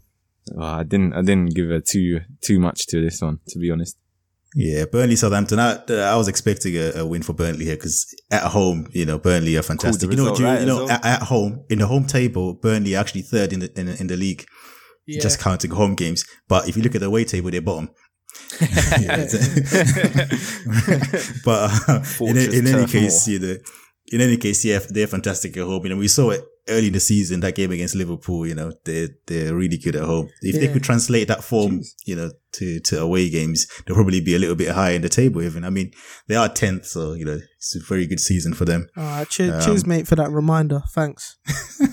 Oh, 0.56 0.62
I 0.62 0.82
didn't. 0.82 1.12
I 1.14 1.22
didn't 1.22 1.54
give 1.54 1.70
it 1.70 1.86
too 1.86 2.20
too 2.42 2.58
much 2.58 2.86
to 2.88 3.00
this 3.00 3.20
one, 3.22 3.38
to 3.48 3.58
be 3.58 3.70
honest. 3.70 3.96
Yeah, 4.54 4.84
Burnley, 4.84 5.16
Southampton. 5.16 5.58
I, 5.58 5.78
I 5.88 6.14
was 6.16 6.28
expecting 6.28 6.76
a, 6.76 6.90
a 6.96 7.06
win 7.06 7.22
for 7.22 7.32
Burnley 7.32 7.64
here 7.64 7.76
because 7.76 8.04
at 8.30 8.42
home, 8.42 8.86
you 8.90 9.06
know, 9.06 9.18
Burnley 9.18 9.56
are 9.56 9.62
fantastic. 9.62 10.10
you 10.10 10.16
know, 10.16 10.24
result, 10.24 10.36
do 10.38 10.42
you, 10.42 10.48
right, 10.50 10.60
you 10.60 10.66
know, 10.66 10.88
at, 10.90 11.04
at 11.06 11.22
home 11.22 11.64
in 11.70 11.78
the 11.78 11.86
home 11.86 12.04
table, 12.06 12.52
Burnley 12.54 12.94
are 12.94 12.98
actually 13.00 13.22
third 13.22 13.52
in 13.54 13.60
the 13.60 13.80
in, 13.80 13.88
in 13.88 14.06
the 14.08 14.16
league, 14.16 14.44
Yeah. 15.06 15.22
just 15.22 15.38
counting 15.40 15.70
home 15.70 15.94
games. 15.94 16.24
But 16.48 16.68
if 16.68 16.76
you 16.76 16.82
look 16.82 16.94
at 16.94 17.00
the 17.00 17.06
away 17.06 17.24
table, 17.24 17.50
they're 17.50 17.62
bottom. 17.62 17.88
But 21.44 21.70
uh, 21.88 22.00
in, 22.20 22.36
in 22.36 22.66
any 22.66 22.86
case, 22.86 23.26
war. 23.26 23.32
you 23.34 23.38
know, 23.40 23.56
in 24.12 24.20
any 24.20 24.36
case, 24.36 24.64
yeah, 24.64 24.80
they're 24.88 25.06
fantastic 25.06 25.56
at 25.56 25.64
home. 25.64 25.82
You 25.84 25.90
know, 25.90 25.96
we 25.96 26.08
saw 26.08 26.30
it 26.30 26.44
early 26.68 26.86
in 26.88 26.92
the 26.92 27.00
season 27.00 27.40
that 27.40 27.54
game 27.56 27.70
against 27.72 27.94
Liverpool. 27.94 28.46
You 28.46 28.54
know, 28.54 28.72
they 28.84 29.08
they're 29.26 29.54
really 29.54 29.78
good 29.78 29.96
at 29.96 30.04
home. 30.04 30.28
If 30.42 30.60
they 30.60 30.68
could 30.72 30.82
translate 30.84 31.28
that 31.28 31.42
form, 31.44 31.80
you 32.06 32.16
know, 32.16 32.30
to 32.54 32.80
to 32.80 33.00
away 33.00 33.30
games, 33.30 33.66
they'll 33.86 33.96
probably 33.96 34.20
be 34.20 34.34
a 34.34 34.38
little 34.38 34.56
bit 34.56 34.70
higher 34.72 34.94
in 34.94 35.02
the 35.02 35.08
table. 35.08 35.42
Even 35.42 35.64
I 35.64 35.70
mean, 35.70 35.92
they 36.28 36.36
are 36.36 36.48
tenth, 36.48 36.86
so 36.86 37.14
you 37.14 37.24
know, 37.24 37.38
it's 37.56 37.74
a 37.76 37.80
very 37.88 38.06
good 38.06 38.20
season 38.20 38.54
for 38.54 38.64
them. 38.64 38.88
All 38.96 39.02
right, 39.04 39.28
cheers, 39.28 39.52
Um, 39.54 39.60
cheers, 39.62 39.86
mate, 39.86 40.06
for 40.06 40.16
that 40.16 40.30
reminder. 40.30 40.82
Thanks. 40.94 41.36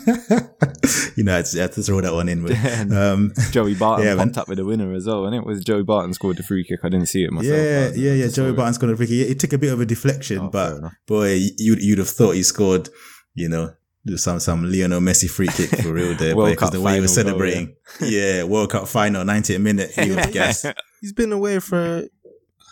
you 1.16 1.24
know, 1.24 1.34
I 1.34 1.38
had 1.38 1.46
to, 1.46 1.58
I 1.60 1.62
had 1.64 1.72
to 1.74 1.84
throw 1.84 2.02
that 2.02 2.14
one 2.14 2.30
in. 2.30 2.46
But, 2.46 2.92
um, 2.96 3.34
Joey 3.52 3.76
Barton 3.76 4.06
Yeah, 4.06 4.16
man. 4.16 4.28
popped 4.28 4.38
up 4.38 4.48
with 4.50 4.60
a 4.60 4.66
winner 4.66 4.94
as 4.94 5.06
well, 5.08 5.26
and 5.26 5.36
it 5.36 5.46
was 5.46 5.64
Joey 5.64 5.84
Barton 5.84 6.14
scored 6.14 6.38
the 6.38 6.44
free 6.44 6.64
kick. 6.64 6.80
I 6.84 6.90
didn't 6.90 7.08
see 7.08 7.24
it 7.24 7.32
myself. 7.32 7.58
yeah, 7.58 7.90
but 7.90 7.98
yeah, 7.98 8.14
yeah. 8.14 8.28
Joey. 8.28 8.54
Barton's 8.54 8.78
got 8.78 8.90
a 8.90 8.98
free 8.98 9.08
kick. 9.08 9.30
It 9.30 9.40
took 9.40 9.54
a 9.54 9.58
bit 9.58 9.74
of 9.74 9.80
a 9.82 9.86
deflection, 9.86 10.40
Oh, 10.40 10.50
but 10.50 10.80
boy, 11.08 11.40
you'd 11.58 11.82
you'd 11.82 12.00
have 12.00 12.10
thought 12.10 12.32
he 12.36 12.44
scored. 12.44 12.90
You 13.36 13.48
know, 13.50 13.74
some 14.16 14.40
some 14.40 14.72
Lionel 14.72 15.02
Messi 15.02 15.30
free 15.30 15.48
kick 15.48 15.70
for 15.82 15.94
real 15.94 16.16
there, 16.16 16.36
World 16.36 16.52
because 16.52 16.72
the 16.72 16.82
way 16.82 16.96
he 16.96 17.02
was 17.02 17.16
final 17.16 17.32
goal, 17.38 17.40
celebrating. 17.40 17.76
yeah. 18.02 18.44
World 18.44 18.72
Cup 18.72 18.88
final, 18.88 19.24
90th 19.24 19.62
minute. 19.62 19.92
He 19.92 20.12
was 20.12 20.26
gassed. 20.32 20.66
He's 21.02 21.14
been 21.14 21.32
away 21.32 21.60
for 21.60 22.08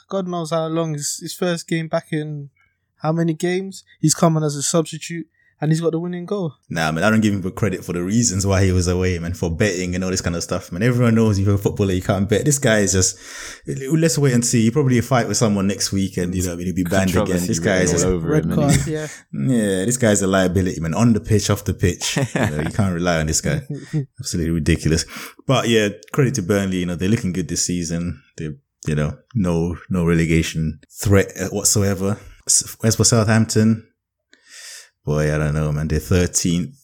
God 0.10 0.28
knows 0.28 0.52
how 0.52 0.68
long. 0.68 0.94
His, 0.94 1.20
his 1.22 1.34
first 1.34 1.68
game 1.68 1.88
back 1.88 2.08
in 2.12 2.50
how 3.02 3.12
many 3.12 3.34
games? 3.34 3.84
He's 4.00 4.16
coming 4.16 4.44
as 4.44 4.56
a 4.56 4.64
substitute 4.64 5.28
and 5.60 5.72
he's 5.72 5.82
got 5.82 5.92
the 5.92 6.00
winning 6.00 6.26
goal. 6.26 6.54
Nah, 6.70 6.92
man, 6.92 7.04
I 7.04 7.10
don't 7.10 7.22
give 7.22 7.34
him 7.34 7.52
credit 7.52 7.84
for 7.84 7.94
the 7.94 8.04
reasons 8.04 8.46
why 8.46 8.64
he 8.64 8.72
was 8.72 8.88
away, 8.88 9.18
man, 9.18 9.34
for 9.34 9.50
betting 9.50 9.96
and 9.96 10.04
all 10.04 10.12
this 10.12 10.22
kind 10.22 10.36
of 10.36 10.44
stuff, 10.44 10.72
man. 10.72 10.84
Everyone 10.84 11.16
knows 11.16 11.40
if 11.40 11.46
you're 11.46 11.56
a 11.56 11.58
footballer, 11.58 11.94
you 11.94 12.02
can't 12.02 12.30
bet. 12.30 12.46
This 12.46 12.60
guy 12.60 12.80
is 12.80 12.94
just, 12.94 13.18
let's 13.66 14.18
wait 14.18 14.34
and 14.34 14.46
see. 14.46 14.64
He 14.64 14.72
probably 14.72 15.02
fight 15.02 15.28
with 15.28 15.38
someone 15.38 15.68
next 15.68 15.92
week 15.92 16.18
and, 16.18 16.34
you 16.36 16.44
know, 16.44 16.58
he'll 16.58 16.76
be 16.76 16.84
banned 16.84 17.16
again. 17.16 17.46
This 17.46 17.60
guy 17.60 17.78
is 17.78 17.92
just, 17.92 18.06
all 18.06 18.14
over 18.14 18.28
Red 18.30 18.46
him. 18.46 18.56
card, 18.56 18.76
yeah. 18.88 19.08
yeah, 19.32 19.86
this 19.86 19.98
guy's 19.98 20.22
a 20.22 20.28
liability, 20.28 20.80
man. 20.80 20.94
On 20.94 21.14
the 21.14 21.20
pitch, 21.20 21.50
off 21.50 21.66
the 21.66 21.74
pitch. 21.74 22.18
you, 22.18 22.24
know, 22.36 22.62
you 22.62 22.70
can't 22.74 22.94
rely 22.94 23.20
on 23.20 23.26
this 23.26 23.42
guy. 23.42 23.62
Absolutely 24.20 24.52
ridiculous. 24.52 25.06
But 25.48 25.70
yeah, 25.70 25.90
credit 26.14 26.36
to 26.36 26.44
Burnley. 26.44 26.78
You 26.78 26.86
know, 26.86 26.96
they're 26.96 27.10
looking 27.10 27.34
good 27.34 27.48
this 27.48 27.66
season. 27.66 28.22
They, 28.38 28.52
you 28.86 28.96
know, 28.96 29.18
no, 29.34 29.78
no 29.90 30.06
relegation 30.06 30.82
threat 30.92 31.32
whatsoever. 31.52 32.20
As 32.84 32.96
for 32.96 33.04
Southampton, 33.04 33.86
boy, 35.08 35.34
I 35.34 35.38
don't 35.38 35.56
know, 35.56 35.72
man. 35.72 35.88
They're 35.88 36.00
13th. 36.00 36.76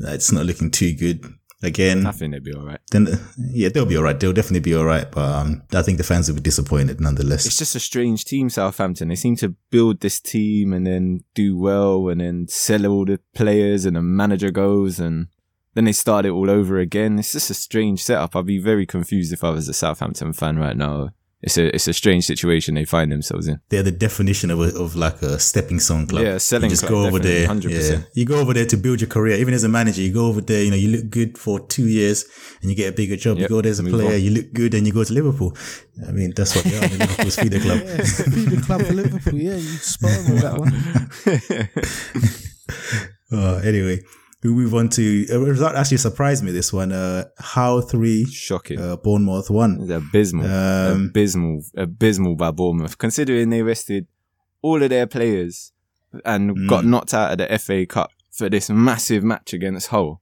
It's 0.00 0.32
not 0.32 0.44
looking 0.44 0.70
too 0.70 0.92
good. 0.92 1.24
Again, 1.62 2.06
I 2.06 2.12
think 2.12 2.32
they'll 2.32 2.42
be 2.42 2.54
all 2.54 2.64
right. 2.64 2.80
then 2.90 3.06
yeah, 3.52 3.68
they'll 3.68 3.84
be 3.84 3.96
all 3.96 4.02
right. 4.02 4.18
They'll 4.18 4.32
definitely 4.32 4.60
be 4.60 4.74
all 4.74 4.86
right. 4.86 5.10
But 5.10 5.30
um, 5.30 5.62
I 5.74 5.82
think 5.82 5.98
the 5.98 6.04
fans 6.04 6.26
will 6.26 6.36
be 6.36 6.40
disappointed 6.40 7.02
nonetheless. 7.02 7.44
It's 7.44 7.58
just 7.58 7.76
a 7.76 7.80
strange 7.80 8.24
team, 8.24 8.48
Southampton. 8.48 9.08
They 9.08 9.14
seem 9.14 9.36
to 9.36 9.50
build 9.70 10.00
this 10.00 10.20
team 10.20 10.72
and 10.72 10.86
then 10.86 11.20
do 11.34 11.58
well 11.58 12.08
and 12.08 12.22
then 12.22 12.48
sell 12.48 12.86
all 12.86 13.04
the 13.04 13.20
players 13.34 13.84
and 13.84 13.94
the 13.94 14.00
manager 14.00 14.50
goes 14.50 14.98
and 14.98 15.26
then 15.74 15.84
they 15.84 15.92
start 15.92 16.24
it 16.24 16.30
all 16.30 16.50
over 16.50 16.78
again. 16.78 17.18
It's 17.18 17.32
just 17.32 17.50
a 17.50 17.54
strange 17.54 18.02
setup. 18.02 18.34
I'd 18.34 18.46
be 18.46 18.58
very 18.58 18.86
confused 18.86 19.30
if 19.30 19.44
I 19.44 19.50
was 19.50 19.68
a 19.68 19.74
Southampton 19.74 20.32
fan 20.32 20.58
right 20.58 20.76
now. 20.76 21.10
It's 21.42 21.56
a 21.56 21.74
it's 21.74 21.88
a 21.88 21.94
strange 21.94 22.24
situation 22.26 22.74
they 22.74 22.84
find 22.84 23.10
themselves 23.10 23.48
in. 23.48 23.60
They're 23.70 23.82
the 23.82 23.90
definition 23.90 24.50
of 24.50 24.60
a, 24.60 24.78
of 24.78 24.94
like 24.94 25.22
a 25.22 25.38
stepping 25.38 25.80
stone 25.80 26.06
club. 26.06 26.22
Yeah, 26.24 26.36
selling 26.36 26.64
You 26.68 26.76
just 26.76 26.82
club, 26.86 26.92
go 26.92 27.06
over 27.06 27.18
there. 27.18 27.48
100%. 27.48 27.90
Yeah, 27.90 28.02
you 28.12 28.26
go 28.26 28.40
over 28.40 28.52
there 28.52 28.66
to 28.66 28.76
build 28.76 29.00
your 29.00 29.08
career. 29.08 29.36
Even 29.36 29.54
as 29.54 29.64
a 29.64 29.68
manager, 29.68 30.02
you 30.02 30.12
go 30.12 30.26
over 30.26 30.42
there. 30.42 30.62
You 30.62 30.70
know, 30.70 30.76
you 30.76 30.88
look 30.88 31.08
good 31.08 31.38
for 31.38 31.58
two 31.60 31.86
years, 31.88 32.26
and 32.60 32.70
you 32.70 32.76
get 32.76 32.90
a 32.92 32.92
bigger 32.92 33.16
job. 33.16 33.38
Yep, 33.38 33.48
You 33.48 33.56
go 33.56 33.62
there 33.62 33.70
as 33.70 33.78
a 33.78 33.82
move 33.82 33.94
player, 33.94 34.14
on. 34.16 34.20
you 34.22 34.30
look 34.32 34.52
good, 34.52 34.74
and 34.74 34.86
you 34.86 34.92
go 34.92 35.02
to 35.02 35.12
Liverpool. 35.14 35.56
I 36.06 36.12
mean, 36.12 36.32
that's 36.36 36.54
what 36.54 36.64
they 36.66 36.76
are. 36.76 36.88
The 36.88 36.98
Liverpool's 37.06 37.36
feeder 37.36 37.60
club. 37.60 37.80
Yeah, 37.86 38.02
feeder 38.04 38.60
club 38.60 38.82
for 38.82 38.92
Liverpool. 38.92 39.34
Yeah, 39.40 39.54
you 39.54 39.60
spot 39.60 40.10
on 40.18 40.32
with 40.34 40.42
that 40.42 40.58
one. 40.58 41.70
Uh, 43.32 43.60
anyway, 43.64 44.00
we 44.42 44.50
move 44.50 44.74
on 44.74 44.88
to 44.90 45.26
a 45.30 45.38
result 45.38 45.74
actually 45.74 45.98
surprised 45.98 46.42
me. 46.44 46.50
This 46.52 46.72
one, 46.72 46.92
uh, 46.92 47.24
Hull 47.38 47.82
three, 47.82 48.24
Shocking. 48.26 48.80
uh, 48.80 48.96
Bournemouth 48.96 49.50
one. 49.50 49.78
It's 49.82 49.90
abysmal. 49.90 50.46
Um, 50.46 51.06
abysmal. 51.10 51.62
Abysmal 51.76 52.36
by 52.36 52.50
Bournemouth. 52.50 52.96
Considering 52.98 53.50
they 53.50 53.62
rested 53.62 54.06
all 54.62 54.82
of 54.82 54.88
their 54.90 55.06
players 55.06 55.72
and 56.24 56.50
Mm. 56.56 56.68
got 56.68 56.84
knocked 56.84 57.12
out 57.14 57.32
of 57.32 57.38
the 57.38 57.52
FA 57.52 57.84
Cup 57.86 58.10
for 58.30 58.48
this 58.48 58.70
massive 58.70 59.22
match 59.22 59.52
against 59.52 59.88
Hull. 59.88 60.20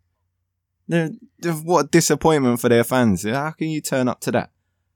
They're, 0.89 1.11
they're- 1.39 1.53
what 1.53 1.87
a 1.87 1.89
disappointment 1.89 2.61
for 2.61 2.69
their 2.69 2.85
fans. 2.85 3.23
How 3.25 3.51
can 3.53 3.69
you 3.69 3.81
turn 3.81 4.09
up 4.09 4.21
to 4.23 4.33
that? 4.33 4.51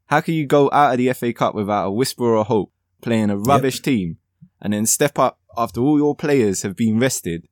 How 0.07 0.21
can 0.21 0.35
you 0.35 0.47
go 0.47 0.69
out 0.73 0.93
of 0.93 0.99
the 0.99 1.13
FA 1.15 1.33
Cup 1.33 1.55
without 1.55 1.87
a 1.87 1.91
whisper 1.91 2.35
of 2.37 2.47
hope, 2.49 2.73
playing 3.03 3.31
a 3.31 3.37
rubbish 3.37 3.81
team, 3.81 4.19
and 4.61 4.73
then 4.73 4.85
step 4.87 5.19
up 5.19 5.39
after 5.57 5.81
all 5.81 5.99
your 5.99 6.15
players 6.17 6.63
have 6.63 6.77
been 6.77 6.99
rested 6.99 7.47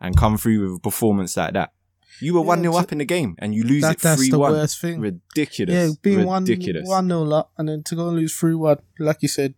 and 0.00 0.16
come 0.16 0.36
through 0.38 0.62
with 0.70 0.78
a 0.78 0.80
performance 0.80 1.36
like 1.36 1.52
that? 1.54 1.72
You 2.20 2.34
were 2.34 2.40
Yeah, 2.40 2.46
1 2.46 2.60
0 2.62 2.76
up 2.76 2.92
in 2.92 2.98
the 2.98 3.04
game 3.06 3.34
and 3.38 3.54
you 3.54 3.64
lose 3.64 3.82
That, 3.82 3.96
it 3.96 4.00
that's 4.00 4.20
3 4.20 4.30
the 4.30 4.38
1. 4.38 4.52
worst 4.52 4.80
thing. 4.80 5.00
Ridiculous. 5.00 5.74
Yeah, 5.74 5.94
being 6.02 6.26
one 6.26 6.44
Ridiculous. 6.44 6.86
one 6.86 7.06
nil 7.08 7.32
up 7.32 7.50
and 7.56 7.68
then 7.68 7.82
to 7.84 7.94
go 7.94 8.08
and 8.08 8.16
lose 8.16 8.34
three 8.36 8.54
one, 8.54 8.78
like 8.98 9.18
you 9.22 9.28
said. 9.28 9.54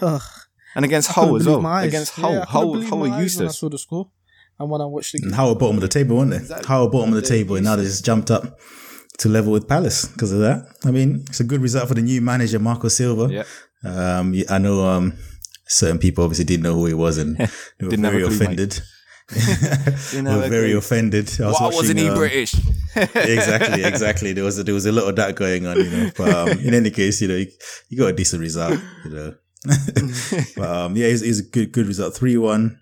Ugh, 0.00 0.22
And 0.74 0.84
against 0.84 1.10
I 1.10 1.14
couldn't 1.14 1.28
Hull 1.28 1.36
as 1.36 1.46
well. 1.46 1.60
my 1.60 1.70
eyes. 1.82 1.88
Against 1.88 2.16
Yeah, 2.18 2.22
Hull. 2.24 2.32
I 2.40 2.44
Hull, 2.46 2.82
Hull 2.82 2.98
my 3.00 3.08
were 3.08 3.14
eyes 3.16 3.36
when 3.36 3.48
I 3.48 3.50
saw 3.50 3.68
the 3.68 3.78
score 3.78 4.10
and 4.58 4.70
when 4.70 4.80
I 4.80 4.86
watched 4.86 5.12
the 5.12 5.18
game. 5.18 5.28
And 5.28 5.34
How 5.36 5.50
at 5.52 5.58
bottom 5.58 5.76
of 5.76 5.82
the 5.82 5.88
table, 5.88 6.16
weren't 6.16 6.30
they? 6.30 6.54
How 6.66 6.86
at 6.86 6.92
bottom 6.92 7.10
of 7.14 7.20
the 7.20 7.28
table, 7.28 7.56
and 7.56 7.64
now 7.64 7.76
they 7.76 7.82
just 7.82 8.04
jumped 8.04 8.30
up 8.30 8.58
to 9.18 9.28
level 9.28 9.52
with 9.52 9.68
Palace 9.68 10.06
because 10.06 10.32
of 10.32 10.40
that. 10.40 10.66
I 10.84 10.90
mean, 10.90 11.24
it's 11.28 11.40
a 11.40 11.44
good 11.44 11.60
result 11.60 11.86
for 11.88 11.94
the 11.94 12.02
new 12.02 12.20
manager, 12.20 12.58
Marco 12.58 12.88
Silva. 12.88 13.32
Yeah. 13.32 13.44
Um, 13.84 14.34
I 14.48 14.58
know 14.58 14.84
um, 14.86 15.12
certain 15.68 15.98
people 15.98 16.24
obviously 16.24 16.44
didn't 16.46 16.62
know 16.62 16.74
who 16.74 16.86
he 16.86 16.94
was 16.94 17.18
and 17.18 17.36
they 17.36 17.44
were 17.82 17.90
Didn't 17.90 18.02
very 18.06 18.22
a 18.22 18.26
clue, 18.26 18.36
offended. 18.36 18.80
Didn't 20.10 20.26
have 20.26 20.42
were 20.42 20.48
very 20.48 20.70
clue. 20.70 20.78
offended. 20.78 21.28
I 21.40 21.46
was 21.46 21.54
Why 21.60 21.64
watching, 21.66 21.76
wasn't 21.78 21.98
he 22.00 22.08
um, 22.08 22.14
British? 22.14 22.54
exactly, 22.96 23.84
exactly. 23.84 24.32
There 24.32 24.44
was 24.44 24.58
a, 24.58 24.64
there 24.64 24.74
was 24.74 24.86
a 24.86 24.92
lot 24.92 25.08
of 25.08 25.16
that 25.16 25.34
going 25.34 25.66
on, 25.66 25.76
you 25.78 25.90
know. 25.90 26.10
But 26.16 26.28
um, 26.34 26.58
in 26.60 26.74
any 26.74 26.90
case, 26.90 27.20
you 27.22 27.28
know, 27.28 27.36
you, 27.36 27.46
you 27.88 27.98
got 27.98 28.08
a 28.08 28.12
decent 28.12 28.40
result, 28.42 28.78
you 29.04 29.10
know. 29.10 29.34
but 30.56 30.68
um, 30.70 30.96
yeah, 30.96 31.06
it's, 31.06 31.22
it's 31.22 31.40
a 31.40 31.42
good 31.42 31.72
good 31.72 31.86
result, 31.86 32.14
three 32.14 32.36
one. 32.36 32.80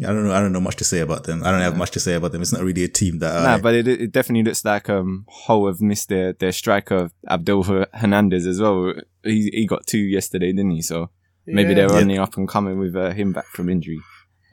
I 0.00 0.06
don't 0.06 0.24
know. 0.24 0.32
I 0.32 0.40
don't 0.40 0.52
know 0.52 0.60
much 0.60 0.76
to 0.76 0.84
say 0.84 1.00
about 1.00 1.24
them. 1.24 1.44
I 1.44 1.52
don't 1.52 1.60
have 1.60 1.76
much 1.76 1.92
to 1.92 2.00
say 2.00 2.14
about 2.14 2.32
them. 2.32 2.42
It's 2.42 2.52
not 2.52 2.62
really 2.62 2.82
a 2.82 2.88
team 2.88 3.18
that. 3.20 3.42
Nah, 3.44 3.54
I, 3.54 3.60
but 3.60 3.74
it, 3.74 3.86
it 3.86 4.10
definitely 4.10 4.42
looks 4.42 4.64
like 4.64 4.88
um 4.88 5.24
Hull 5.28 5.66
have 5.68 5.80
missed 5.80 6.08
their, 6.08 6.32
their 6.32 6.50
striker 6.50 7.10
Abel 7.30 7.62
Hernandez 7.62 8.46
as 8.46 8.60
well. 8.60 8.94
He 9.22 9.50
he 9.52 9.66
got 9.66 9.86
two 9.86 9.98
yesterday, 9.98 10.50
didn't 10.52 10.72
he? 10.72 10.82
So 10.82 11.10
maybe 11.46 11.68
Yeah. 11.68 11.86
they're 11.86 11.96
on 11.96 12.08
the 12.08 12.18
up 12.18 12.36
and 12.36 12.48
coming 12.48 12.78
with 12.78 12.96
uh, 12.96 13.10
him 13.10 13.32
back 13.32 13.46
from 13.52 13.68
injury. 13.68 14.00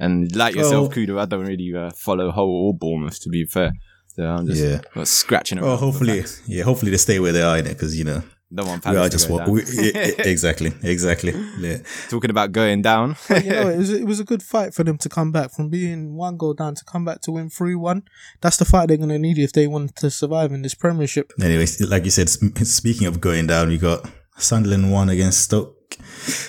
And 0.02 0.36
like 0.36 0.56
yourself, 0.56 0.88
Well- 0.88 0.96
Kuda, 0.98 1.20
I 1.22 1.26
don't 1.26 1.46
really 1.46 1.72
uh, 1.76 1.92
follow 1.96 2.32
Hull 2.32 2.50
or 2.64 2.74
Bournemouth 2.74 3.20
to 3.22 3.30
be 3.30 3.46
fair. 3.46 3.72
So 4.16 4.24
I'm 4.24 4.46
just 4.48 4.62
Yeah. 4.64 4.82
uh, 4.96 5.06
scratching 5.06 5.58
around. 5.60 5.68
well, 5.68 5.78
hopefully, 5.78 6.24
yeah, 6.48 6.64
hopefully 6.64 6.92
they 6.92 6.98
stay 6.98 7.20
where 7.20 7.32
they 7.32 7.42
are 7.50 7.58
in 7.60 7.66
it 7.68 7.76
because 7.76 7.98
you 7.98 8.04
know 8.04 8.22
don't 8.54 8.68
want 8.68 8.86
we 8.86 8.98
are 8.98 9.08
just 9.08 9.28
to 9.28 9.30
go 9.30 9.36
what 9.36 9.46
down. 9.46 9.54
we, 9.56 9.62
e- 9.62 10.16
exactly, 10.34 10.74
exactly. 10.84 11.34
Yeah. 11.60 11.78
Talking 12.10 12.32
about 12.32 12.52
going 12.52 12.82
down. 12.82 13.16
you 13.30 13.52
know, 13.56 13.70
it 13.70 13.78
was 13.84 13.90
it 14.02 14.06
was 14.06 14.20
a 14.20 14.26
good 14.26 14.44
fight 14.44 14.74
for 14.74 14.84
them 14.84 14.98
to 14.98 15.08
come 15.08 15.32
back 15.32 15.54
from 15.56 15.70
being 15.70 16.16
one 16.18 16.36
goal 16.36 16.54
down 16.54 16.76
to 16.76 16.84
come 16.84 17.06
back 17.06 17.22
to 17.22 17.32
win 17.32 17.50
three 17.50 17.76
one. 17.76 18.04
That's 18.42 18.58
the 18.58 18.66
fight 18.66 18.88
they're 18.90 18.98
gonna 18.98 19.18
need 19.28 19.38
if 19.38 19.54
they 19.54 19.68
want 19.68 19.96
to 19.98 20.10
survive 20.10 20.52
in 20.52 20.62
this 20.64 20.74
Premiership. 20.76 21.32
Anyways, 21.42 21.80
like 21.94 22.04
you 22.04 22.12
said, 22.12 22.28
speaking 22.68 23.08
of 23.08 23.22
going 23.22 23.48
down, 23.48 23.70
we 23.70 23.78
got 23.78 24.00
Sunderland 24.38 24.92
one 24.92 25.10
against 25.10 25.40
Stoke. 25.44 25.96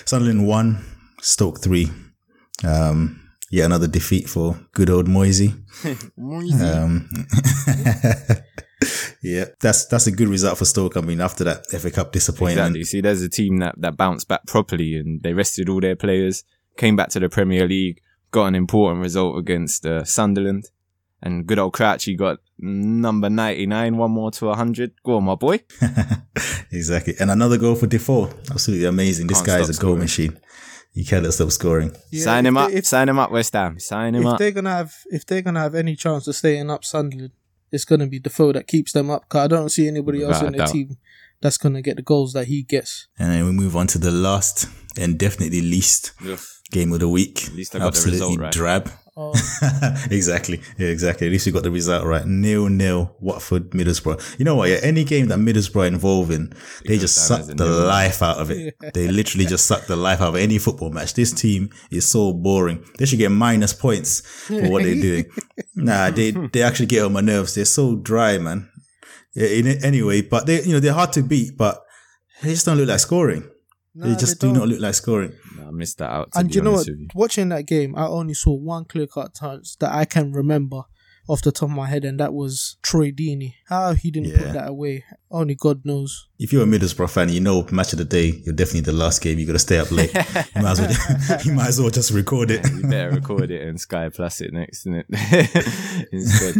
Sunderland 0.05 0.45
one, 0.47 0.83
Stoke 1.21 1.61
three. 1.61 1.89
Um, 2.65 3.21
yet 3.53 3.67
another 3.67 3.87
defeat 3.87 4.27
for 4.27 4.59
good 4.71 4.89
old 4.89 5.07
Moisey. 5.07 5.53
Um, 6.17 7.07
yeah, 9.21 9.45
that's 9.61 9.85
that's 9.85 10.07
a 10.07 10.11
good 10.11 10.27
result 10.27 10.57
for 10.57 10.65
Stoke. 10.65 10.97
I 10.97 11.01
mean, 11.01 11.21
after 11.21 11.43
that 11.43 11.67
FA 11.67 11.91
Cup 11.91 12.11
disappointment, 12.11 12.75
Exactly. 12.75 12.83
See, 12.83 13.01
there's 13.01 13.21
a 13.21 13.29
team 13.29 13.59
that, 13.59 13.75
that 13.77 13.95
bounced 13.95 14.27
back 14.27 14.47
properly 14.47 14.95
and 14.95 15.21
they 15.21 15.33
rested 15.33 15.69
all 15.69 15.81
their 15.81 15.95
players, 15.95 16.43
came 16.77 16.95
back 16.95 17.09
to 17.09 17.19
the 17.19 17.29
Premier 17.29 17.67
League, 17.67 18.01
got 18.31 18.47
an 18.47 18.55
important 18.55 19.01
result 19.03 19.37
against 19.37 19.85
uh, 19.85 20.03
Sunderland. 20.03 20.65
And 21.21 21.45
good 21.47 21.59
old 21.59 21.73
Crouchy 21.73 22.17
got 22.17 22.39
number 22.57 23.29
99, 23.29 23.97
one 23.97 24.11
more 24.11 24.31
to 24.31 24.45
100. 24.47 24.91
Go 25.05 25.17
on, 25.17 25.23
my 25.23 25.35
boy. 25.35 25.61
exactly, 26.71 27.13
and 27.19 27.31
another 27.31 27.57
goal 27.57 27.75
for 27.75 27.87
Defoe. 27.87 28.29
Absolutely 28.51 28.87
amazing. 28.87 29.27
This 29.27 29.37
Can't 29.37 29.47
guy 29.47 29.59
is 29.59 29.69
a 29.69 29.73
stop 29.73 29.83
goal 29.83 29.91
scoring. 29.91 30.01
machine. 30.01 30.39
He 30.93 31.03
cannot 31.03 31.33
stop 31.33 31.51
scoring. 31.51 31.95
Yeah, 32.11 32.23
Sign 32.23 32.45
him 32.45 32.53
they- 32.53 32.59
up. 32.61 32.71
If, 32.71 32.85
Sign 32.85 33.09
him 33.09 33.17
up, 33.19 33.31
West 33.31 33.53
Ham. 33.53 33.79
Sign 33.79 34.15
him 34.15 34.21
if 34.21 34.27
up. 34.27 34.37
they're 34.39 34.51
gonna 34.51 34.69
have 34.71 34.93
if 35.07 35.25
they're 35.25 35.41
gonna 35.41 35.59
have 35.59 35.75
any 35.75 35.95
chance 35.95 36.27
of 36.27 36.35
staying 36.35 36.69
up 36.69 36.85
Sunderland, 36.85 37.31
it's 37.71 37.85
gonna 37.85 38.07
be 38.07 38.19
Defoe 38.19 38.51
that 38.53 38.67
keeps 38.67 38.91
them 38.91 39.09
up. 39.09 39.27
Cause 39.27 39.41
I 39.45 39.47
don't 39.47 39.69
see 39.69 39.87
anybody 39.87 40.23
else 40.23 40.41
in 40.41 40.51
the 40.51 40.59
doubt. 40.59 40.69
team 40.69 40.97
that's 41.41 41.57
gonna 41.57 41.81
get 41.81 41.95
the 41.95 42.03
goals 42.03 42.33
that 42.33 42.45
he 42.47 42.61
gets. 42.63 43.07
And 43.17 43.31
then 43.31 43.45
we 43.45 43.51
move 43.51 43.75
on 43.75 43.87
to 43.87 43.97
the 43.97 44.11
last 44.11 44.67
and 44.97 45.17
definitely 45.17 45.61
least 45.61 46.11
Ugh. 46.29 46.39
game 46.71 46.93
of 46.93 46.99
the 46.99 47.09
week. 47.09 47.47
At 47.47 47.53
least 47.55 47.75
I 47.75 47.79
got 47.79 47.95
the 47.95 48.11
result 48.11 48.37
right. 48.39 48.51
drab. 48.53 48.91
Oh, 49.15 49.31
exactly. 50.09 50.59
Yeah, 50.79 50.87
exactly. 50.87 51.27
At 51.27 51.31
least 51.31 51.45
we 51.45 51.51
got 51.51 51.61
the 51.61 51.69
result 51.69 52.03
right. 52.03 52.25
Nil 52.25 52.67
nil. 52.69 53.15
Watford 53.19 53.69
Middlesbrough. 53.69 54.39
You 54.39 54.45
know 54.45 54.55
what? 54.55 54.69
Yeah, 54.69 54.79
any 54.81 55.03
game 55.03 55.27
that 55.27 55.37
Middlesbrough 55.37 55.87
involved 55.87 56.31
in, 56.31 56.51
they 56.85 56.97
just 56.97 57.15
suck 57.27 57.45
the 57.45 57.53
nil-nil. 57.53 57.85
life 57.85 58.23
out 58.23 58.37
of 58.37 58.49
it. 58.49 58.75
They 58.95 59.07
literally 59.07 59.45
just 59.45 59.67
suck 59.67 59.85
the 59.85 59.95
life 59.95 60.19
out 60.19 60.29
of 60.29 60.35
any 60.37 60.57
football 60.57 60.89
match. 60.89 61.13
This 61.13 61.31
team 61.31 61.69
is 61.91 62.09
so 62.09 62.33
boring. 62.33 62.83
They 62.97 63.05
should 63.05 63.19
get 63.19 63.29
minus 63.29 63.71
points 63.73 64.21
for 64.21 64.67
what 64.69 64.81
they're 64.83 64.95
doing. 64.95 65.25
nah, 65.75 66.09
they 66.09 66.31
they 66.31 66.63
actually 66.63 66.87
get 66.87 67.05
on 67.05 67.13
my 67.13 67.21
nerves. 67.21 67.53
They're 67.53 67.65
so 67.65 67.95
dry, 67.95 68.39
man. 68.39 68.67
Yeah, 69.35 69.47
in 69.47 69.67
anyway, 69.83 70.21
but 70.23 70.47
they 70.47 70.63
you 70.63 70.73
know 70.73 70.79
they're 70.79 70.93
hard 70.93 71.13
to 71.13 71.21
beat, 71.21 71.55
but 71.55 71.83
they 72.41 72.49
just 72.49 72.65
don't 72.65 72.77
look 72.77 72.89
like 72.89 72.99
scoring. 72.99 73.47
Nah, 73.93 74.07
they 74.07 74.15
just 74.15 74.39
they 74.39 74.47
do 74.47 74.53
not 74.53 74.67
look 74.67 74.79
like 74.79 74.95
scoring. 74.95 75.33
I 75.73 75.75
missed 75.75 75.97
that 75.97 76.11
out. 76.11 76.31
To 76.33 76.39
and 76.39 76.49
be 76.49 76.55
you 76.55 76.61
know 76.61 76.73
what? 76.73 76.87
you. 76.87 77.07
Watching 77.15 77.49
that 77.49 77.65
game, 77.65 77.95
I 77.95 78.05
only 78.07 78.33
saw 78.35 78.53
one 78.53 78.85
clear 78.85 79.07
cut 79.07 79.33
chance 79.35 79.75
that 79.79 79.91
I 79.93 80.05
can 80.05 80.31
remember 80.31 80.83
off 81.25 81.41
the 81.41 81.53
top 81.53 81.69
of 81.69 81.75
my 81.75 81.87
head, 81.87 82.03
and 82.03 82.19
that 82.19 82.33
was 82.33 82.75
Troy 82.81 83.09
Deeney. 83.09 83.53
How 83.69 83.93
he 83.93 84.11
didn't 84.11 84.31
Yeah. 84.31 84.37
put 84.39 84.53
that 84.53 84.67
away, 84.67 85.05
only 85.31 85.55
God 85.55 85.85
knows. 85.85 86.27
if 86.37 86.51
you're 86.51 86.63
a 86.63 86.65
Middlesbrough 86.65 87.09
fan, 87.09 87.29
you 87.29 87.39
know 87.39 87.65
match 87.71 87.93
of 87.93 87.99
the 87.99 88.03
day, 88.05 88.41
you're 88.45 88.53
definitely 88.53 88.81
the 88.81 88.91
last 88.91 89.21
game. 89.21 89.39
You 89.39 89.45
got 89.47 89.53
to 89.53 89.59
stay 89.59 89.77
up 89.79 89.89
late. 89.89 90.13
you 90.55 90.61
might 90.61 90.71
as 90.77 90.81
well, 90.81 91.39
you 91.45 91.53
might 91.53 91.67
as 91.69 91.79
well 91.79 91.89
just 91.89 92.11
record 92.11 92.51
it. 92.51 92.69
You 92.69 92.81
better 92.83 93.11
record 93.11 93.51
it 93.51 93.65
and 93.65 93.79
Sky 93.79 94.09
Plus 94.09 94.41
it 94.41 94.51
next, 94.51 94.85
innit? 94.85 95.05
Instead. 96.11 96.55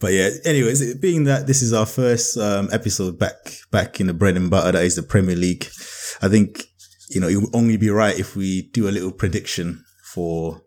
But 0.00 0.12
yeah, 0.14 0.30
anyways, 0.44 0.80
it 0.80 1.00
being 1.00 1.24
that 1.24 1.46
this 1.46 1.62
is 1.62 1.72
our 1.72 1.86
first 1.86 2.36
um, 2.36 2.68
episode 2.72 3.16
back 3.20 3.36
back 3.70 4.00
in 4.00 4.08
the 4.08 4.14
bread 4.14 4.36
and 4.36 4.50
butter 4.50 4.72
that 4.72 4.84
is 4.84 4.96
the 4.96 5.02
Premier 5.04 5.36
League, 5.36 5.68
I 6.20 6.26
think 6.28 6.64
you 7.14 7.20
know 7.20 7.28
it 7.28 7.36
would 7.36 7.54
only 7.54 7.76
be 7.76 7.90
right 7.90 8.18
if 8.18 8.36
we 8.36 8.70
do 8.72 8.88
a 8.88 8.90
little 8.90 9.12
prediction 9.12 9.84
for 10.12 10.62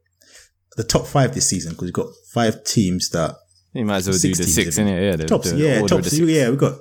the 0.77 0.84
top 0.84 1.05
five 1.05 1.34
this 1.34 1.49
season 1.49 1.71
because 1.71 1.86
we've 1.86 1.93
got 1.93 2.08
five 2.34 2.63
teams 2.63 3.10
that 3.10 3.36
You 3.73 3.86
might 3.86 3.97
as 3.97 4.08
well 4.08 4.17
do 4.17 4.34
the 4.34 4.43
six, 4.43 4.69
isn't 4.69 4.88
innit? 4.88 5.12
Yeah, 5.12 5.15
the, 5.15 5.25
tops. 5.25 5.51
the 5.51 5.58
yeah, 5.58 5.81
tops. 5.81 6.13
Yeah, 6.13 6.49
we 6.49 6.58
got 6.58 6.79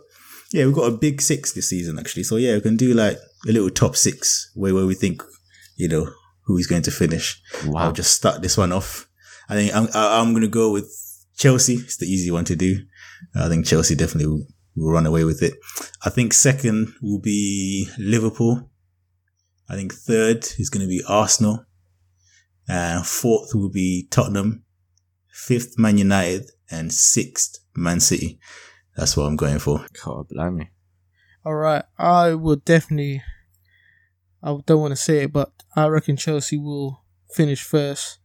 yeah 0.52 0.66
we 0.66 0.72
got 0.72 0.92
a 0.92 0.96
big 0.96 1.20
six 1.20 1.52
this 1.52 1.68
season 1.68 1.98
actually. 1.98 2.24
So 2.24 2.36
yeah, 2.36 2.54
we 2.54 2.60
can 2.60 2.76
do 2.76 2.94
like 2.94 3.16
a 3.48 3.52
little 3.52 3.70
top 3.70 3.96
six 3.96 4.50
where 4.54 4.74
where 4.74 4.86
we 4.86 4.94
think 4.94 5.22
you 5.76 5.88
know 5.88 6.10
who 6.44 6.58
is 6.58 6.66
going 6.66 6.82
to 6.82 6.90
finish. 6.90 7.40
Wow. 7.66 7.84
I'll 7.84 7.92
just 7.92 8.14
start 8.14 8.42
this 8.42 8.56
one 8.56 8.72
off. 8.72 9.08
I 9.48 9.54
think 9.54 9.74
I'm 9.74 9.88
I'm 9.94 10.34
gonna 10.34 10.48
go 10.48 10.72
with 10.72 10.90
Chelsea. 11.36 11.74
It's 11.74 11.96
the 11.96 12.06
easy 12.06 12.30
one 12.30 12.44
to 12.46 12.56
do. 12.56 12.78
I 13.34 13.48
think 13.48 13.66
Chelsea 13.66 13.94
definitely 13.94 14.26
will, 14.26 14.46
will 14.76 14.92
run 14.92 15.06
away 15.06 15.24
with 15.24 15.42
it. 15.42 15.54
I 16.04 16.10
think 16.10 16.32
second 16.32 16.92
will 17.02 17.20
be 17.20 17.88
Liverpool. 17.98 18.70
I 19.68 19.76
think 19.76 19.94
third 19.94 20.46
is 20.58 20.70
going 20.70 20.82
to 20.82 20.88
be 20.88 21.02
Arsenal. 21.08 21.64
And 22.68 23.06
fourth 23.06 23.54
will 23.54 23.70
be 23.70 24.06
Tottenham. 24.10 24.64
Fifth, 25.28 25.78
Man 25.78 25.98
United. 25.98 26.50
And 26.70 26.92
sixth, 26.92 27.58
Man 27.76 28.00
City. 28.00 28.38
That's 28.96 29.16
what 29.16 29.24
I'm 29.24 29.36
going 29.36 29.58
for. 29.58 29.86
God, 30.04 30.28
blimey. 30.28 30.70
All 31.44 31.54
right, 31.54 31.84
I 31.98 32.34
will 32.34 32.56
definitely. 32.56 33.22
I 34.42 34.56
don't 34.64 34.80
want 34.80 34.92
to 34.92 34.96
say 34.96 35.24
it, 35.24 35.32
but 35.32 35.52
I 35.76 35.86
reckon 35.88 36.16
Chelsea 36.16 36.56
will 36.56 37.04
finish 37.32 37.62
first. 37.62 38.18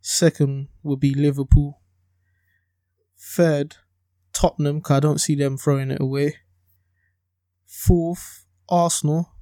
Second 0.00 0.68
will 0.82 0.96
be 0.96 1.12
Liverpool. 1.14 1.82
Third, 3.18 3.76
Tottenham, 4.32 4.80
'cause 4.80 4.96
I 4.96 5.00
don't 5.00 5.20
see 5.20 5.34
them 5.34 5.58
throwing 5.58 5.90
it 5.90 6.00
away. 6.00 6.36
Fourth, 7.66 8.46
Arsenal. 8.68 9.33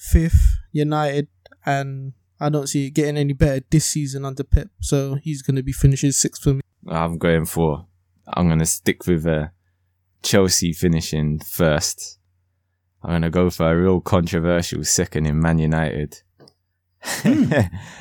Fifth, 0.00 0.56
United, 0.72 1.28
and 1.66 2.14
I 2.40 2.48
don't 2.48 2.66
see 2.68 2.86
it 2.86 2.90
getting 2.94 3.18
any 3.18 3.34
better 3.34 3.62
this 3.68 3.84
season 3.84 4.24
under 4.24 4.42
Pep. 4.42 4.68
So 4.80 5.16
he's 5.16 5.42
going 5.42 5.56
to 5.56 5.62
be 5.62 5.72
finishing 5.72 6.10
sixth 6.10 6.42
for 6.42 6.54
me. 6.54 6.60
I'm 6.88 7.18
going 7.18 7.44
for. 7.44 7.86
I'm 8.26 8.48
gonna 8.48 8.64
stick 8.64 9.06
with 9.06 9.26
uh, 9.26 9.48
Chelsea 10.22 10.72
finishing 10.72 11.40
first. 11.40 12.18
I'm 13.02 13.10
gonna 13.10 13.30
go 13.30 13.50
for 13.50 13.70
a 13.70 13.76
real 13.76 14.00
controversial 14.00 14.84
second 14.84 15.26
in 15.26 15.38
Man 15.40 15.58
United. 15.58 16.22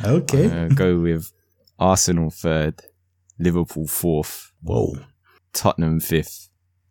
Okay. 0.04 0.50
I'm 0.50 0.70
go 0.70 1.00
with 1.00 1.32
Arsenal 1.78 2.30
third, 2.30 2.82
Liverpool 3.38 3.88
fourth, 3.88 4.52
Whoa. 4.62 4.96
Tottenham 5.54 6.00
fifth, 6.00 6.49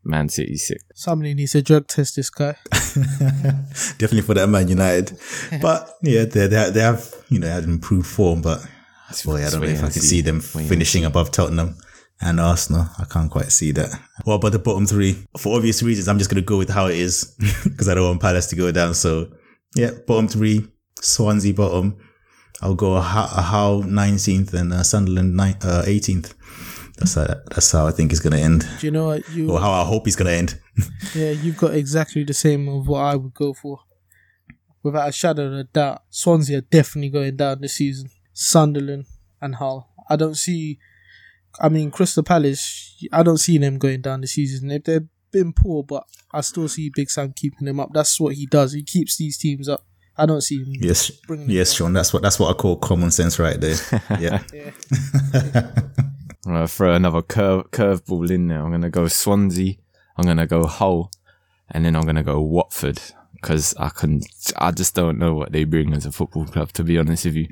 Man 0.09 0.29
City 0.29 0.57
sixth. 0.57 0.87
Somebody 0.95 1.35
needs 1.35 1.53
to 1.53 1.63
drug 1.63 1.87
test 1.87 2.17
this 2.17 2.31
guy. 2.31 2.57
Definitely 2.73 4.23
for 4.23 4.35
that 4.35 4.49
Man 4.49 4.69
United. 4.69 5.19
But 5.63 5.91
yeah, 6.03 6.25
they, 6.25 6.47
they, 6.47 6.57
have, 6.57 6.75
they 6.75 6.81
have, 6.81 7.15
you 7.29 7.39
know, 7.39 7.49
had 7.49 7.65
improved 7.65 8.07
form, 8.07 8.43
but 8.43 8.61
boy, 9.25 9.45
I 9.45 9.51
don't 9.51 9.61
know 9.61 9.67
if 9.67 9.81
I 9.83 9.85
and 9.87 9.93
can 9.93 10.03
see. 10.03 10.07
see 10.09 10.21
them 10.21 10.37
Wait 10.55 10.63
and 10.63 10.69
finishing 10.69 11.05
above 11.05 11.31
Tottenham 11.31 11.77
and 12.21 12.41
Arsenal. 12.41 12.87
I 12.99 13.05
can't 13.05 13.31
quite 13.31 13.51
see 13.53 13.73
that. 13.73 13.91
What 14.25 14.35
about 14.37 14.53
the 14.53 14.59
bottom 14.59 14.87
three? 14.87 15.17
For 15.37 15.57
obvious 15.57 15.83
reasons, 15.83 16.09
I'm 16.09 16.19
just 16.19 16.31
going 16.31 16.43
to 16.43 16.47
go 16.47 16.59
with 16.59 16.71
how 16.71 16.87
it 16.87 16.97
is 16.97 17.35
because 17.65 17.89
I 17.89 17.95
don't 17.95 18.07
want 18.09 18.21
Palace 18.21 18.47
to 18.49 18.57
go 18.57 18.73
down. 18.73 18.95
So 18.95 19.31
yeah, 19.75 19.91
bottom 20.07 20.29
three, 20.29 20.67
Swansea 21.01 21.55
bottom. 21.55 21.97
I'll 22.61 22.75
go 22.75 22.97
a 22.97 23.01
Ho- 23.01 23.31
a 23.39 23.43
Hull 23.43 23.83
19th 23.85 24.53
and 24.53 24.73
uh, 24.73 24.83
Sunderland 24.83 25.37
ni- 25.37 25.55
uh, 25.63 25.85
18th. 25.87 26.35
That's 26.99 27.15
how, 27.15 27.27
that's 27.51 27.73
how 27.73 27.87
I 27.87 27.93
think 27.93 28.11
it's 28.11 28.21
going 28.21 28.33
to 28.33 28.43
end. 28.43 28.69
Do 28.81 28.87
you 28.87 28.91
know 28.91 29.07
what 29.07 29.29
you? 29.31 29.51
Or 29.51 29.61
how 29.61 29.71
I 29.71 29.85
hope 29.85 30.07
it's 30.07 30.17
going 30.17 30.27
to 30.27 30.37
end. 30.37 30.61
Yeah, 31.15 31.31
you've 31.31 31.57
got 31.57 31.75
exactly 31.75 32.23
the 32.23 32.35
same 32.35 32.69
of 32.69 32.87
what 32.87 33.01
I 33.01 33.17
would 33.17 33.35
go 33.35 33.53
for. 33.53 33.81
Without 34.83 35.09
a 35.09 35.13
shadow 35.13 35.47
of 35.47 35.53
a 35.55 35.65
doubt, 35.65 36.03
Swansea 36.09 36.59
are 36.59 36.61
definitely 36.63 37.09
going 37.11 37.37
down 37.37 37.61
this 37.61 37.75
season. 37.75 38.11
Sunderland 38.33 39.07
and 39.41 39.57
Hull. 39.57 39.93
I 40.09 40.15
don't 40.15 40.37
see. 40.37 40.79
I 41.61 41.69
mean, 41.69 41.91
Crystal 41.91 42.23
Palace. 42.23 42.97
I 43.13 43.25
don't 43.25 43.39
see 43.39 43.59
them 43.59 43.79
going 43.79 44.03
down 44.03 44.21
this 44.21 44.33
season. 44.33 44.69
They've, 44.69 44.85
they've 44.85 45.09
been 45.33 45.53
poor, 45.53 45.83
but 45.83 46.05
I 46.33 46.43
still 46.43 46.69
see 46.69 46.93
Big 46.95 47.11
Sam 47.11 47.33
keeping 47.35 47.67
them 47.67 47.81
up. 47.81 47.91
That's 47.93 48.21
what 48.21 48.35
he 48.35 48.47
does. 48.47 48.73
He 48.73 48.85
keeps 48.85 49.17
these 49.17 49.37
teams 49.37 49.69
up. 49.69 49.85
I 50.17 50.27
don't 50.27 50.41
see 50.41 50.59
him. 50.59 50.75
Yes, 50.81 51.11
Bringing 51.11 51.51
it 51.51 51.55
yes, 51.55 51.71
down. 51.71 51.77
Sean. 51.77 51.93
That's 51.93 52.13
what 52.13 52.23
that's 52.23 52.39
what 52.39 52.51
I 52.51 52.53
call 52.55 52.77
common 52.77 53.11
sense 53.11 53.39
right 53.39 53.61
there. 53.61 53.77
yeah. 54.21 54.43
Yeah. 54.53 55.71
I'm 56.47 56.53
gonna 56.53 56.69
throw 56.69 56.95
another 56.95 57.23
curve 57.23 57.71
curveball 57.71 58.31
in 58.31 58.49
there. 58.49 58.63
I'm 58.63 58.71
gonna 58.71 58.91
go 58.91 59.09
Swansea. 59.09 59.75
I'm 60.17 60.25
gonna 60.25 60.47
go 60.47 60.67
Hull, 60.67 61.11
and 61.71 61.85
then 61.85 61.97
I'm 61.97 62.05
gonna 62.05 62.23
go 62.23 62.41
Watford 62.41 63.01
because 63.35 63.75
I 63.79 63.89
can. 63.89 64.23
I 64.57 64.71
just 64.71 64.95
don't 64.95 65.19
know 65.19 65.35
what 65.35 65.53
they 65.53 65.65
bring 65.65 65.93
as 65.93 66.07
a 66.07 66.13
football 66.13 66.47
club. 66.47 66.73
To 66.73 66.85
be 66.85 66.99
honest 66.99 67.25
with 67.25 67.35
you, 67.35 67.49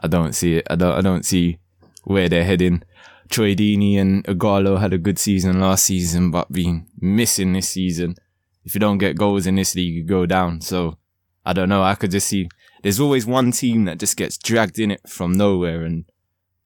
I 0.00 0.06
don't 0.06 0.34
see 0.34 0.56
it. 0.56 0.66
I 0.70 0.76
don't. 0.76 0.92
I 0.92 1.00
don't 1.00 1.24
see 1.24 1.58
where 2.04 2.28
they're 2.28 2.44
heading. 2.44 2.82
Troy 3.28 3.54
Deeney 3.54 3.96
and 3.96 4.24
Ighalo 4.24 4.80
had 4.80 4.92
a 4.92 4.98
good 4.98 5.18
season 5.18 5.60
last 5.60 5.84
season, 5.84 6.30
but 6.30 6.50
been 6.50 6.86
missing 7.00 7.52
this 7.52 7.70
season. 7.70 8.16
If 8.64 8.74
you 8.74 8.80
don't 8.80 8.98
get 8.98 9.16
goals 9.16 9.46
in 9.46 9.54
this 9.54 9.74
league, 9.74 9.94
you 9.94 10.04
go 10.04 10.26
down. 10.26 10.60
So 10.60 10.98
I 11.44 11.52
don't 11.52 11.68
know. 11.68 11.82
I 11.82 11.94
could 11.94 12.10
just 12.10 12.28
see 12.28 12.48
there's 12.82 13.00
always 13.00 13.26
one 13.26 13.52
team 13.52 13.84
that 13.84 13.98
just 13.98 14.16
gets 14.16 14.36
dragged 14.36 14.78
in 14.78 14.90
it 14.90 15.08
from 15.08 15.32
nowhere. 15.32 15.84
And 15.84 16.04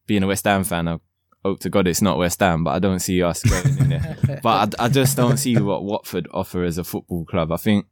being 0.06 0.22
a 0.22 0.26
West 0.26 0.44
Ham 0.44 0.64
fan, 0.64 0.88
I 0.88 0.98
hope 1.44 1.60
to 1.60 1.70
God 1.70 1.86
it's 1.86 2.02
not 2.02 2.18
West 2.18 2.40
Ham, 2.40 2.64
but 2.64 2.70
I 2.72 2.78
don't 2.78 3.00
see 3.00 3.22
us 3.22 3.42
going 3.42 3.78
in 3.78 3.88
there. 3.90 4.16
but 4.42 4.74
I, 4.80 4.84
I 4.86 4.88
just 4.88 5.16
don't 5.16 5.36
see 5.36 5.56
what 5.58 5.84
Watford 5.84 6.26
offer 6.32 6.64
as 6.64 6.78
a 6.78 6.84
football 6.84 7.24
club. 7.24 7.52
I 7.52 7.56
think, 7.56 7.86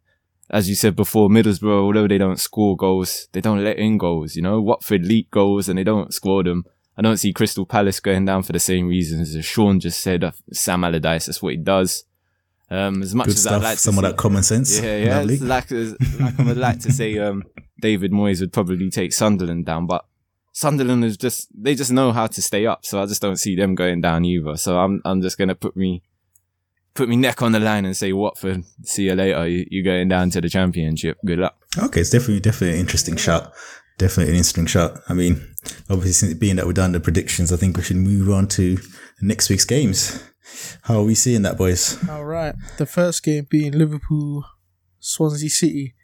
as 0.51 0.69
you 0.69 0.75
said 0.75 0.97
before, 0.97 1.29
Middlesbrough, 1.29 1.83
although 1.83 2.09
they 2.09 2.19
don't 2.19 2.41
score 2.41 2.77
goals, 2.77 3.29
they 3.33 3.41
don't 3.41 3.63
let 3.63 3.79
in 3.79 3.99
goals. 3.99 4.37
You 4.37 4.43
know, 4.43 4.61
Watford 4.61 5.05
leak 5.05 5.31
goals 5.31 5.69
and 5.69 5.79
they 5.79 5.85
don't 5.85 6.13
score 6.13 6.43
them. 6.43 6.65
I 6.97 7.03
don't 7.03 7.17
see 7.17 7.33
Crystal 7.33 7.65
Palace 7.65 8.01
going 8.01 8.25
down 8.25 8.43
for 8.43 8.53
the 8.53 8.59
same 8.59 8.89
reasons 8.89 9.35
as 9.35 9.45
Sean 9.45 9.81
just 9.81 10.01
said. 10.01 10.25
uh, 10.25 10.33
Sam 10.53 10.85
Allardyce, 10.85 11.27
that's 11.27 11.43
what 11.43 11.53
he 11.53 11.57
does. 11.57 12.05
Um, 12.71 13.03
as 13.03 13.15
much 13.15 13.27
Good 13.27 13.37
as 13.37 13.47
I'd 13.47 13.63
like 13.63 13.75
to 13.75 13.81
Some 13.81 13.99
of 13.99 14.03
that 14.03 14.17
common 14.17 14.43
sense. 14.43 14.81
yeah, 14.81 14.97
yeah. 14.97 15.21
Like, 15.21 15.71
like 15.71 16.41
I 16.41 16.43
would 16.43 16.57
like 16.57 16.81
to 16.81 16.93
say, 16.93 17.19
um, 17.19 17.45
David 17.81 18.13
Moyes 18.13 18.41
would 18.41 18.53
probably 18.53 18.89
take 18.89 19.13
Sunderland 19.13 19.67
down, 19.67 19.87
but 19.87 20.07
Sunderland 20.53 21.05
is 21.05 21.17
just, 21.17 21.49
they 21.55 21.75
just 21.75 21.91
know 21.91 22.13
how 22.13 22.27
to 22.27 22.43
stay 22.43 22.67
up. 22.67 22.85
So 22.85 23.03
I 23.03 23.07
just 23.07 23.23
don't 23.23 23.37
see 23.37 23.57
them 23.57 23.75
going 23.75 24.01
down 24.01 24.25
either. 24.25 24.57
So 24.57 24.79
I'm, 24.79 25.01
I'm 25.05 25.23
just 25.23 25.39
going 25.39 25.49
to 25.49 25.55
put 25.55 25.77
me, 25.77 26.03
put 26.95 27.09
me 27.09 27.17
neck 27.17 27.43
on 27.43 27.53
the 27.53 27.61
line 27.61 27.87
and 27.87 27.97
say, 27.97 28.13
Watford, 28.13 28.65
see 28.85 29.05
you 29.05 29.15
later. 29.15 29.49
You, 29.49 29.67
you're 29.71 29.85
going 29.85 30.09
down 30.09 30.31
to 30.31 30.41
the 30.41 30.51
championship. 30.51 31.19
Good 31.25 31.39
luck. 31.39 31.57
Okay, 31.79 32.03
it's 32.03 32.11
definitely 32.11 32.41
definitely 32.41 32.75
an 32.75 32.81
interesting 32.81 33.17
shot. 33.17 33.53
Definitely 33.97 34.33
an 34.33 34.37
interesting 34.39 34.67
shot. 34.67 35.01
I 35.09 35.15
mean, 35.15 35.55
obviously, 35.89 36.13
since 36.13 36.35
being 36.35 36.57
that 36.57 36.67
we're 36.67 36.73
done 36.73 36.93
the 36.93 37.01
predictions, 37.01 37.51
I 37.53 37.57
think 37.57 37.77
we 37.77 37.83
should 37.83 37.97
move 37.97 38.29
on 38.31 38.47
to 38.49 38.79
next 39.23 39.49
week's 39.49 39.65
games. 39.65 40.23
How 40.83 40.97
are 41.01 41.05
we 41.05 41.15
seeing 41.15 41.43
that, 41.43 41.57
boys? 41.57 41.97
All 42.11 42.25
right. 42.25 42.55
The 42.77 42.85
first 42.85 43.23
game 43.23 43.47
being 43.49 43.73
Liverpool, 43.73 44.45
Swansea 44.99 45.49
City. 45.49 45.95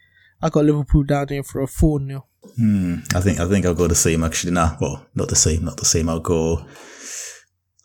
I 0.42 0.48
got 0.50 0.64
Liverpool 0.64 1.02
down 1.04 1.26
there 1.28 1.42
for 1.42 1.60
a 1.62 1.66
4 1.66 2.00
0. 2.06 2.24
Hmm. 2.56 2.94
I 3.14 3.20
think 3.20 3.40
I 3.40 3.48
think 3.48 3.66
I'll 3.66 3.74
go 3.74 3.88
the 3.88 3.94
same 3.94 4.22
actually. 4.24 4.52
Nah, 4.52 4.76
well, 4.80 5.06
not 5.14 5.28
the 5.28 5.36
same, 5.36 5.64
not 5.64 5.76
the 5.76 5.84
same. 5.84 6.08
I'll 6.08 6.20
go. 6.20 6.64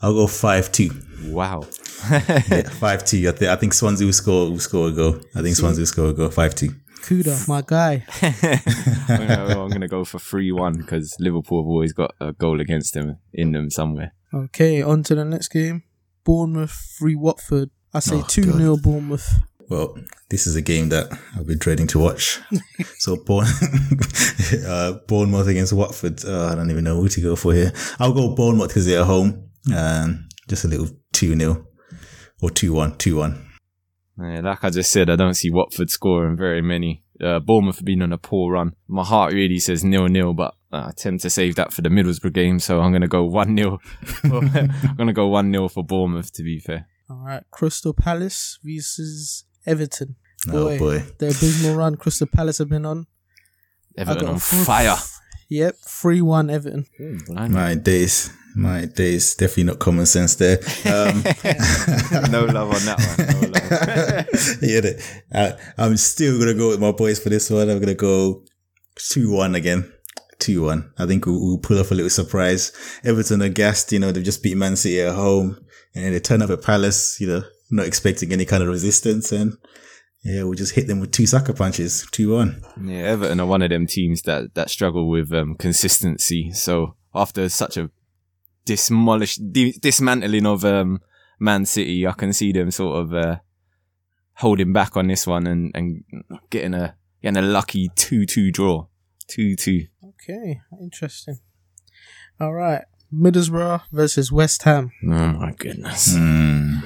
I'll 0.02 0.14
go 0.14 0.28
five 0.28 0.72
two. 0.72 0.90
Wow. 1.26 1.64
Yeah, 2.10 2.62
five 2.80 3.04
two. 3.06 3.28
I 3.28 3.32
think 3.32 3.52
I 3.52 3.56
think 3.56 3.74
Swansea 3.74 4.06
will 4.06 4.14
score. 4.14 4.50
Will 4.50 4.60
score 4.60 4.90
a 4.90 4.92
goal. 4.92 5.20
I 5.36 5.42
think 5.42 5.56
Swansea 5.56 5.82
will 5.82 5.88
score 5.88 6.10
a 6.10 6.14
goal. 6.14 6.30
Five 6.30 6.56
two. 6.56 6.70
Kuda, 7.02 7.48
my 7.48 7.62
guy. 7.66 8.06
I'm 8.22 9.28
gonna- 9.28 9.62
I'm 9.64 9.70
going 9.70 9.82
to 9.82 9.90
go 9.90 10.06
for 10.06 10.20
3-1 10.20 10.78
because 10.78 11.18
Liverpool 11.20 11.62
have 11.62 11.68
always 11.68 11.92
got 11.92 12.16
a 12.22 12.32
goal 12.32 12.62
against 12.62 12.94
them 12.94 13.18
in 13.34 13.52
them 13.52 13.70
somewhere. 13.70 14.14
Okay, 14.34 14.82
on 14.82 15.04
to 15.04 15.16
the 15.16 15.26
next 15.26 15.50
game. 15.50 15.84
Bournemouth 16.24 16.72
3 17.00 17.16
Watford. 17.16 17.72
I 17.94 18.00
say 18.00 18.18
Oh, 18.20 18.26
2 18.28 18.44
0 18.44 18.78
Bournemouth. 18.78 19.30
Well, 19.70 19.98
this 20.30 20.46
is 20.48 20.56
a 20.56 20.62
game 20.62 20.90
that 20.90 21.12
I've 21.38 21.48
been 21.48 21.58
dreading 21.58 21.88
to 21.88 22.00
watch. 22.00 22.40
so, 22.98 23.16
Bourne, 23.26 23.48
uh, 24.68 24.94
Bournemouth 25.08 25.48
against 25.48 25.74
Watford. 25.74 26.24
Uh, 26.26 26.48
I 26.48 26.56
don't 26.56 26.70
even 26.70 26.84
know 26.84 26.98
who 26.98 27.08
to 27.10 27.22
go 27.22 27.36
for 27.36 27.54
here. 27.54 27.72
I'll 28.00 28.14
go 28.14 28.36
Bournemouth 28.36 28.70
because 28.70 28.86
they're 28.86 29.02
at 29.02 29.08
home. 29.08 29.50
Um, 29.76 30.28
just 30.48 30.66
a 30.66 30.68
little 30.68 30.90
2 31.14 31.38
0 31.38 31.66
or 32.42 32.50
2 32.50 32.74
1. 32.74 32.98
2 32.98 33.16
1. 33.16 33.50
Yeah, 34.20 34.42
like 34.42 34.64
I 34.64 34.70
just 34.70 34.92
said, 34.92 35.10
I 35.10 35.16
don't 35.16 35.34
see 35.34 35.50
Watford 35.50 35.90
scoring 35.90 36.38
very 36.38 36.62
many. 36.62 37.04
Uh, 37.22 37.40
Bournemouth 37.40 37.78
have 37.78 37.86
been 37.86 38.02
on 38.02 38.12
a 38.14 38.18
poor 38.18 38.54
run. 38.54 38.74
My 38.88 39.04
heart 39.04 39.34
really 39.34 39.60
says 39.60 39.84
nil 39.84 40.08
nil, 40.08 40.34
but 40.34 40.56
uh, 40.72 40.88
I 40.88 40.92
tend 40.96 41.22
to 41.22 41.30
save 41.30 41.56
that 41.56 41.72
for 41.72 41.82
the 41.82 41.90
Middlesbrough 41.90 42.34
game, 42.34 42.60
so 42.60 42.82
I'm 42.82 42.92
gonna 42.92 43.08
go 43.08 43.24
one 43.26 43.56
0 43.56 43.80
I'm 44.24 44.96
gonna 44.98 45.14
go 45.14 45.28
one 45.28 45.52
0 45.52 45.70
for 45.70 45.84
Bournemouth. 45.84 46.34
To 46.34 46.44
be 46.44 46.60
fair, 46.60 46.88
All 47.10 47.24
right, 47.26 47.44
Crystal 47.52 47.94
Palace 47.94 48.60
versus 48.64 49.46
Everton. 49.66 50.16
Oh, 50.52 50.78
boy. 50.78 51.04
The 51.20 51.28
abysmal 51.28 51.76
run 51.76 51.96
Crystal 51.96 52.28
Palace 52.28 52.58
have 52.58 52.70
been 52.70 52.86
on. 52.86 53.08
Everton 53.98 54.28
on 54.28 54.34
a 54.34 54.38
f- 54.38 54.66
fire. 54.66 54.96
Yep, 55.50 55.76
3 55.88 56.22
1 56.22 56.50
Everton. 56.50 56.86
Blimey. 57.28 57.54
My 57.54 57.76
days. 57.76 58.32
My 58.56 58.86
days. 58.86 59.36
Definitely 59.36 59.64
not 59.66 59.80
common 59.80 60.06
sense 60.06 60.36
there. 60.36 60.58
Um, 60.86 61.24
no 62.32 62.46
love 62.46 62.72
on 62.72 62.86
that 62.86 63.00
one. 63.18 63.28
No 63.28 63.48
love. 63.48 64.62
yeah, 64.62 64.80
the- 64.82 65.04
uh, 65.34 65.52
I'm 65.78 65.98
still 65.98 66.38
gonna 66.40 66.54
go 66.54 66.70
with 66.70 66.80
my 66.80 66.92
boys 66.92 67.20
for 67.20 67.30
this 67.30 67.50
one. 67.50 67.70
I'm 67.70 67.80
gonna 67.80 67.94
go 67.94 68.44
two 68.96 69.32
one 69.32 69.56
again. 69.56 69.92
Two 70.40 70.64
one. 70.64 70.92
I 70.98 71.06
think 71.06 71.26
we'll, 71.26 71.40
we'll 71.40 71.58
pull 71.60 71.80
off 71.80 71.92
a 71.92 71.96
little 71.96 72.10
surprise. 72.10 72.72
Everton 73.04 73.42
are 73.42 73.50
gassed. 73.50 73.92
You 73.92 74.00
know 74.00 74.12
they've 74.12 74.24
just 74.24 74.44
beat 74.44 74.58
Man 74.58 74.76
City 74.76 75.02
at 75.02 75.16
home, 75.16 75.58
and 75.96 76.14
they 76.14 76.20
turn 76.20 76.42
up 76.42 76.50
at 76.50 76.62
Palace. 76.64 77.20
You 77.20 77.28
know, 77.28 77.44
not 77.74 77.88
expecting 77.88 78.32
any 78.32 78.46
kind 78.46 78.62
of 78.64 78.70
resistance, 78.70 79.32
and 79.32 79.58
yeah, 80.24 80.44
we'll 80.44 80.54
just 80.54 80.76
hit 80.76 80.88
them 80.88 81.00
with 81.00 81.12
two 81.12 81.26
sucker 81.26 81.54
punches. 81.54 82.08
Two 82.12 82.34
one. 82.34 82.62
Yeah, 82.82 83.00
Everton 83.00 83.40
are 83.40 83.46
one 83.46 83.62
of 83.62 83.70
them 83.70 83.88
teams 83.88 84.22
that 84.22 84.54
that 84.56 84.70
struggle 84.70 85.10
with 85.10 85.34
um, 85.34 85.56
consistency. 85.56 86.52
So 86.52 86.96
after 87.14 87.50
such 87.50 87.78
a 87.78 87.90
demolish 88.66 89.36
di- 89.38 89.78
dismantling 89.82 90.46
of 90.46 90.64
um, 90.64 91.02
Man 91.40 91.66
City, 91.66 92.08
I 92.08 92.14
can 92.14 92.32
see 92.32 92.52
them 92.52 92.72
sort 92.72 93.04
of 93.04 93.14
uh, 93.14 93.38
holding 94.36 94.72
back 94.72 94.96
on 94.96 95.08
this 95.08 95.28
one 95.28 95.48
and, 95.48 95.72
and 95.76 96.04
getting 96.50 96.74
a 96.74 96.96
getting 97.22 97.44
a 97.44 97.46
lucky 97.46 97.90
two 97.96 98.26
two 98.26 98.52
draw, 98.52 98.88
two 99.28 99.56
two. 99.56 99.88
Okay, 100.04 100.62
interesting. 100.80 101.40
All 102.40 102.54
right, 102.54 102.84
Middlesbrough 103.14 103.82
versus 103.92 104.32
West 104.32 104.64
Ham. 104.64 104.92
Oh 105.04 105.34
my 105.34 105.54
goodness! 105.58 106.16
Hmm. 106.16 106.80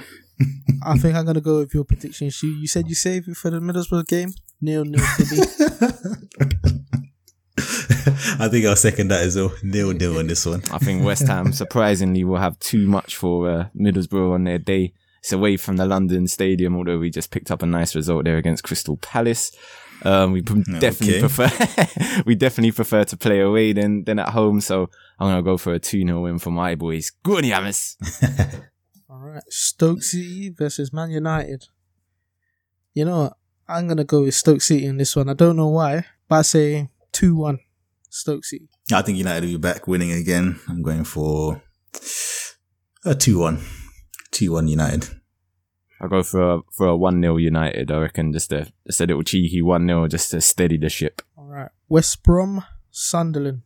I 0.83 0.97
think 0.97 1.15
I'm 1.15 1.25
gonna 1.25 1.41
go 1.41 1.59
with 1.59 1.73
your 1.73 1.83
prediction. 1.83 2.29
Shu. 2.29 2.47
You 2.47 2.67
said 2.67 2.87
you 2.87 2.95
saved 2.95 3.27
it 3.27 3.35
for 3.37 3.49
the 3.49 3.59
Middlesbrough 3.59 4.07
game. 4.07 4.33
Nil 4.61 4.85
nil 4.85 4.99
to 5.17 5.25
be. 5.25 5.37
I 8.39 8.47
think 8.49 8.65
I'll 8.65 8.75
second 8.75 9.07
that 9.09 9.21
as 9.21 9.35
well. 9.35 9.51
Nil 9.63 9.91
nil 9.93 10.17
on 10.19 10.27
this 10.27 10.45
one. 10.45 10.61
I 10.71 10.77
think 10.77 11.03
West 11.03 11.27
Ham 11.27 11.51
surprisingly 11.51 12.23
will 12.23 12.37
have 12.37 12.57
too 12.59 12.87
much 12.87 13.15
for 13.15 13.49
uh, 13.49 13.65
Middlesbrough 13.79 14.33
on 14.33 14.43
their 14.43 14.59
day. 14.59 14.93
It's 15.19 15.31
away 15.31 15.57
from 15.57 15.77
the 15.77 15.85
London 15.85 16.27
Stadium, 16.27 16.75
although 16.75 16.99
we 16.99 17.09
just 17.09 17.31
picked 17.31 17.49
up 17.51 17.63
a 17.63 17.65
nice 17.65 17.95
result 17.95 18.25
there 18.25 18.37
against 18.37 18.63
Crystal 18.63 18.97
Palace. 18.97 19.51
Um, 20.03 20.31
we 20.31 20.43
p- 20.43 20.61
definitely 20.79 21.17
Okay. 21.17 21.27
prefer 21.27 22.21
we 22.27 22.35
definitely 22.35 22.71
prefer 22.71 23.03
to 23.05 23.17
play 23.17 23.39
away 23.39 23.73
than 23.73 24.03
than 24.03 24.19
at 24.19 24.29
home. 24.29 24.61
So 24.61 24.89
I'm 25.19 25.29
gonna 25.29 25.41
go 25.41 25.57
for 25.57 25.73
a 25.73 25.79
two 25.79 26.03
0 26.05 26.21
win 26.21 26.37
for 26.37 26.51
my 26.51 26.75
boys. 26.75 27.11
Good 27.23 27.43
Yamas. 27.45 27.95
All 29.37 29.41
right, 29.43 29.53
Stoke 29.53 30.01
City 30.01 30.49
versus 30.49 30.91
Man 30.91 31.11
United. 31.11 31.67
You 32.95 33.05
know 33.05 33.21
what? 33.21 33.33
I'm 33.67 33.87
gonna 33.87 34.03
go 34.03 34.23
with 34.23 34.33
Stoke 34.33 34.61
City 34.61 34.85
in 34.87 34.97
this 34.97 35.15
one. 35.15 35.29
I 35.29 35.33
don't 35.33 35.55
know 35.55 35.67
why, 35.67 36.05
but 36.27 36.35
I 36.37 36.41
say 36.41 36.89
two 37.11 37.35
one, 37.35 37.59
Stoke 38.09 38.45
City. 38.45 38.67
I 38.91 39.03
think 39.03 39.19
United 39.19 39.43
will 39.43 39.51
be 39.51 39.57
back 39.59 39.87
winning 39.87 40.11
again. 40.11 40.59
I'm 40.67 40.81
going 40.81 41.03
for 41.03 41.61
a 43.05 43.13
2 43.13 43.37
1. 43.37 43.59
2 44.31 44.51
1 44.51 44.67
United. 44.67 45.07
I'll 46.01 46.09
go 46.09 46.23
for 46.23 46.41
a, 46.41 46.59
for 46.71 46.87
a 46.87 46.97
one 46.97 47.21
0 47.21 47.37
United. 47.37 47.91
I 47.91 47.99
reckon 47.99 48.33
just 48.33 48.51
a 48.51 48.71
just 48.87 49.01
a 49.01 49.05
little 49.05 49.21
cheeky 49.21 49.61
one 49.61 49.85
0 49.85 50.07
just 50.07 50.31
to 50.31 50.41
steady 50.41 50.77
the 50.77 50.89
ship. 50.89 51.21
All 51.37 51.45
right, 51.45 51.69
West 51.87 52.23
Brom, 52.23 52.63
Sunderland. 52.89 53.61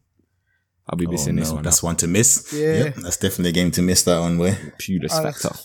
I'll 0.89 0.97
be 0.97 1.07
missing 1.07 1.35
this 1.35 1.49
one. 1.49 1.59
Oh, 1.59 1.61
That's 1.61 1.77
That's 1.77 1.83
one 1.83 1.95
to 1.97 2.07
miss. 2.07 2.51
Yeah. 2.53 2.85
Yep, 2.85 2.95
that's 2.95 3.17
definitely 3.17 3.49
a 3.49 3.53
game 3.53 3.71
to 3.71 3.81
miss 3.81 4.03
that 4.03 4.19
one, 4.19 4.37
boy. 4.37 4.51
Pulis 4.79 5.11
Alex. 5.11 5.43
factor. 5.43 5.59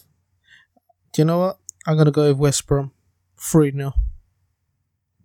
Do 1.12 1.22
you 1.22 1.26
know 1.26 1.38
what? 1.38 1.58
I'm 1.86 1.96
gonna 1.96 2.10
go 2.10 2.28
with 2.28 2.38
West 2.38 2.66
Brom, 2.66 2.92
three 3.38 3.72
0 3.72 3.92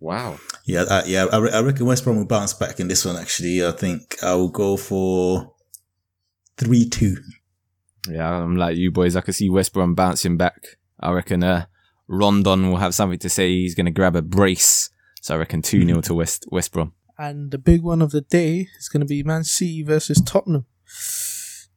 Wow. 0.00 0.38
Yeah, 0.66 0.82
uh, 0.82 1.02
yeah. 1.06 1.26
I, 1.32 1.38
re- 1.38 1.52
I 1.52 1.60
reckon 1.60 1.86
West 1.86 2.02
Brom 2.02 2.16
will 2.16 2.26
bounce 2.26 2.54
back 2.54 2.80
in 2.80 2.88
this 2.88 3.04
one. 3.04 3.16
Actually, 3.16 3.64
I 3.64 3.70
think 3.70 4.16
I 4.22 4.34
will 4.34 4.48
go 4.48 4.76
for 4.76 5.54
three 6.56 6.88
two. 6.88 7.16
Yeah, 8.08 8.28
I'm 8.28 8.56
like 8.56 8.76
you 8.76 8.90
boys. 8.90 9.14
I 9.14 9.20
can 9.20 9.32
see 9.34 9.48
West 9.48 9.72
Brom 9.72 9.94
bouncing 9.94 10.36
back. 10.36 10.60
I 10.98 11.12
reckon 11.12 11.44
uh, 11.44 11.66
Rondon 12.08 12.70
will 12.70 12.78
have 12.78 12.94
something 12.94 13.18
to 13.20 13.28
say. 13.28 13.48
He's 13.50 13.74
going 13.74 13.86
to 13.86 13.92
grab 13.92 14.16
a 14.16 14.22
brace. 14.22 14.90
So 15.20 15.34
I 15.34 15.38
reckon 15.38 15.62
2 15.62 15.84
0 15.86 16.00
to 16.02 16.14
West 16.14 16.46
West 16.50 16.72
Brom. 16.72 16.94
And 17.18 17.50
the 17.50 17.58
big 17.58 17.82
one 17.82 18.02
of 18.02 18.10
the 18.10 18.22
day 18.22 18.68
is 18.78 18.88
gonna 18.88 19.04
be 19.04 19.22
Man 19.22 19.44
City 19.44 19.82
versus 19.82 20.20
Tottenham. 20.20 20.66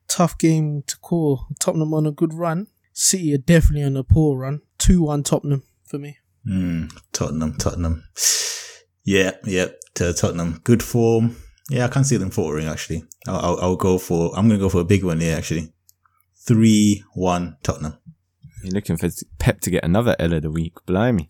Tough 0.07 0.37
game 0.37 0.83
to 0.87 0.97
call. 0.99 1.47
Tottenham 1.59 1.93
on 1.93 2.05
a 2.05 2.11
good 2.11 2.33
run. 2.33 2.67
City 2.93 3.33
are 3.33 3.37
definitely 3.37 3.83
on 3.83 3.97
a 3.97 4.03
poor 4.03 4.37
run. 4.37 4.61
Two 4.77 5.03
one 5.03 5.23
Tottenham 5.23 5.63
for 5.83 5.99
me. 5.99 6.17
Mm, 6.47 6.91
Tottenham, 7.11 7.57
Tottenham. 7.57 8.03
Yeah, 9.03 9.31
yeah. 9.43 9.67
To 9.95 10.13
Tottenham, 10.13 10.61
good 10.63 10.83
form. 10.83 11.37
Yeah, 11.69 11.85
I 11.85 11.87
can't 11.87 12.05
see 12.05 12.17
them 12.17 12.29
faltering. 12.29 12.67
Actually, 12.67 13.05
I'll, 13.27 13.37
I'll, 13.37 13.59
I'll 13.61 13.75
go 13.75 13.97
for. 13.97 14.37
I'm 14.37 14.47
going 14.47 14.59
to 14.59 14.65
go 14.65 14.69
for 14.69 14.81
a 14.81 14.85
big 14.85 15.03
one 15.03 15.19
here. 15.19 15.35
Actually, 15.35 15.73
three 16.35 17.03
one 17.13 17.57
Tottenham. 17.63 17.97
You're 18.63 18.73
looking 18.73 18.97
for 18.97 19.09
Pep 19.39 19.61
to 19.61 19.69
get 19.69 19.83
another 19.83 20.15
L 20.19 20.33
of 20.33 20.43
the 20.43 20.51
week. 20.51 20.73
Blimey. 20.85 21.29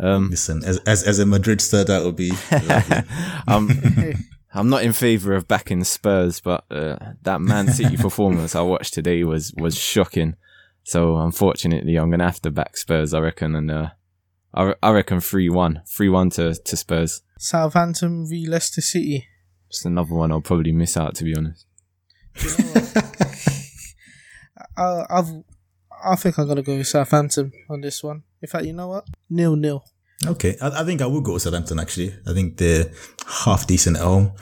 Um, 0.00 0.30
Listen, 0.30 0.62
as 0.64 0.78
as 0.78 1.02
as 1.02 1.18
a 1.18 1.26
Madrid 1.26 1.60
star, 1.60 1.84
that 1.84 2.04
would 2.04 2.16
be. 2.16 2.32
lovely. 2.52 3.02
I'm, 3.48 4.24
I'm 4.54 4.70
not 4.70 4.82
in 4.82 4.92
favour 4.92 5.34
of 5.34 5.46
backing 5.46 5.84
Spurs, 5.84 6.40
but 6.40 6.64
uh, 6.70 6.96
that 7.22 7.40
Man 7.40 7.68
City 7.68 7.96
performance 7.98 8.54
I 8.54 8.62
watched 8.62 8.94
today 8.94 9.22
was, 9.24 9.52
was 9.56 9.76
shocking. 9.76 10.36
So 10.84 11.18
unfortunately, 11.18 11.96
I'm 11.96 12.08
going 12.08 12.20
to 12.20 12.26
have 12.26 12.40
to 12.42 12.50
back 12.50 12.76
Spurs, 12.76 13.12
I 13.12 13.20
reckon. 13.20 13.54
And 13.54 13.70
uh, 13.70 13.88
I, 14.54 14.74
I 14.82 14.90
reckon 14.90 15.20
3 15.20 15.50
1. 15.50 15.82
3 15.86 16.08
1 16.08 16.30
to, 16.30 16.54
to 16.54 16.76
Spurs. 16.76 17.22
Southampton 17.38 18.26
v 18.26 18.46
Leicester 18.46 18.80
City. 18.80 19.28
Just 19.70 19.84
another 19.84 20.14
one 20.14 20.32
I'll 20.32 20.40
probably 20.40 20.72
miss 20.72 20.96
out, 20.96 21.14
to 21.16 21.24
be 21.24 21.36
honest. 21.36 21.66
You 22.36 22.64
know 22.64 22.70
what? 22.70 23.04
I, 24.78 25.04
I've, 25.10 25.44
I 26.04 26.16
think 26.16 26.38
I'm 26.38 26.48
gonna 26.48 26.62
go 26.62 26.76
with 26.76 26.86
Southampton 26.86 27.52
on 27.68 27.80
this 27.80 28.02
one. 28.02 28.22
In 28.40 28.48
fact, 28.48 28.64
you 28.64 28.72
know 28.72 28.88
what? 28.88 29.06
Nil 29.28 29.56
nil. 29.56 29.84
Okay, 30.26 30.56
I, 30.60 30.80
I 30.80 30.84
think 30.84 31.00
I 31.00 31.06
will 31.06 31.20
go 31.20 31.34
with 31.34 31.42
Southampton. 31.42 31.78
Actually, 31.78 32.14
I 32.26 32.32
think 32.32 32.56
they're 32.56 32.90
half 33.44 33.66
decent 33.66 33.96
at 33.96 34.02
home. 34.02 34.32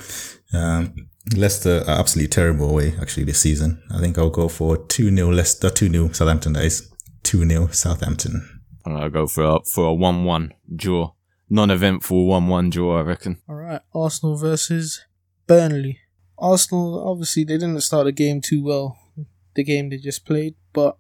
Um, 0.53 1.09
Leicester 1.35 1.83
are 1.87 1.99
absolutely 1.99 2.29
terrible 2.29 2.71
away. 2.71 2.95
Actually, 3.01 3.25
this 3.25 3.41
season, 3.41 3.83
I 3.91 3.99
think 3.99 4.17
I'll 4.17 4.31
go 4.31 4.49
for 4.49 4.77
two 4.87 5.15
0 5.15 5.33
Leicester, 5.33 5.71
two 5.71 5.91
0 5.91 6.13
Southampton. 6.13 6.53
That 6.53 6.65
is 6.65 6.91
two 7.23 7.47
0 7.47 7.69
Southampton. 7.69 8.49
I'm 8.85 8.93
going 8.93 9.05
to 9.05 9.11
go 9.11 9.27
for 9.27 9.45
a, 9.45 9.59
for 9.65 9.87
a 9.87 9.95
1 9.95 10.25
1 10.25 10.53
draw. 10.75 11.13
Non 11.51 11.71
eventful 11.71 12.27
1 12.27 12.47
1 12.49 12.71
draw, 12.71 12.99
I 12.99 13.03
reckon. 13.03 13.43
All 13.49 13.57
right, 13.57 13.81
Arsenal 13.95 14.37
versus 14.37 15.05
Burnley. 15.47 15.99
Arsenal 16.39 17.09
obviously 17.09 17.45
they 17.45 17.55
didn't 17.55 17.81
start 17.81 18.05
the 18.05 18.13
game 18.13 18.41
too 18.41 18.63
well. 18.63 18.97
The 19.55 19.65
game 19.65 19.89
they 19.89 19.97
just 19.97 20.27
played, 20.27 20.55
but 20.73 20.99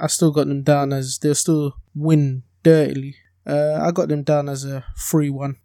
I 0.00 0.06
still 0.06 0.30
got 0.30 0.48
them 0.48 0.62
down 0.62 0.92
as 0.92 1.18
they'll 1.18 1.34
still 1.34 1.74
win 1.94 2.42
dirtily. 2.62 3.16
Uh, 3.46 3.78
I 3.80 3.90
got 3.90 4.08
them 4.08 4.22
down 4.22 4.48
as 4.48 4.64
a 4.64 4.84
three 4.98 5.30
one. 5.30 5.56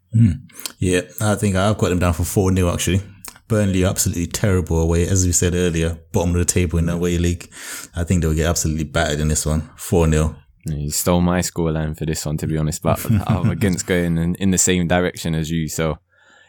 Yeah, 0.79 1.01
I 1.21 1.35
think 1.35 1.55
I've 1.55 1.77
got 1.77 1.89
them 1.89 1.99
down 1.99 2.13
for 2.13 2.23
four 2.23 2.53
0 2.53 2.73
Actually, 2.73 3.01
Burnley 3.47 3.83
are 3.83 3.89
absolutely 3.89 4.27
terrible 4.27 4.81
away. 4.81 5.07
As 5.07 5.25
we 5.25 5.31
said 5.31 5.53
earlier, 5.53 5.99
bottom 6.11 6.31
of 6.31 6.37
the 6.37 6.45
table 6.45 6.79
in 6.79 6.85
the 6.87 6.93
away 6.93 7.17
league. 7.17 7.51
I 7.95 8.03
think 8.03 8.21
they'll 8.21 8.33
get 8.33 8.47
absolutely 8.47 8.85
battered 8.85 9.19
in 9.19 9.27
this 9.27 9.45
one. 9.45 9.69
Four 9.75 10.09
0 10.09 10.35
You 10.65 10.89
stole 10.89 11.21
my 11.21 11.39
scoreline 11.39 11.97
for 11.97 12.05
this 12.05 12.25
one, 12.25 12.37
to 12.37 12.47
be 12.47 12.57
honest, 12.57 12.81
but 12.81 13.03
I'm 13.27 13.49
against 13.49 13.87
going 13.87 14.17
in, 14.17 14.35
in 14.35 14.51
the 14.51 14.57
same 14.57 14.87
direction 14.87 15.35
as 15.35 15.51
you. 15.51 15.67
So 15.67 15.97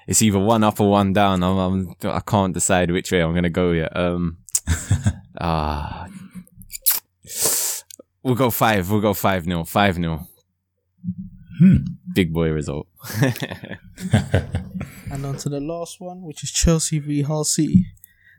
it's 0.07 0.23
either 0.23 0.39
one 0.39 0.65
up 0.65 0.81
or 0.81 0.91
one 0.91 1.13
down. 1.13 1.43
I'm, 1.43 1.59
I'm, 1.59 1.95
I 2.05 2.21
can't 2.21 2.55
decide 2.55 2.91
which 2.91 3.11
way 3.11 3.21
I'm 3.21 3.33
going 3.33 3.43
to 3.43 3.51
go 3.51 3.73
yet. 3.73 3.95
Um, 3.97 4.39
ah, 5.41 6.07
we'll 8.27 8.35
go 8.35 8.51
five. 8.51 8.91
We'll 8.91 9.01
go 9.01 9.15
five 9.15 9.47
nil. 9.47 9.65
Five 9.65 9.99
nil. 9.99 10.29
Hmm. 11.59 11.77
Big 12.15 12.33
boy 12.35 12.51
result. 12.51 12.89
And 15.09 15.25
on 15.25 15.37
to 15.39 15.49
the 15.49 15.61
last 15.61 16.01
one, 16.01 16.23
which 16.23 16.43
is 16.43 16.51
Chelsea 16.51 16.99
v 16.99 17.23
Hull 17.23 17.45
City. 17.45 17.87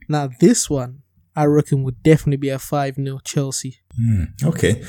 Now 0.10 0.30
this 0.40 0.70
one, 0.70 1.02
I 1.36 1.46
reckon 1.46 1.84
would 1.84 2.04
definitely 2.04 2.38
be 2.38 2.50
a 2.50 2.60
five 2.60 2.96
0 2.96 3.20
Chelsea. 3.24 3.78
Hmm, 3.96 4.24
okay, 4.44 4.82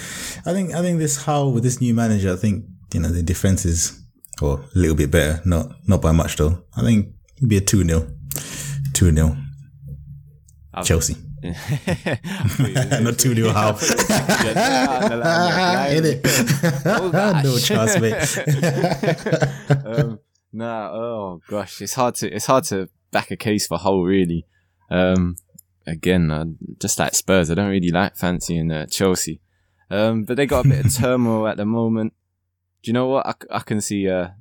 I 0.44 0.52
think 0.52 0.74
I 0.74 0.82
think 0.82 0.98
this 0.98 1.24
how 1.24 1.48
with 1.48 1.62
this 1.62 1.80
new 1.80 1.94
manager, 1.94 2.32
I 2.32 2.36
think 2.36 2.64
you 2.92 3.00
know 3.00 3.08
the 3.08 3.22
defense 3.22 3.64
is 3.64 4.02
or 4.42 4.60
a 4.74 4.78
little 4.78 4.96
bit 4.96 5.10
better, 5.10 5.40
not 5.44 5.70
not 5.86 6.02
by 6.02 6.12
much 6.12 6.36
though. 6.36 6.64
I 6.76 6.82
think 6.82 7.14
it'd 7.36 7.48
be 7.48 7.58
a 7.58 7.60
two 7.60 7.84
0 7.84 8.08
two 8.92 9.12
0 9.14 9.36
Chelsea. 10.82 11.16
Not 11.42 13.18
two 13.18 13.34
0 13.34 13.50
how. 13.50 13.76
It. 16.04 16.24
no 17.44 17.58
chance, 17.58 18.00
mate. 18.00 18.14
um, 19.86 20.18
nah, 20.52 20.90
oh 20.92 21.40
gosh, 21.48 21.80
it's 21.80 21.94
hard 21.94 22.16
to 22.16 22.34
it's 22.34 22.46
hard 22.46 22.64
to 22.64 22.88
back 23.10 23.30
a 23.30 23.36
case 23.36 23.66
for 23.66 23.78
Hull 23.78 24.02
really. 24.02 24.46
Um, 24.90 25.36
again, 25.86 26.30
uh, 26.30 26.46
just 26.80 26.98
like 26.98 27.14
Spurs, 27.14 27.50
I 27.50 27.54
don't 27.54 27.70
really 27.70 27.90
like 27.90 28.16
fancying 28.16 28.72
uh, 28.72 28.86
Chelsea. 28.86 29.40
Um, 29.90 30.24
but 30.24 30.36
they 30.36 30.46
got 30.46 30.66
a 30.66 30.68
bit 30.68 30.86
of 30.86 30.94
turmoil 30.96 31.46
at 31.46 31.56
the 31.56 31.64
moment. 31.66 32.14
Do 32.82 32.88
you 32.90 32.92
know 32.92 33.06
what? 33.06 33.26
I, 33.26 33.34
I 33.50 33.60
can 33.60 33.80
see 33.80 34.06
a 34.06 34.34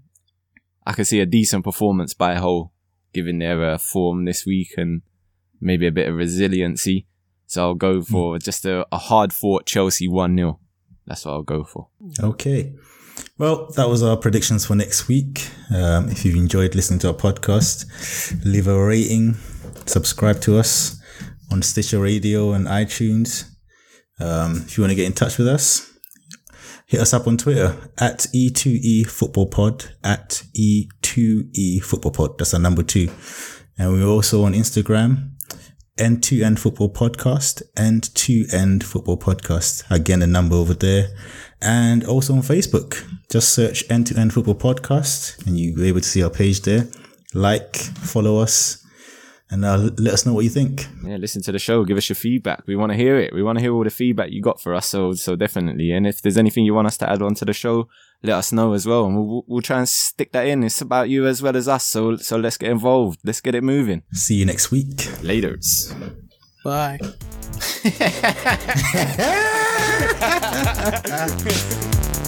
I 0.86 0.94
can 0.94 1.06
see 1.06 1.20
a 1.20 1.26
decent 1.26 1.64
performance 1.64 2.14
by 2.14 2.36
Hull, 2.36 2.72
given 3.14 3.40
their 3.40 3.64
uh, 3.64 3.78
form 3.78 4.26
this 4.26 4.46
week 4.46 4.74
and 4.78 5.02
maybe 5.60 5.88
a 5.88 5.92
bit 5.92 6.08
of 6.08 6.16
resiliency. 6.16 7.08
So 7.46 7.62
I'll 7.62 7.76
go 7.76 8.02
for 8.02 8.38
just 8.40 8.66
a, 8.66 8.86
a 8.92 8.98
hard 8.98 9.32
fought 9.32 9.66
Chelsea 9.66 10.08
one 10.08 10.36
0 10.36 10.60
That's 11.06 11.26
what 11.26 11.32
I'll 11.34 11.44
go 11.44 11.64
for. 11.64 11.88
Okay. 12.22 12.74
Well, 13.38 13.68
that 13.76 13.90
was 13.90 14.04
our 14.04 14.18
predictions 14.18 14.66
for 14.66 14.76
next 14.76 15.08
week. 15.08 15.50
Um, 15.74 16.10
if 16.10 16.26
you've 16.26 16.36
enjoyed 16.36 16.76
listening 16.76 17.00
to 17.00 17.10
our 17.10 17.14
podcast, 17.14 17.86
leave 18.46 18.68
a 18.68 18.86
rating, 18.86 19.36
subscribe 19.86 20.42
to 20.42 20.58
us 20.58 21.00
on 21.52 21.62
Stitcher 21.62 22.00
Radio 22.00 22.52
and 22.52 22.68
iTunes. 22.68 23.50
Um, 24.20 24.64
if 24.66 24.78
you 24.78 24.84
want 24.84 24.92
to 24.92 24.96
get 24.96 25.06
in 25.06 25.14
touch 25.14 25.38
with 25.38 25.48
us, 25.48 25.94
hit 26.88 27.00
us 27.00 27.14
up 27.14 27.28
on 27.28 27.38
Twitter 27.38 27.76
at 27.98 28.20
E2E 28.34 29.08
Football 29.08 29.48
Pod, 29.48 29.86
at 30.04 30.44
E2E 30.56 31.84
Football 31.84 32.12
Pod. 32.12 32.38
That's 32.38 32.54
our 32.54 32.60
number 32.60 32.84
two. 32.84 33.10
And 33.78 33.94
we're 33.94 34.08
also 34.08 34.44
on 34.44 34.54
Instagram, 34.54 35.34
N2N 35.98 36.60
Football 36.60 36.90
Podcast, 36.90 37.64
End 37.76 38.14
to 38.16 38.46
End 38.52 38.84
Football 38.84 39.18
Podcast. 39.18 39.84
Again, 39.90 40.22
a 40.22 40.28
number 40.28 40.56
over 40.56 40.74
there. 40.74 41.10
And 41.62 42.04
also 42.06 42.34
on 42.34 42.42
Facebook. 42.42 43.04
Just 43.30 43.54
search 43.54 43.84
End 43.90 44.08
to 44.08 44.18
End 44.18 44.34
Football 44.34 44.56
Podcast 44.56 45.46
and 45.48 45.60
you'll 45.60 45.76
be 45.76 45.88
able 45.88 46.02
to 46.02 46.08
see 46.08 46.24
our 46.24 46.30
page 46.30 46.62
there. 46.62 46.88
Like, 47.34 47.76
follow 47.76 48.38
us. 48.38 48.86
And 49.50 49.64
uh, 49.64 49.78
let 49.98 50.14
us 50.14 50.26
know 50.26 50.34
what 50.34 50.44
you 50.44 50.50
think. 50.50 50.88
Yeah, 51.04 51.18
listen 51.18 51.42
to 51.44 51.52
the 51.52 51.60
show. 51.60 51.86
Give 51.86 51.98
us 51.98 52.10
your 52.10 52.16
feedback. 52.16 52.64
We 52.68 52.76
want 52.76 52.92
to 52.92 52.98
hear 52.98 53.18
it. 53.18 53.34
We 53.34 53.44
want 53.44 53.58
to 53.58 53.62
hear 53.62 53.74
all 53.74 53.84
the 53.84 53.90
feedback 53.90 54.32
you 54.32 54.42
got 54.42 54.62
for 54.62 54.74
us. 54.74 54.88
So, 54.88 55.14
so 55.14 55.36
definitely. 55.36 55.92
And 55.92 56.06
if 56.06 56.22
there's 56.22 56.38
anything 56.38 56.66
you 56.66 56.74
want 56.74 56.88
us 56.88 56.98
to 56.98 57.10
add 57.10 57.22
on 57.22 57.36
to 57.36 57.46
the 57.46 57.54
show, 57.54 57.88
let 58.24 58.36
us 58.36 58.52
know 58.52 58.74
as 58.74 58.86
well. 58.86 59.06
And 59.06 59.16
we'll, 59.16 59.44
we'll 59.48 59.62
try 59.62 59.78
and 59.78 59.88
stick 59.88 60.32
that 60.34 60.48
in. 60.48 60.64
It's 60.64 60.82
about 60.82 61.10
you 61.10 61.26
as 61.26 61.42
well 61.42 61.56
as 61.56 61.68
us. 61.68 61.86
So, 61.86 62.18
so 62.18 62.38
let's 62.38 62.58
get 62.58 62.72
involved. 62.72 63.20
Let's 63.24 63.42
get 63.42 63.56
it 63.56 63.64
moving. 63.64 64.04
See 64.12 64.36
you 64.36 64.46
next 64.46 64.72
week. 64.72 65.08
Later. 65.24 65.58
Bye. 66.64 67.00